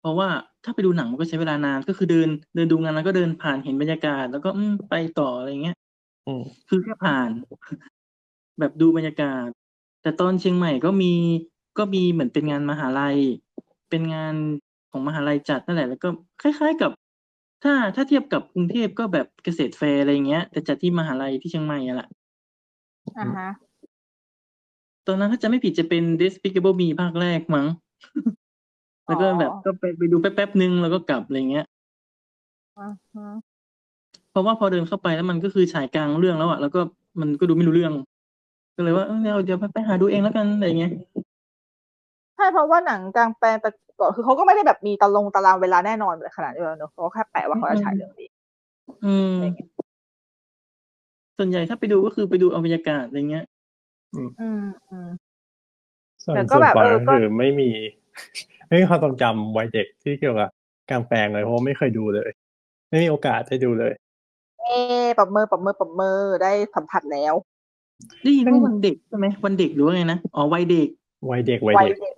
[0.00, 0.28] เพราะว่า
[0.64, 5.76] ถ้าไปดูหนังมันก็ใช้เวลานาน ก็คือเดิน เดินดูงานแล้วก็เดินผ่านเห็นบรรยากาศ แล้วก็ อืม ไปต่อ อะไรเงี้ย
[6.26, 7.30] อืม คือแค่ผ่าน
[8.58, 9.48] แบบดูบรรยากาศ
[10.02, 11.12] แต่ตอนเชียงใหม่ก็มี
[11.78, 13.18] ก็มีเหมือนเป็นงานมหาลัย
[13.90, 14.34] เป็นงาน
[14.90, 16.08] ของมหาลัยจัดนั่นแหละ แล้วก็
[16.42, 16.90] คล้าย ๆ กับ
[17.62, 22.08] ถ้า ถ้าเทียบกับกรุงเทพก็แบบเกษตรแฟร์ อะไรเงี้ย แต่จัดที่มหาลัยที่เชียงใหม่อะแหละ
[23.18, 23.48] อ่าฮะ
[25.06, 27.66] ตอนนั้นถ้าจะไม่ผิดจะเป็น Despicable Me ภาคแรกมั้ง
[29.06, 31.66] แล้วก็แบบก็ไปไปดูแป๊บๆนึงแล้วก็กลับอะไรเงี้ย
[32.78, 33.28] อ่าฮะ
[34.30, 36.80] เพราะว่าพอเดินเข้าไปแล้วมันก็คือฉายกลางเรื่องแล้วอะแล้วก็
[37.20, 37.92] มันก็ดูไม่รู้เรื่อง
[38.76, 40.92] ก็เลยว่าเออเดี๋ยวเดี๋ยวไปไปหาดูเองแล้วกันอะไรเงี้ย
[42.36, 43.70] ใช่เพราะว่าหนังกลางแปลงแต่
[44.00, 48.28] ก่อนคือเขาก็ไม่ได้แบบมีตารางตารางเวลาแน่นอนเลยขนาดนี้แล้วเนอะเขาก็แค่แปะว่าเขาจะฉายเรื่องนี้
[49.04, 49.36] อืม
[51.38, 53.46] ส่วนใหญ่ถ้าไปดูก็คือไปดูเอาบรรยากาศอะไรเงี้ย
[54.14, 55.08] อืมอืม
[56.24, 57.70] ส่วนแต่ก็ส่วนแบบปอยเออก็ก็คือไม่มี
[58.68, 60.48] ไม่มีความทรงจำวัยเด็กที่เกี่ยวกับ
[60.90, 62.30] กลางแปลงเลยเพราะว่าไม่เคยดูเลย
[62.88, 63.92] ไม่มีโอกาสได้ดูเลย
[64.60, 67.34] เอ๊ะปรับมือปรับมือปรับมือได้สัมผัสแล้ว
[68.22, 70.88] ได้ยินว่าวันเด็กใช่ไหมวันเด็กหรือว่าไงนะอ๋อวัยเด็ก
[71.30, 72.14] วัยเด็กวัยวัยเด็กเด็ก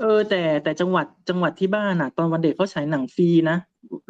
[0.00, 3.56] เออ แต่แต่จังหวัดจังหวัดที่บ้านอะ ตอนวันเด็กเขาฉายหนังฟรีนะ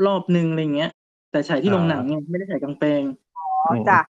[0.07, 0.91] รอบหนึ่งอะไรเงี้ย
[1.31, 3.03] แต่ฉายที่โรงหนังไงไม่ได้ฉายกลางแปลง
[3.37, 4.01] อ๋อจ้ะ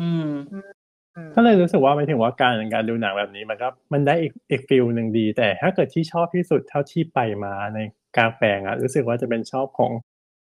[0.00, 7.78] อืมอืมก็เลยรู้สึกว่าหมายถึงว่าการการดูหนังแบบนี้มันก็มันได้อีกอีกฟิลหนึ่งดี แต่ถ้าเกิดที่ชอบที่สุดเท่าที่ไปมาใน
[8.16, 9.92] กลางแปลงอะรู้สึกว่าจะเป็นชอบของ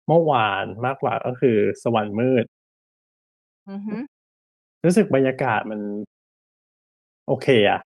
[0.07, 2.45] เมื่อวานมากกว่าก็คือสวรรค์มืด
[3.69, 3.95] อือฮึ
[4.85, 5.81] รู้สึกบรรยากาศมัน
[7.27, 7.79] โอเคอะ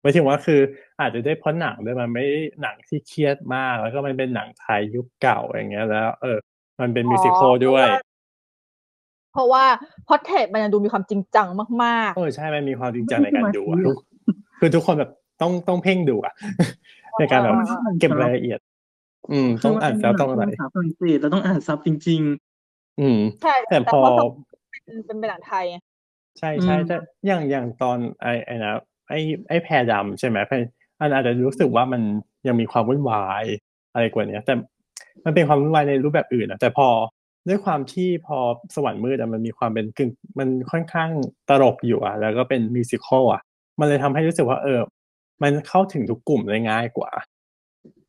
[0.00, 0.60] หมายถึงว่าคือ
[1.00, 6.38] อาจจะได้เพราะหนังด้วยมันไม่ได้หนังที่เครียดมาก แล้วก็มันเป็นหนังไทยยุคเก่าอย่างเงี้ย แล้ว เออ
[6.80, 7.86] มันเป็นมิวสิควลด้วย
[9.32, 9.64] เพราะว่า
[10.08, 11.48] พอเทปมันยังดูมีความจริงจัง
[11.84, 13.98] มากเออใช่มันมีความจริงจังไม่ในใช่การดูอะมาทุก
[14.60, 15.10] คือทุกคนแบบ
[15.40, 16.34] ต้องต้องเพ่งดูอะ
[17.18, 18.58] ในการแบบอ่าเก็บรายละเอียด
[19.32, 22.20] อืม ต้องอ่านแล้วต้องอะไรภาษาฝรั่งเศสเราต้องอ่านซับจริง
[23.00, 24.12] อืมๆใช่แต่พอว่า
[24.70, 25.76] เป็นเป็นเป็นหนังไทยไง
[26.38, 26.96] ใช่ใช่อืมแต่
[27.26, 28.72] อย่างอย่างตอนไอ้ไอ้นะ
[29.08, 29.18] ไอ้
[29.48, 30.54] ไอ้แพรดำใช่ไหมแพร
[31.00, 32.02] อันอาจจะรู้สึกว่ามัน
[32.46, 33.44] ยังมีความวุ่นวาย
[33.92, 34.54] อะไรกว่านี้แต่
[35.24, 36.88] มันเป็นความวุ่นวายในรูปแบบอื่นนะแต่พอ
[37.48, 38.38] ด้วยความที่พอ
[38.74, 41.10] สวรรค์มืดอะมันมีความเป็นกึ่งมันค่อนข้าง
[41.48, 43.42] ตลกอยู่อะแล้วก็เป็นมิวสิควลอะ
[43.80, 44.80] มันเลยทำให้รู้สึกว่าเออ
[45.42, 47.10] มันเข้าถึงทุกกลุ่มได้ง่ายกว่า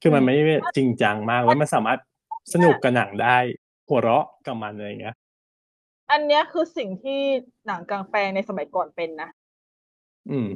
[0.02, 2.00] คือมันไม่ได้จริงจังมากแล้วมันสามารถ
[2.54, 3.38] สนุกกับหนังได้
[3.88, 5.16] หัวเราะกับมันอะไรอย่างเงี้ย
[6.12, 7.20] อันเนี้ยคือสิ่งที่
[7.68, 9.30] หนังกลางแปลงในสมัยก่อนเป็นนะ
[10.32, 10.48] อืม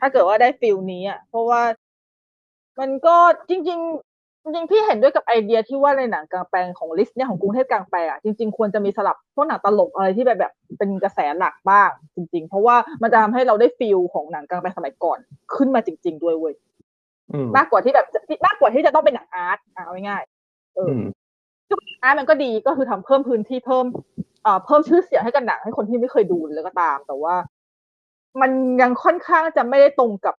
[0.00, 1.62] ถ้าเกิดว่าได้ feel นี้อะ เพราะว่า
[2.80, 3.16] มันก็
[3.48, 4.07] จริงๆ
[4.54, 15.18] จริงๆพี่เห็นด้วยกับไอเดียที่ว่าในหนังกลางแปลงของ list เนี่ยของกรุงเทพกลางแปลงอะจริง ๆ ควรจะมีสลับพวกหนังตลกอะไรที่แบบแบบเป็นกระแสหลักบ้าง จริง ๆ เพราะว่ามันจะทำให้เราได้ feel ของหนังกลางแปลงสมัยก่อน
[15.54, 16.54] ขึ้นมาจริง ๆ ด้วยเว้ย
[17.32, 18.06] อืมมากกว่าที่แบบ
[18.46, 21.02] มากกว่าที่จะต้องเป็นหนังอาร์ตอะเอาง่ายๆเอออือม
[22.02, 23.86] อาร์ตมันก็ดีก็คือทำเพิ่มพื้นที่เพิ่ม
[24.42, 27.34] เอ่อเพิ่มชื่อเสียงให้กับหนังให้คนที่ไม่เคยดูเลยก็ตาม แต่ว่า
[28.40, 28.50] มัน
[28.80, 30.34] ยังค่อนข้างจะไม่ได้ตรงกับ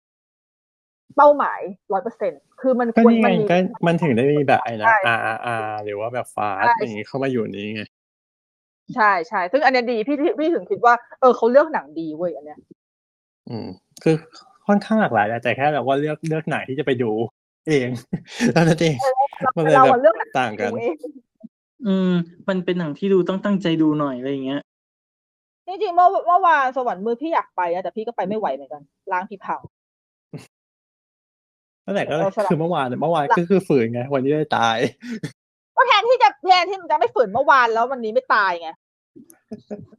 [1.18, 1.62] เป้าหมาย
[1.94, 2.32] ร้อยเปอร์เซ็น
[2.62, 3.58] คือมันก็ควรนี่ไงมันมีก็
[3.88, 7.84] มันถึงได้มีแบบไอ้นะใช่ R R R หรือว่าแบบฟาสใช่อย่างงี้เข้ามาอยู่นี้ไง
[8.96, 12.60] ใช่ใช่ซึ่งอันเนี้ยดีพี่พี่พี่ถึงคิดว่าเออเขาเลือกหนังดีเว้ยอันเนี้ย
[13.50, 13.68] อืม
[14.04, 14.16] คือ
[14.68, 17.12] ค่อนข้างหลากหลายแหละแต่แค่แบบว่าเลือกเลือกไหนที่จะไปดู
[17.68, 17.90] เอง
[18.54, 18.96] แล้วนั่นเอง
[19.56, 22.12] มันเลยเราแบอะบเลือกหนังต่างกันดูเองๆอืม
[22.50, 24.62] มันเป็นหนังที่ดูต้องตั้งใจดูหน่อยอะไรอย่างเงี้ย
[25.68, 28.82] จริงๆเมื่อเมื่อวานสวรรค์มือพี่อยากไปนะแต่พี่ก็ไปไม่ไหวเหมือนกัน
[29.12, 29.62] ล้างพี่พัง
[31.90, 34.78] นั่นแหละก็เราสลับคือเมื่อวานเมื่อวานก็คือฝืนไง วันนี้ได้ตาย
[35.76, 38.70] ก็แทนที่จะแทนที่มันจะไม่ฝืนเมื่อวานแล้ววันนี้ไม่ตายไง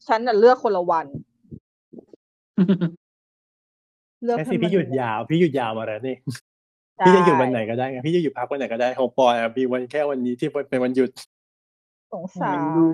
[0.06, 1.06] ฉันน่ะเลือกคนละวัน
[4.24, 6.16] เลือกใช่ให้สิมัพี่นหยุดยาว พี่หยุดยาวมาแล้วนี่
[6.98, 11.10] ใช่พี่จะหยุดวันไหนก็ได้ไงพี่จะหยุดพักวันไหนก็ได้ของปอยอะมีวันแค่วันนี้ที่เป็นวันหยุด
[12.12, 12.86] สงเหสามือนรดู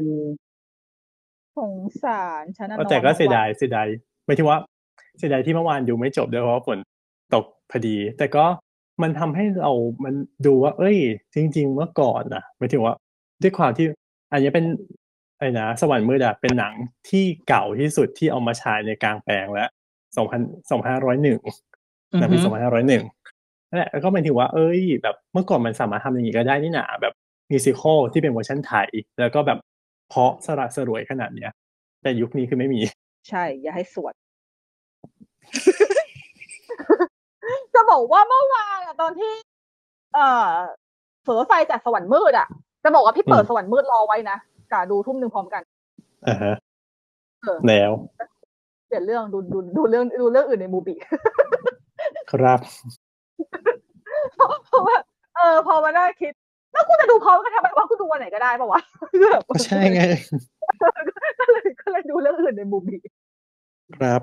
[1.56, 3.88] สงสารฉันน่ะเอานอนแต่ก็ทั้งเสียวันดายเสียดาย
[4.24, 4.58] ไม่ที่ว่า
[5.18, 6.78] เสียดายที่เมื่อวานดูไม่จบด้วยเพราะว่าฝน
[7.34, 8.44] ตกพอดี แต่ก็
[9.02, 9.72] มันทำให้เรา
[10.04, 10.14] มัน
[10.46, 10.96] ดูว่า เอ้ย
[11.34, 12.94] จริง ๆ เมื่อก่อนนะหมายถึงว่า
[13.42, 13.86] ด้วยความที่
[14.32, 14.66] อันนี้เป็น
[15.36, 16.74] อะไรนะสวรรค์มืดอะเป็นหนัง
[17.08, 19.68] ที่เก่าที่สุดที่เอามาฉายในกลางแปลงแล้ว
[20.16, 20.40] สองพัน
[20.70, 21.40] สองพันห้าร้อยหนึ่ง
[22.14, 23.02] อือในฮึปีสองพันห้าร้อยหนึ่ง
[23.68, 27.12] นั่นแหละแล้วก็หมายถึงว่า เอ้ย แบบเมื่อก่อนมันสามารถทำอย่างนี้ก็ได้นี่หนาแบบ
[27.50, 28.88] musical ที่เป็นเวอร์ชันไทย
[29.20, 29.58] แล้วก็แบบ
[30.10, 31.50] เพราะสละสลวยขนาดเนี้ย
[32.02, 32.80] แต่ยุคนี้คือไม่มี
[33.28, 34.14] ใช่ อย่าให้สวด
[37.76, 39.32] จะบอกว่าเมื่อวานอะตอนที่
[40.14, 40.50] เอ่อ
[41.24, 42.46] สวนรถไฟจากสวรรค์มืดอะ
[42.84, 44.36] จะบอกว่าพี่เปิดอืมสวรรค์มืดรอไว้นะ
[44.72, 45.62] กะดูทุ่มหนึ่งพร้อมกัน
[46.26, 46.54] อ่าฮะ
[47.42, 47.92] เออแล้ว
[48.86, 50.94] เปลี่ยนเรื่องดูดูดูเรื่องดูเรื่องอื่นในมูบี
[52.30, 52.60] ครับ
[54.36, 54.96] เพราะว่า
[55.36, 56.32] เออ พอมาได้คิด
[56.72, 58.80] แล้วกูจะดูพร้อมกันทำไมวะกูดูวันไหนก็ได้ปะวะ
[59.10, 60.02] คือแบบก็ใช่ไง
[60.82, 62.96] ก็เลยก็เลยดูเรื่องอื่นในมูบี
[63.98, 64.22] ครับ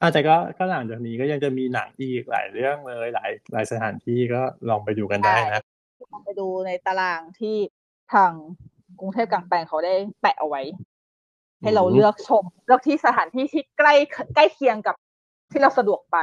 [0.00, 5.62] อาแต่ก็ก็หลังจากนี้ก็ยังจะมีหนังอีกหลายเรื่องเลยหลายหลายสถานที่ก็ลองไปดูกันได้นะ
[6.12, 7.56] ลองไปดูในตารางที่
[8.12, 8.32] ทาง
[9.00, 10.62] กรุงเทพกลางแปลงเขาได้แปะเอาไว้
[11.60, 13.94] ให้เราอืมเลือกชมเลือกที่สถานที่ที่ใกล้
[14.34, 14.96] ใกล้เคียงกับ
[15.50, 16.18] ที่เราสะดวกไป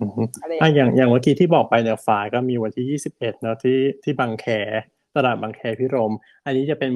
[0.00, 4.46] อืมอะไรอะอย่างอย่างเมื่อกี้ที่บอกไปเนี่ยฟ้าก็มีวันที่ยี่สิบเอ็ดเนาะที่ที่บางแค
[5.14, 6.12] ตลาดบางแคพิรม
[6.44, 6.92] อันนี้จะเป็น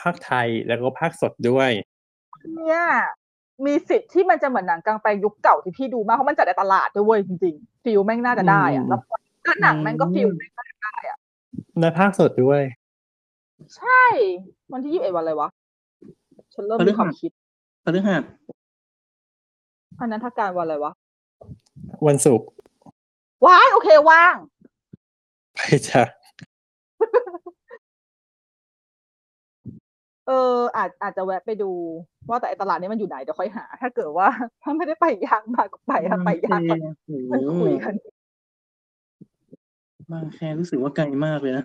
[0.00, 1.70] พากย์ไทยแล้วก็พากย์สดด้วย
[2.56, 2.80] เนี่ย
[3.66, 9.00] มีสิทธิ์ที่มันจะเหมือนหนังกลางแปลงยุคเก่าที่พี่ดูมากเพราะมันจัดในตลาดด้วยเว้ยจริงๆ feel แม่งน่าจะได้อะอืมแล้ว
[9.46, 11.18] ก็หนังแม่งก็ feel แม่งน่าจะได้อะ
[11.80, 12.62] ในพากย์สดด้วย
[13.76, 14.02] ใช่
[14.72, 15.48] วันที่ยี่สิบเอ็ดวันอะไรวะ
[16.54, 17.30] ฉันเริ่มมีความคิด
[17.84, 18.22] พฤหัส
[20.00, 20.92] อันนั้นถ้าการวันอะไรวะ
[22.06, 22.46] วันศุกร์
[23.46, 24.34] ว้ายโอเคว่าง
[25.54, 26.02] ไปจ้ะ
[30.26, 31.70] เอออาจอาจจะแวะไปดู
[32.28, 34.28] ว่าแต่ไอตลาดนี้มันอยู่ไหนเดี๋ยวค่อยหา ถ้าเกิดว่า
[34.62, 36.74] ถ้าไม่ได้ไปยากมากก็ไปถ้าไปยากก็
[37.06, 37.94] โอ้มันโหคุยกัน
[40.10, 41.64] บางแครู้สึกว่าไกลมากเลยนะ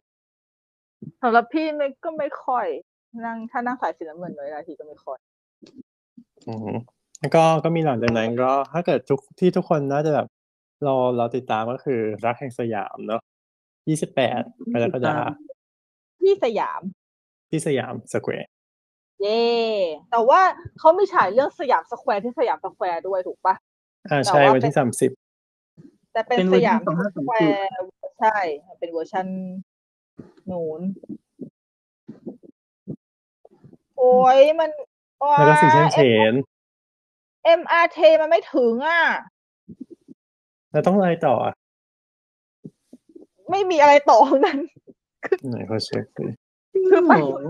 [1.21, 2.67] สำหรับพี่ไม่ก็ไม่ค่อย
[3.25, 5.17] นั่งถ้านั่งสายสีน้ำเงินเลยนะทีก็ไม่ค่อย
[6.47, 6.69] อืม
[7.19, 10.27] แล้วก็ก็มีหลังจากนั้นก็ถ้าเกิดทุกที่ทุกคนน่าจะแบบ
[10.83, 13.21] เราเราติดตามก็คือรักแห่งสยามเนาะ
[13.89, 14.41] ยี่สิบแปด
[14.73, 15.31] กรกฎาคม
[16.21, 16.81] ที่สยาม
[17.49, 18.49] ที่สยามสแควร์
[19.21, 19.43] เย่
[20.11, 20.41] แต่ว่า
[20.79, 23.55] เขามีฉายเรื่องสยามสแควร์ที่สยามสแควร์ด้วยถูกปะ
[24.09, 25.11] อ่าใช่แต่ว่าวันที่สามสิบ
[26.13, 28.37] แต่เป็นเป็นสเวอร์ชันยามสองห้าสสองแควจุดร์ใช่
[28.79, 29.27] เป็นเวอร์ชัน
[30.51, 30.81] นูน
[33.97, 34.69] โอ้ยมัน
[35.19, 35.99] โอ๊ยแล้วก็สีเชนเฉ
[36.31, 36.33] น
[37.59, 39.03] MRT มันไม่ถึงอะ
[40.71, 41.53] แล้วต้องอะไรต่ออะ
[43.51, 44.59] ไม่มีอะไรต่อทั้งนั้น
[45.49, 46.33] ไหนขอเช็คดิ
[46.73, 47.47] คือไปโอ้โห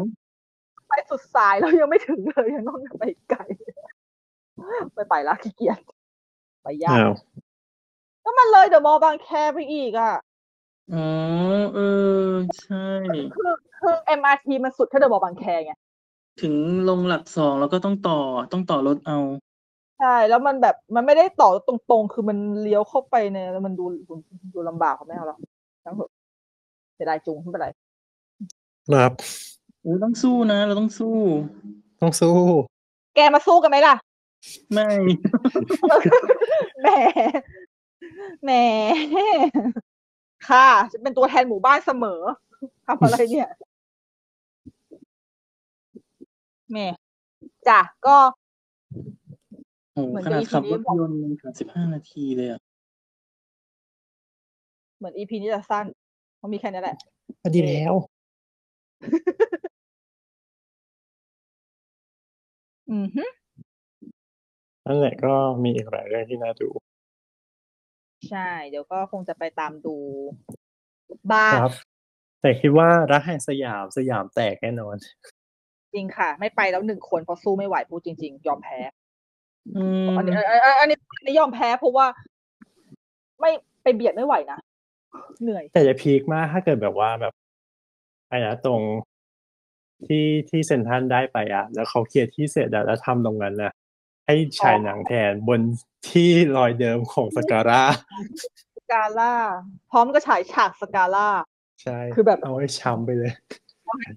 [0.90, 3.42] ไปสุดสายแล้วยังไม่ถึงเลยยังต้องไปไกล
[4.96, 5.80] ไปไปละขี้เกียจ
[6.62, 7.12] ไปยากอ้าว
[8.24, 10.14] ก็มันเลยเดอะมอลล์บางแคไปอีกอะ
[10.94, 11.08] อ๋อ
[11.76, 11.80] เอ
[12.26, 12.30] อ
[12.62, 12.88] ใช่
[13.36, 15.74] คือคือ MRT มันสุดแค่เดอะมอลล์บางแคไง
[16.42, 16.54] ถึง
[16.90, 18.20] ลงหลักสองแล้วก็ต้องต่อ
[18.52, 19.18] ต้องต่อรถเอา
[20.00, 23.86] ใช่ แล้วมันแบบมันไม่ได้ต่อตรงๆ คือมันเลี้ยวเข้าไปในแล้วมันดู
[24.54, 25.40] ดูลำบากเขาไม่เอาหรอก
[25.86, 26.08] ทั้งหมด
[26.96, 27.68] เสียดายจุงไม่เป็นไร
[28.94, 29.12] ครับ
[29.82, 31.16] เออต้องสู้นะ เราต้องสู้
[32.02, 32.36] ต้องสู้
[33.16, 33.96] แกมาสู้กันไหมล่ะ
[34.74, 34.90] ไม่
[36.82, 36.88] แหม
[38.44, 38.52] แหม
[40.50, 42.22] ค่ะจะเป็นตัวแทนหมู่บ้านเสมอ
[42.88, 43.50] ทำอะไรเนี่ย
[46.72, 46.88] แหม่
[47.68, 48.18] จ้ะก็
[49.94, 52.60] โอ้โหเหมือนขนาดที่ขับทีนี้รถบอกยนต์ยังสามสิบห้านาทีเลยอะ
[54.98, 55.86] เหมือนอีพีนี้จะสั้น
[56.38, 56.98] เพราะมีแค่นี้แหละ
[57.44, 57.94] ก็ดีแล้ว
[62.92, 63.24] อือฮึ
[64.86, 66.70] นั่นแหละ ก็มีอีกหลายเรื่องที่น่าดู
[68.30, 69.96] ใช่ เดี๋ยวก็คงจะไปตามดู
[71.32, 71.74] บ้างครับ
[72.42, 74.96] แต่คิดว่ารักแห่งสยาม สยามแตกแน่นอน
[75.94, 78.80] จริงค่ะ ไม่ไปแล้วหนึ่งคน เพราะสู้ไม่ไหว พูดจริง ๆ ยอมแพ้
[79.76, 82.06] อืมอันนี้อันอันอันนี้อันนี้ยอมแพ้เพราะว่า
[83.40, 83.52] ไม่
[83.84, 84.60] ไปเบียดไม่ไหวนะ
[85.42, 87.34] เหนื่อย แต่จะพีคมากถ้าเกิดแบบว่าแบบ
[88.30, 88.82] ไอ้นะตรง
[90.06, 93.72] ที่ที่เซนทรันได้ไปอะ แล้วเขาเคลียร์ที่เสร็จอะแล้วทำตรงนั้นนะ
[94.26, 95.62] ให้ฉายหนังแทนบน
[96.10, 97.82] ที่รอยเดิมของสการ่า
[98.76, 99.34] สกาล่า
[99.92, 101.28] พร้อมก็ฉายฉากสกาล่า
[101.82, 103.32] ใช่คือแบบเอาให้ช้ำไปเลย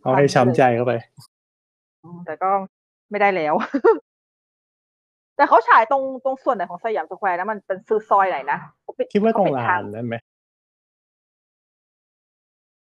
[0.02, 0.92] เอาให้ช้ำใจเข้าไป
[2.26, 2.50] แต่ก็
[3.10, 3.54] ไม่ได้แล้ว
[5.36, 10.24] แต่เขาฉายตรงตรงส่วนไหนของสยามสแควร์นะมันเป็นซื้อซอยไหนนะเขปิคิดว่าตรงเขปิลาทางนนั่นไหมเพ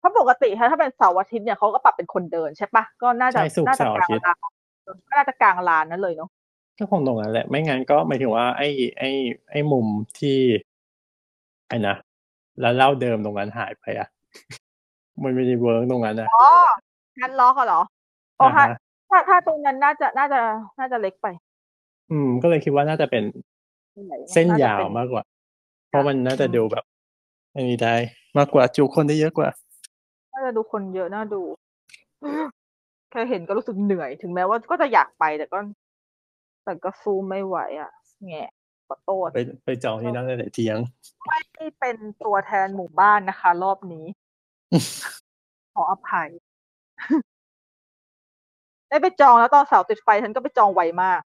[0.07, 4.35] ราะปกติถ้าถ้าเป็นเสาร์อาทิตย์เนี่ยเขาก็ปรับเป็นคนเดินใช่ปะก็น่าจะใช่ศุกน่าร์จะเสาร์กอาลางทิตย์ลาน
[4.85, 6.29] ก็น่าจะกลางลานนั้นเลยเนาะ
[6.79, 8.69] ก็คงตรงนั้นแหละไม่งั้นก็หมายถึงว่าไอ้
[8.99, 9.09] ไอ้
[9.51, 9.87] ไอ้มุม
[10.19, 10.39] ที่
[11.67, 11.95] ไอ้นะ
[12.59, 14.07] แล้วเล่าเดิมตรงนั้นหายไปอะ
[15.23, 16.47] มันไม่ได้เวิร์กตรงนั้นนะอ๋อ
[17.19, 17.81] งั้นล็อกอะเหรอ
[18.39, 18.77] อ๋ออ่าถ้าฮะ
[19.09, 20.41] ถ้าถ้าตรงนั้นน่าจะน่าจะ
[20.79, 21.27] น่าจะเล็กไป
[22.11, 23.23] อืม ก็เลยคิดว่าน่าจะเป็น
[23.95, 25.23] ที่ไหนเส้นจะยาวป็มากกว่า
[25.89, 26.83] เพราะมันน่าจะอืมดูแบบ
[27.53, 27.95] อันนี้ได้
[28.37, 31.41] มากกว่าจูคนได้เยอะกว่าน่าจะดูคนเยอะน่าดู
[33.11, 35.59] แค่เห็นก็รู้สึกเหนื่อย ถึงแม้ว่าก็จะอยากไปแต่ก็
[36.63, 37.91] แต่ก็สู้ไม่ไหวอะ
[38.27, 38.43] แง่
[38.87, 40.79] ขอโทษไปไปจองที่นั่งได้แต่เที่ยง
[41.55, 44.05] ที่เป็นตัวแทนหมู่บ้านนะคะ รอบนี้
[45.73, 46.29] ขออภัย
[48.89, 51.21] ได้ไปจองแล้วตอนเสาร์ติดไฟฉันก็ไปจองไวมาก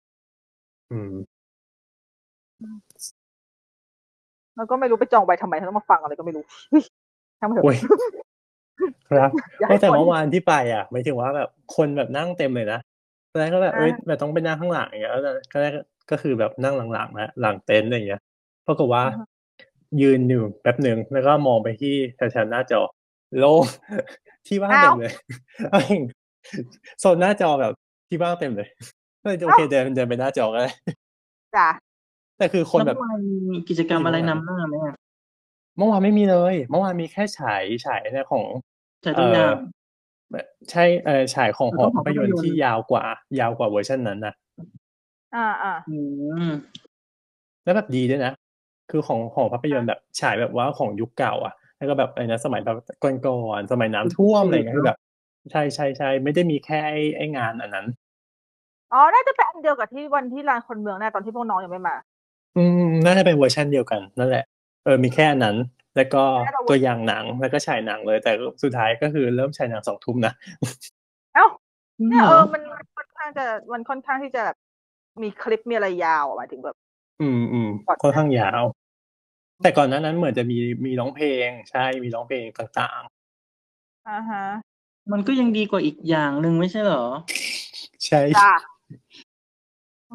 [0.93, 1.15] อืม
[4.57, 6.83] แล้วก็ไม่รู้ไปจองไวทำไมฉันต้องมาฟังอะไรก็ไม่รู้เฮ้ย
[7.39, 7.77] ช่างมันเถโอ้อะย
[9.11, 12.81] ครับอย่าเพให้ราะแต่คนเมื่อวานที่ไปอะหมายถึงว่าแบบคนแบบนั่งเต็มเลยนะ
[13.31, 15.23] ตอนแรกก็แบบเอ้ยอ่าแบบต้องไปนั่งข้างหลังอย่างเงี้ยแล้ว
[15.53, 15.73] ก็แรก
[16.11, 18.23] ก็คือแบบนั่งหลังๆนะหลังเต็นท์อะไรอย่างเงี้ย
[18.67, 19.03] ปรากฏว่า
[20.01, 22.81] ยืนอยู่แป๊บหนึ่งแล้วก็มองไปที่แถวๆหน้าจอ
[23.39, 23.65] โล่ง
[24.47, 25.13] ที่ว่างเต็มเลย
[25.71, 26.01] เอาเอง
[27.01, 27.73] โซนหน้าจอแบบ
[28.09, 28.69] ที่ว่างเต็มเลย
[29.23, 30.71] ก็เลยโอเคเดินเดินไปหน้าจอก็ได้
[31.57, 31.69] จ้ะ
[32.39, 33.21] แต่คือคนแบบแล้วเมื่อวาน
[33.51, 34.95] มีกิจกรรมอะไรนำหน้าไหมอะ
[35.77, 38.45] เมื่อวานไม่มีเลย เมื่อวานมีแค่ฉายฉายเนี่ยของ
[39.05, 39.55] ฉายตัวอย่าง
[40.31, 43.05] เอ่อใช่เออฉายของหอภาพยนตร์ที่ยาวกว่า
[43.41, 44.35] ยาวกว่าเวอร์ชันนั้นนะ
[45.35, 45.97] อ่าอ่าอื
[46.49, 46.51] ม
[47.65, 48.33] แล้วแบบดีด้วยนะ
[48.91, 52.77] คือของหอภาพยนตร์แบบฉายแบบว่าของยุคเก่า อะ แล้วก็แบบไอ้นะสมัยแบบ
[53.27, 54.99] ก่อนๆสมัยน้ำท่วมอะไรอย่างเงี้ยคือแบบ
[55.51, 57.87] ใช่ใช่ใช่ไม่ได้มีแค่ไอ้ไอ้งานอันนั้น
[58.93, 61.97] อ๋อน่าจะเป็นอันเดียวกับที่วันที่ลานคนเมืองแน่ตอนที่พวกน้องยังไม่มา
[62.57, 64.45] อืมน่าจะเป็นเวอร์ชันเดียวกันนั่นแหละ
[64.87, 65.57] เออมีแค่อันนั้น
[65.97, 68.33] แล้วก็น่าจะเวอร์ตัวอย่างหนังแล้วก็ฉายหนังเลย แต่
[68.63, 70.33] สุดท้ายก็คือเริ่มฉายหนังสองทุ่มนะ
[71.35, 71.47] เอ้า
[71.99, 74.57] จริงเนี่ยเหรเอออมันมันค่อนข้างจะมันค่อนข้างที่จะแบบ
[75.23, 76.77] มีคลิปมีอะไรยาวอะหมายถึงแบบ
[77.21, 78.63] อืมอืมก่อนค่อนข้างยาว
[79.63, 83.01] แต่ก่อนหน้านั้นเหมือนจะมีมีร้องเพลง ใช่มีร้องเพลงต่าง
[84.09, 84.45] อ่าฮะ
[85.13, 88.53] มันก็ยังดีกว่าอีกอย่างหนึ่งไม่ใช่เหรอๆใช่จ้า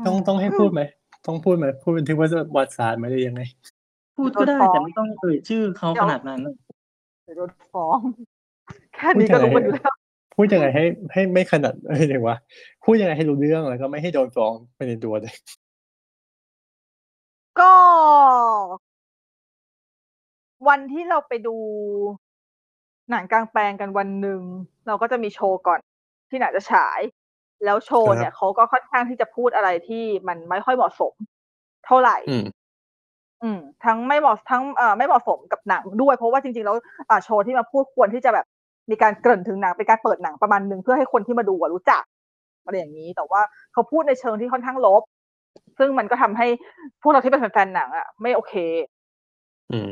[0.05, 0.81] ต้องต้องให้พูดไหม
[1.25, 3.41] ต้องพูดไหมพูดเป็นที่ว่าวัดศาสตร์ไหมได้ยังไง
[4.15, 6.41] พูดก็ได้แต่ไม่ต้องเอ่ยชื่อเขาขนาดนั้น
[7.23, 7.99] เดี๋ยวโดนฟ้อง
[8.95, 9.95] แค่นี้ก็รู้กันอยู่แล้ว
[10.35, 10.83] พูดยังไงให้
[11.13, 12.35] ให้ไม่ขนาดเอ้ยเรียกว่า
[12.85, 15.33] พูดยังไงให้รู้เรื่องแล้วก็ไม่ให้โดนฟ้องไปในตัวเลย
[17.59, 17.73] ก็
[20.67, 21.55] วันที่เราไปดู
[23.09, 24.41] หนังกลางแปลงกันวันหนึ่ง
[24.87, 25.79] เราก็จะมีโชว์ก่อน
[26.29, 26.99] ที่หนังจะฉาย
[27.65, 31.13] แล้วโชว์เนี่ยเขาก็ค่อนข้างที่จะพูดอะไรที่มันไม่ค่อยเหมาะสม
[31.85, 32.17] เท่าไหร่
[33.43, 36.75] อืมอืมทั้งไม่เหมาะทั้งเอ่อไม่เหมาะสมกับหนังด้วย เพราะว่าจริงๆแล้ว
[37.09, 38.45] อ่าโชว์ที่มาพูดควรที่จะแบบ
[38.91, 42.03] มีการเกริ่นถึงหนังเป็นการเปิดหนังประมาณหนึ่งเพื่อให้คนที่มาดูอะรู้จัก
[42.65, 43.41] อะไรอย่างนี้ แต่ว่า
[43.73, 45.01] เขาพูดในเชิงที่ค่อนข้างลบ
[45.79, 46.47] ซึ่งมันก็ทำให้
[47.01, 48.53] พวกเราที่เป็นแฟนๆหนังอะไม่โอเค
[49.69, 49.89] อืม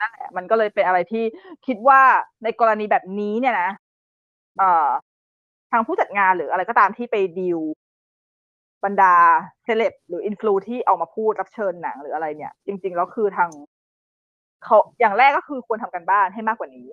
[0.00, 1.24] นั่นแหละมันก็เลยเป็นอะไรที่
[1.66, 2.00] คิดว่า
[2.44, 3.70] ในกรณีแบบนี้เนี่ยนะ
[4.58, 4.88] เอ่อ
[5.70, 7.60] ทางผู้จัดงานหรืออะไรก็ตามที่ไปดีล
[8.84, 9.14] บรรดา
[9.64, 13.50] เซเลบหรืออินฟลูที่เอามาพูดรับเชิญหนังหรืออะไรเนี่ย จริง ๆ แล้วคือทาง
[14.64, 16.86] เขาอย่างแรกก็คือควรทำกันบ้านให้มากกว่านี้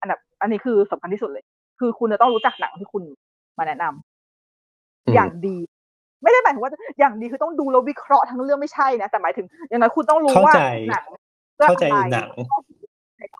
[0.00, 1.44] อันดับ อันนี้คือสำคัญที่สุดเลย
[1.78, 3.02] คือคุณจะต้องรู้จักหนังที่คุณ
[3.58, 5.56] มาแนะนำอืมอย่างดี
[6.22, 11.06] ไม่ได้หมายถึงว่าอย่างดีคือต้องดูแล้ววิเคราะห์ทั้งเรื่องไม่ใช่นะแต่หมายถึง อย่างน้อยคุณต้องรู้เข้าว่าใจหนัง
[11.62, 12.28] รื่องเข้าใจอะไรหนัง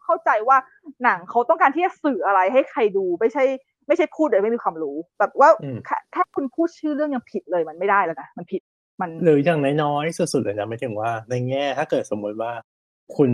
[0.04, 0.56] เข้าใจว่า
[1.04, 3.44] หนังเขาต้องการที่จะสื่ออะไรให้ใครดูไม่ใช่
[3.86, 8.60] ไม่ใช่พูดโดยไม่มีความรู้ แบบว่าอืมแค่แค่คุณพูดชื่อเรื่องยังผิดเลยมันไม่ได้แล้วนะมันผิด
[9.00, 12.52] มันหรืออย่างน้อยๆสุดๆเลยนะไม่ถึงว่า ในแง่ถ้าเกิดสมมติว่า
[13.16, 13.30] คุณ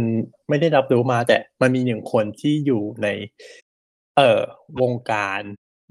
[0.49, 3.09] ไม่ได้รับรู้มาแต่มันมีหนึ่งคนที่อยู่ใน
[4.17, 4.41] เอ่อ
[4.81, 5.43] วงการ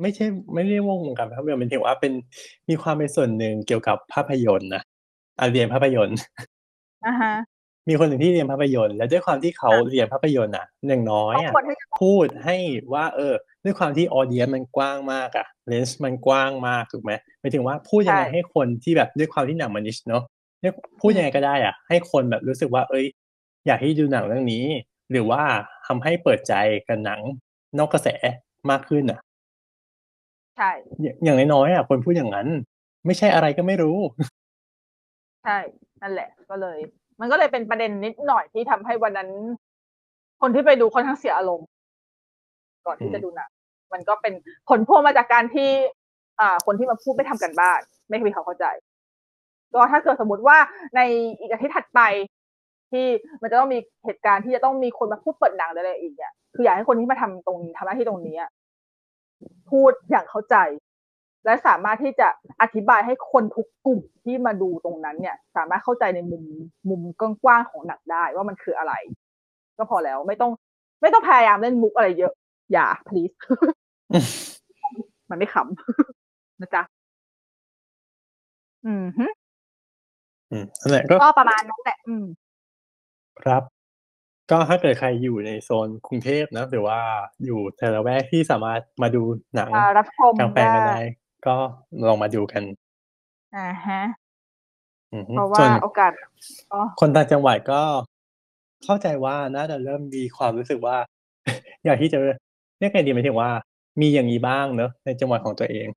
[0.01, 2.13] ไม่ใช่ ไม่เรียกว่าวงการภาพยนตร์มันถึงว่าเป็น
[2.69, 4.83] มีความเป็นส่วนหนึ่งเกี่ยวกับภาพยนตร์นะ
[5.39, 6.17] อะเรียนภาพยนตร์
[7.05, 7.33] อ่าฮะ
[7.87, 12.55] มีคนหนึ่งที่เรียนภาพยนตร์ และด้วยความที่เขาเรียนภาพยนตร์อะอย่างน้อยต้องอะควรที่จะพูดให้
[12.93, 13.33] ว่า เออ
[13.63, 20.23] ด้วยความที่ออเดียนมันกว้างมากอะเลนส์มันกว้างมากถูกไหมหมายถึงว่าพูดยังไงใช่ให้คนที่แบบด้วยความที่หนังมันนิชเนาะ
[20.61, 23.05] เนี่ยพูดยังไงก็ได้อะ ให้คนแบบรู้สึกว่า เอ้ย
[23.67, 24.65] อยากให้ดูหนังเรื่องนี้
[25.11, 25.41] หรือว่า
[25.87, 26.53] ทำให้เปิดใจ
[26.87, 27.21] กับหนัง
[27.77, 28.07] นอกกระแส
[28.69, 29.19] มากขึ้นอะ
[30.57, 32.47] ใช่อย่างอย่างน้อยๆอะคนพูดอย่างนั้น
[33.05, 33.97] ไม่ใช่อะไรก็ไม่รู้
[35.43, 35.57] ใช่
[36.01, 36.77] นั่นแหละ ก็เลย
[37.19, 39.29] มันก็เลยเป็นประเด็นนิดหน่อยที่ทำให้วันนั้น
[40.41, 41.67] คนที่ไปดูค่อนข้างเสียอารมณ์
[42.85, 43.49] ก่อนที่จะดูหนัง
[43.93, 44.33] มันก็เป็น
[44.69, 45.69] ผลพวงมาจากการที่
[46.39, 47.79] อ่า คนที่มาพูดไม่ทำกันบ้าน
[48.09, 48.65] ไม่มีควาเข้าใจ
[49.73, 50.57] ก็ถ้าเกิดสมมติว่า
[50.95, 51.01] ใน
[51.39, 52.01] อีกอาทิตย์ถัดไป
[52.91, 53.05] ที่
[53.41, 58.35] มันจะต้องมีเหตุการณ์ที่จะต้องมีคนมาพูดเปิดหนังอะไรอีกเนี่ยคืออยากให้คนที่มาทำตรงทำหน้าที่ตรงนี้
[59.69, 60.55] พูดอย่างเข้าใจ
[61.45, 62.27] และสามารถที่จะ
[62.61, 66.43] อธิบายให้คนทุกกลุ่มที่มาดูตรงนั้นเนี่ย สามารถเข้าใจในมุม
[66.89, 68.93] มุมกว้างๆของหนังได้ว่ามันคืออะไร
[69.77, 70.51] ก็พอแล้วไม่ต้อง
[71.01, 72.33] ไม่ต้องพยายามเล่นมุกอะไรเยอะ
[72.73, 73.35] อย่า please
[75.29, 76.81] มันไม่ขำนะจ๊ะ
[78.85, 79.25] อืมฮึ
[80.51, 82.25] อืมนั่นแหละก็ก็ประมาณนั้นแหละอืม
[83.43, 83.63] ครับ
[84.51, 86.99] ก็ถ้าเกิดใครอยู่ในโซนกรุงเทพนะหรือว่า
[87.45, 89.21] อยู่แถวละแวกที่สามารถมาดู
[89.55, 91.01] หนังอ่ารับชมกลางแปลงกันได้ได้
[91.47, 91.55] ก็
[92.07, 92.63] ลองมาดูกัน
[93.55, 94.01] อ่าฮะ
[95.13, 96.11] อือฮึเพราะว่าส่วน โอกาส
[96.71, 97.81] อ๋อคนต่างจังหวัดก็
[98.85, 100.97] เข้าใจว่าน่าจะเริ่มมีความรู้สึกว่า
[101.85, 102.17] อยากที่จะ
[102.79, 103.49] เรียกไงดีหมายถึงว่า
[104.01, 105.87] มีอย่างนี้บ้างเนอะในจังหวัดของตัวเอง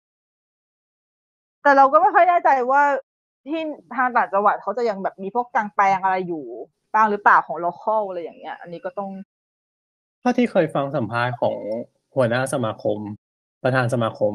[1.63, 2.83] แต่เราก็ไม่ค่อยแน่ใจว่า
[3.49, 3.63] ที่
[3.97, 6.45] ทางต่างจังหวัดเขาจะยังแบบมีพวกกลางแปลงอะไรอยู่
[6.95, 9.11] บ้างหรือเปล่าของ local อะไรอย่างเงี้ย อันนี้ก็ต้อง
[10.21, 11.57] เท่าที่เคยฟังสัมภาษณ์ของ
[12.15, 12.99] หัวหน้าสมาคม
[13.63, 14.35] ประธานสมาคม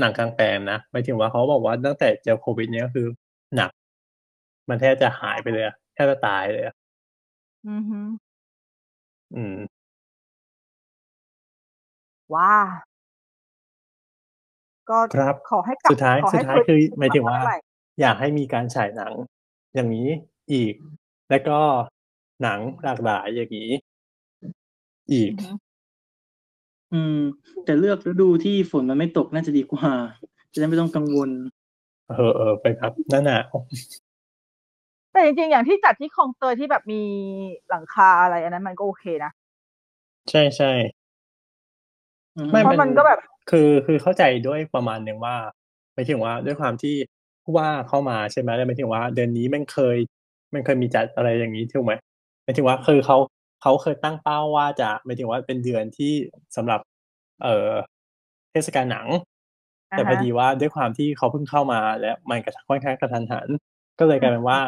[0.00, 3.06] หนังกลางแปลงนะหมายถึงว่าเขาบอกว่าตั้งแต่เจอโควิดเนี่ยก็คือ
[3.56, 3.70] หนัก
[4.68, 6.74] มันแทบจะหายไปเลยอะแทบจะตายเลยอะ
[7.66, 7.98] อือฮึ
[9.34, 9.82] อืม
[12.32, 12.52] ว้า
[14.90, 17.56] ก็ครับ ขอให้กลับสุดท้าย ขอสุให้ดท้ายคือฟื้นหมายถึงว่าเมื่อไหร่
[18.00, 19.12] อยากให้มีการฉายหนัง
[19.74, 20.08] อย่างนี้
[20.52, 20.74] อีก
[21.30, 21.58] แล้วก็
[22.42, 23.70] หนังหลากหลายอย่างนี้
[25.12, 25.48] อีกอือฮึ
[26.92, 27.18] อืม
[27.64, 29.90] แต่เลือกฤดูที่ฝนมันไม่ตกน่าจะดีกว่า
[30.52, 31.30] จะได้ไม่ต้องกังวล
[32.08, 33.54] เออเออไปครับหนั่นหนาว
[35.12, 37.02] แต่จริงๆ อย่างที่จัดที่คลองเตยที่แบบมี
[37.70, 39.32] หลังคาอะไรอันนั้นมันก็โอเคนะ
[40.30, 40.72] ใช่ใช่
[42.36, 43.20] อือฮึไม่เพราะมันก็แบบ
[43.50, 45.36] คือคือเข้าใจด้วยประมาณหนึ่งว่า
[45.94, 46.94] หมายถึงว่าด้วยความที่
[47.44, 49.96] ผู้ว่าเข้ามาใช่ไหมแล้วหมายถึงว่า เดือนนี้มันเคย
[50.54, 51.92] มันเคยมีจัดอะไรอย่างนี้ถูกไหม
[52.44, 53.16] หมายถึงว่าคือเขา
[53.62, 56.12] เขาเคยตั้งเป้าว่าจะหมายถึงว่าเป็นเดือนที่
[56.56, 56.80] สำหรับ
[57.42, 57.70] เอ่อ
[58.52, 59.08] เทศกาลหนัง
[59.90, 63.48] อ่าฮะแต่พอดีว่าด้วยความที่เขาเพิ่งเข้ามา และมันกระค่อนข้างกระทันหัน
[63.98, 64.58] ก็เลยกลายเป็นว่า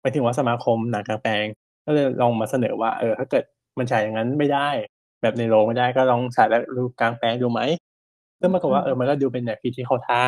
[0.00, 1.46] หมายถึงว่าสมาคมหนังกลางแปลง
[1.86, 3.44] ก็เลยลองมาเสนอว่า เออ ถ้าเกิด
[3.78, 4.68] มันฉายอย่างนั้นไม่ได้
[5.22, 7.60] แบบในโรงไม่ได้ก็ลองฉายแบบดูกลางแปลงดูไหม
[8.40, 10.22] ซึ่งปรากฏว่าเออมันก็ดูเป็นแบบที่เข้าท่า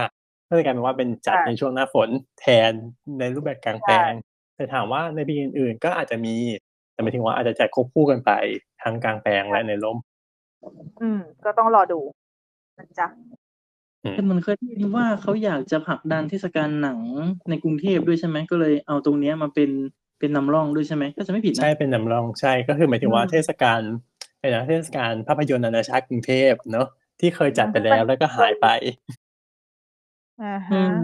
[0.48, 2.08] ก็เลยกลายเป็นว่าเป็นจัดใช่ในช่วงหน้าฝน
[2.40, 2.72] แทน
[3.18, 4.12] ในรูปแบบกลางแปลง
[4.56, 6.71] แต่ถามว่าในปีอื่นๆก็อาจจะมีแต่
[7.02, 8.30] หมายถึงว่าอาจจะจัดควบคู่กันไป
[8.82, 9.98] ทั้งกลางแปลงและในร่ม
[11.00, 12.00] อืม ก็ต้องรอดู
[12.78, 13.06] นะจ๊ะ
[14.12, 16.98] แต่มันเคยได้ยินว่าเขาอยากจะผลักดันเทศกาลหนัง
[17.48, 19.70] ในกรุงเทพด้วยใช่ไหมก็เลยเอาตรงเนี้ยมาเป็น
[20.18, 23.80] เป็นนำร่องด้วยใช่ไหมก็จะไม่ผิดนะใช่เป็นนำร่องใช่ก็คือหมายถึงว่าอืมเทศกาล
[24.36, 26.86] อะไรนะเทศกาลภาพยนตร์นานาชาติกรุงเทพเนอะ
[27.20, 28.66] ที่เคยจัดไปแล้วแล้วก็หายไป
[30.40, 30.96] อ่าอืฮะม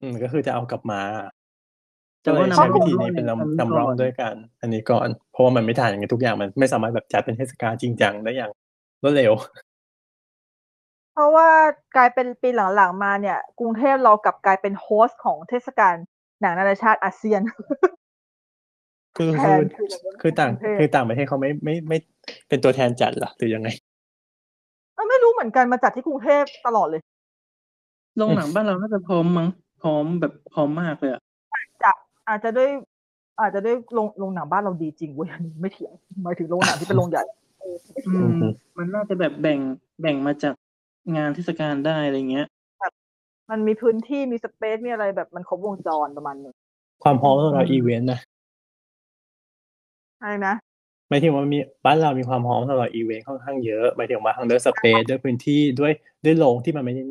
[0.00, 1.00] อืมก็คือจะเอากลับมา
[2.22, 8.50] แต่ก็เลว่ายนำใช้วิร่องธีนี้เป็นด้วยนำนำนำร่องก่อนด้วยกัน อันนี้ก่อน เพราะว่ามันไม่ทันอย่างทุกอย่างมันไม่สามารถแบบจัดเป็นเทศกาลจริงจังได้อย่าง
[9.02, 9.32] รวดเร็ว
[11.14, 11.48] เพราะว่า
[11.96, 15.94] กลายเป็นปีหลังๆมาเนี่ย กรุงเทพเรากลับกลายเป็นโฮสต์ของเทศกาล
[16.40, 17.40] หนังนานาชาติอาเซียน
[19.16, 21.98] คือแทคือนคือแบบว่าคือต่างกรุงเทพคือต่างประเทศเขาไม่ไม่ไม่
[22.48, 23.68] เป็นตัวแทนจัดเหรอหรือยังไง
[24.94, 27.00] เอ้ยไม่รู้เหมือนกันมาจัดที่กรุงเทพตลอดเลย
[28.16, 29.48] โรงหนังบ้านเราน่าจะพร้อมมั้ง
[29.82, 31.31] พร้อมแบบพร้อมมากเลยอะจะ
[32.32, 32.70] อาจจะด้วย
[33.40, 35.92] อาจจะด้วยโรงโรงหนังบ้านเราดีจริงเว้ยอันนี้ไม่เถียง
[36.22, 37.24] หมายถึงโรงหนังที่เป็นโรงใหญ่
[38.06, 38.46] อือืมอฮึ
[38.76, 39.58] มันน่าจะแบบแบ่ง
[40.00, 40.54] แบ่งมาจาก
[41.16, 42.46] งานเทศกาลได้อะไรเงี้ย
[43.50, 46.54] มันมีพื้นที่มี space มีอะไรแบบมันครบวงจรประมาณหนึง
[47.04, 48.20] ความพร้อมสำหรับอีเวนต์นะ
[50.20, 50.54] อะไรนะ
[51.08, 55.92] หมายถึงว่ามีบ้านเรามีความพร้อมสำหรับอีเวนต์ค่อนข้างเยอะหมายถึงว่าทั้งด้วย space ด้วยพื้นที่ด้วย
[56.24, 57.02] ด้วยโรงที่มันไม่ได้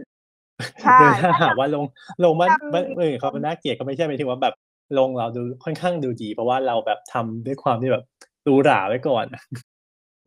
[0.84, 1.86] ใช่โดยถ้าหากว่าโรง
[2.20, 4.54] โรงบ้านจำบ้านอื่นเขาเป็นน่าเกลียดก็ไม่ใช่หมายถึงว่าแบบ
[4.94, 8.04] โรงเราดูค่อนข้างดูดี เพราะว่าเราแบบทำด้วยความที่แบบ
[8.44, 9.26] หรูหราไว้ก่อน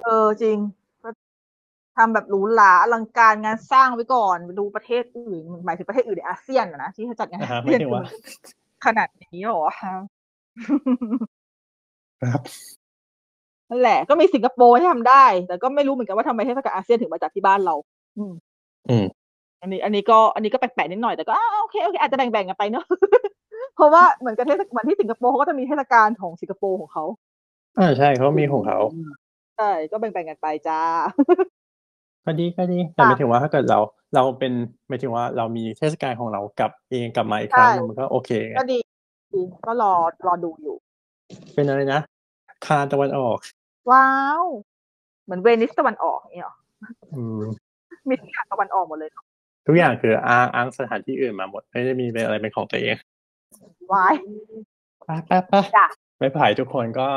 [0.02, 0.58] เออจริง
[1.02, 1.08] ก็
[1.96, 8.04] ทำแบบหรูหราอลังการงานสร้างไว้ก่อนไปดูประเทศอื่นหมายถึงประเทศอื่นในอาเซียนอะนะที่เขาจัดงานนะฮะอาไม่เซียนถึงว่า
[8.84, 9.94] ขนาดนี้เหรอฮะ
[12.32, 12.42] ครับ
[13.70, 17.74] นั่นแหละ ก็มีสิงคโปร์ที่ทำได้ แต่ก็ไม่รู้เหมือนกันว่าทำไมเทศกาลอาเซียนถึงมาจัดที่บ้านเรา
[18.18, 18.32] อืม
[18.88, 19.06] อืม
[19.60, 22.84] อันนี้ อันนี้ก็ อันนี้ก็แปลกๆนิดหน่อยแต่ก็อ่าโอเคโอเคอาจจะแบ่งๆกันไปเนอะ
[23.74, 27.04] เพราะว่าเหมือนกับเทศเหมือนที่สิงคโปร์เขาก็จะมีเทศกาลของสิงคโปร์ของเขา
[27.78, 28.78] อ่าใช่เขามีของเขา
[29.56, 30.80] ใช่ก็แบ่งๆกันไปจ้า
[32.24, 33.78] ก็ดีก็ดีแต่หมายถึงว่าถ้าเกิดเรา
[34.14, 34.52] เราเป็น
[34.88, 38.78] หมายถึงว่าเรามีเทศกาลของเรากลับเองกลับมาอีกครั้งหนึ่งใช่มันก็โอเคไงก็ดี
[39.34, 39.92] ดีก็รอ
[40.26, 40.76] รอดูอยู่
[41.54, 42.00] เป็นอะไรนะ
[42.66, 43.38] คานตะวันออก
[43.90, 44.10] ว้า
[44.40, 44.44] ว
[45.24, 46.54] เหมือนเวนิสตะวันออกเนี่ยหรอ
[47.16, 47.42] อืม
[48.08, 49.24] มีทุกอย่างตะวันออกหมดเลยเนอะ
[49.66, 52.96] ทุกอย่างคืออ้างอ้างสถานที่อื่นมาหมด ไม่ได้มีเป็นอะไรเป็นของตัวเอง
[53.92, 54.14] วาย
[55.04, 55.86] ไปไปไปจ้ะ
[56.20, 57.08] ไม่ผ่ายทุกคนก็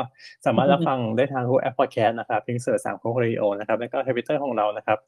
[0.46, 4.98] สามารถรับฟังได้ทางทุกแอปพอดแคสต์นะครับเพียง search สามโคกเรดิโอนะครับ แล้วก็ทวิตเตอร์ของเรานะครับ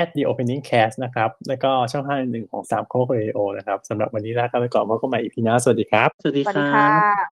[0.00, 6.88] at the opening cast นะครับ แล้วก็ช่องทางหนึ่งของสามโคกเรดิโอนะครับสำหรับวันนี้ลาไปก่อนพบกันใหม่ EP หน้าสวัสดีครับ สวัสดีสวัสดีรัค่ะ
[7.22, 7.24] บ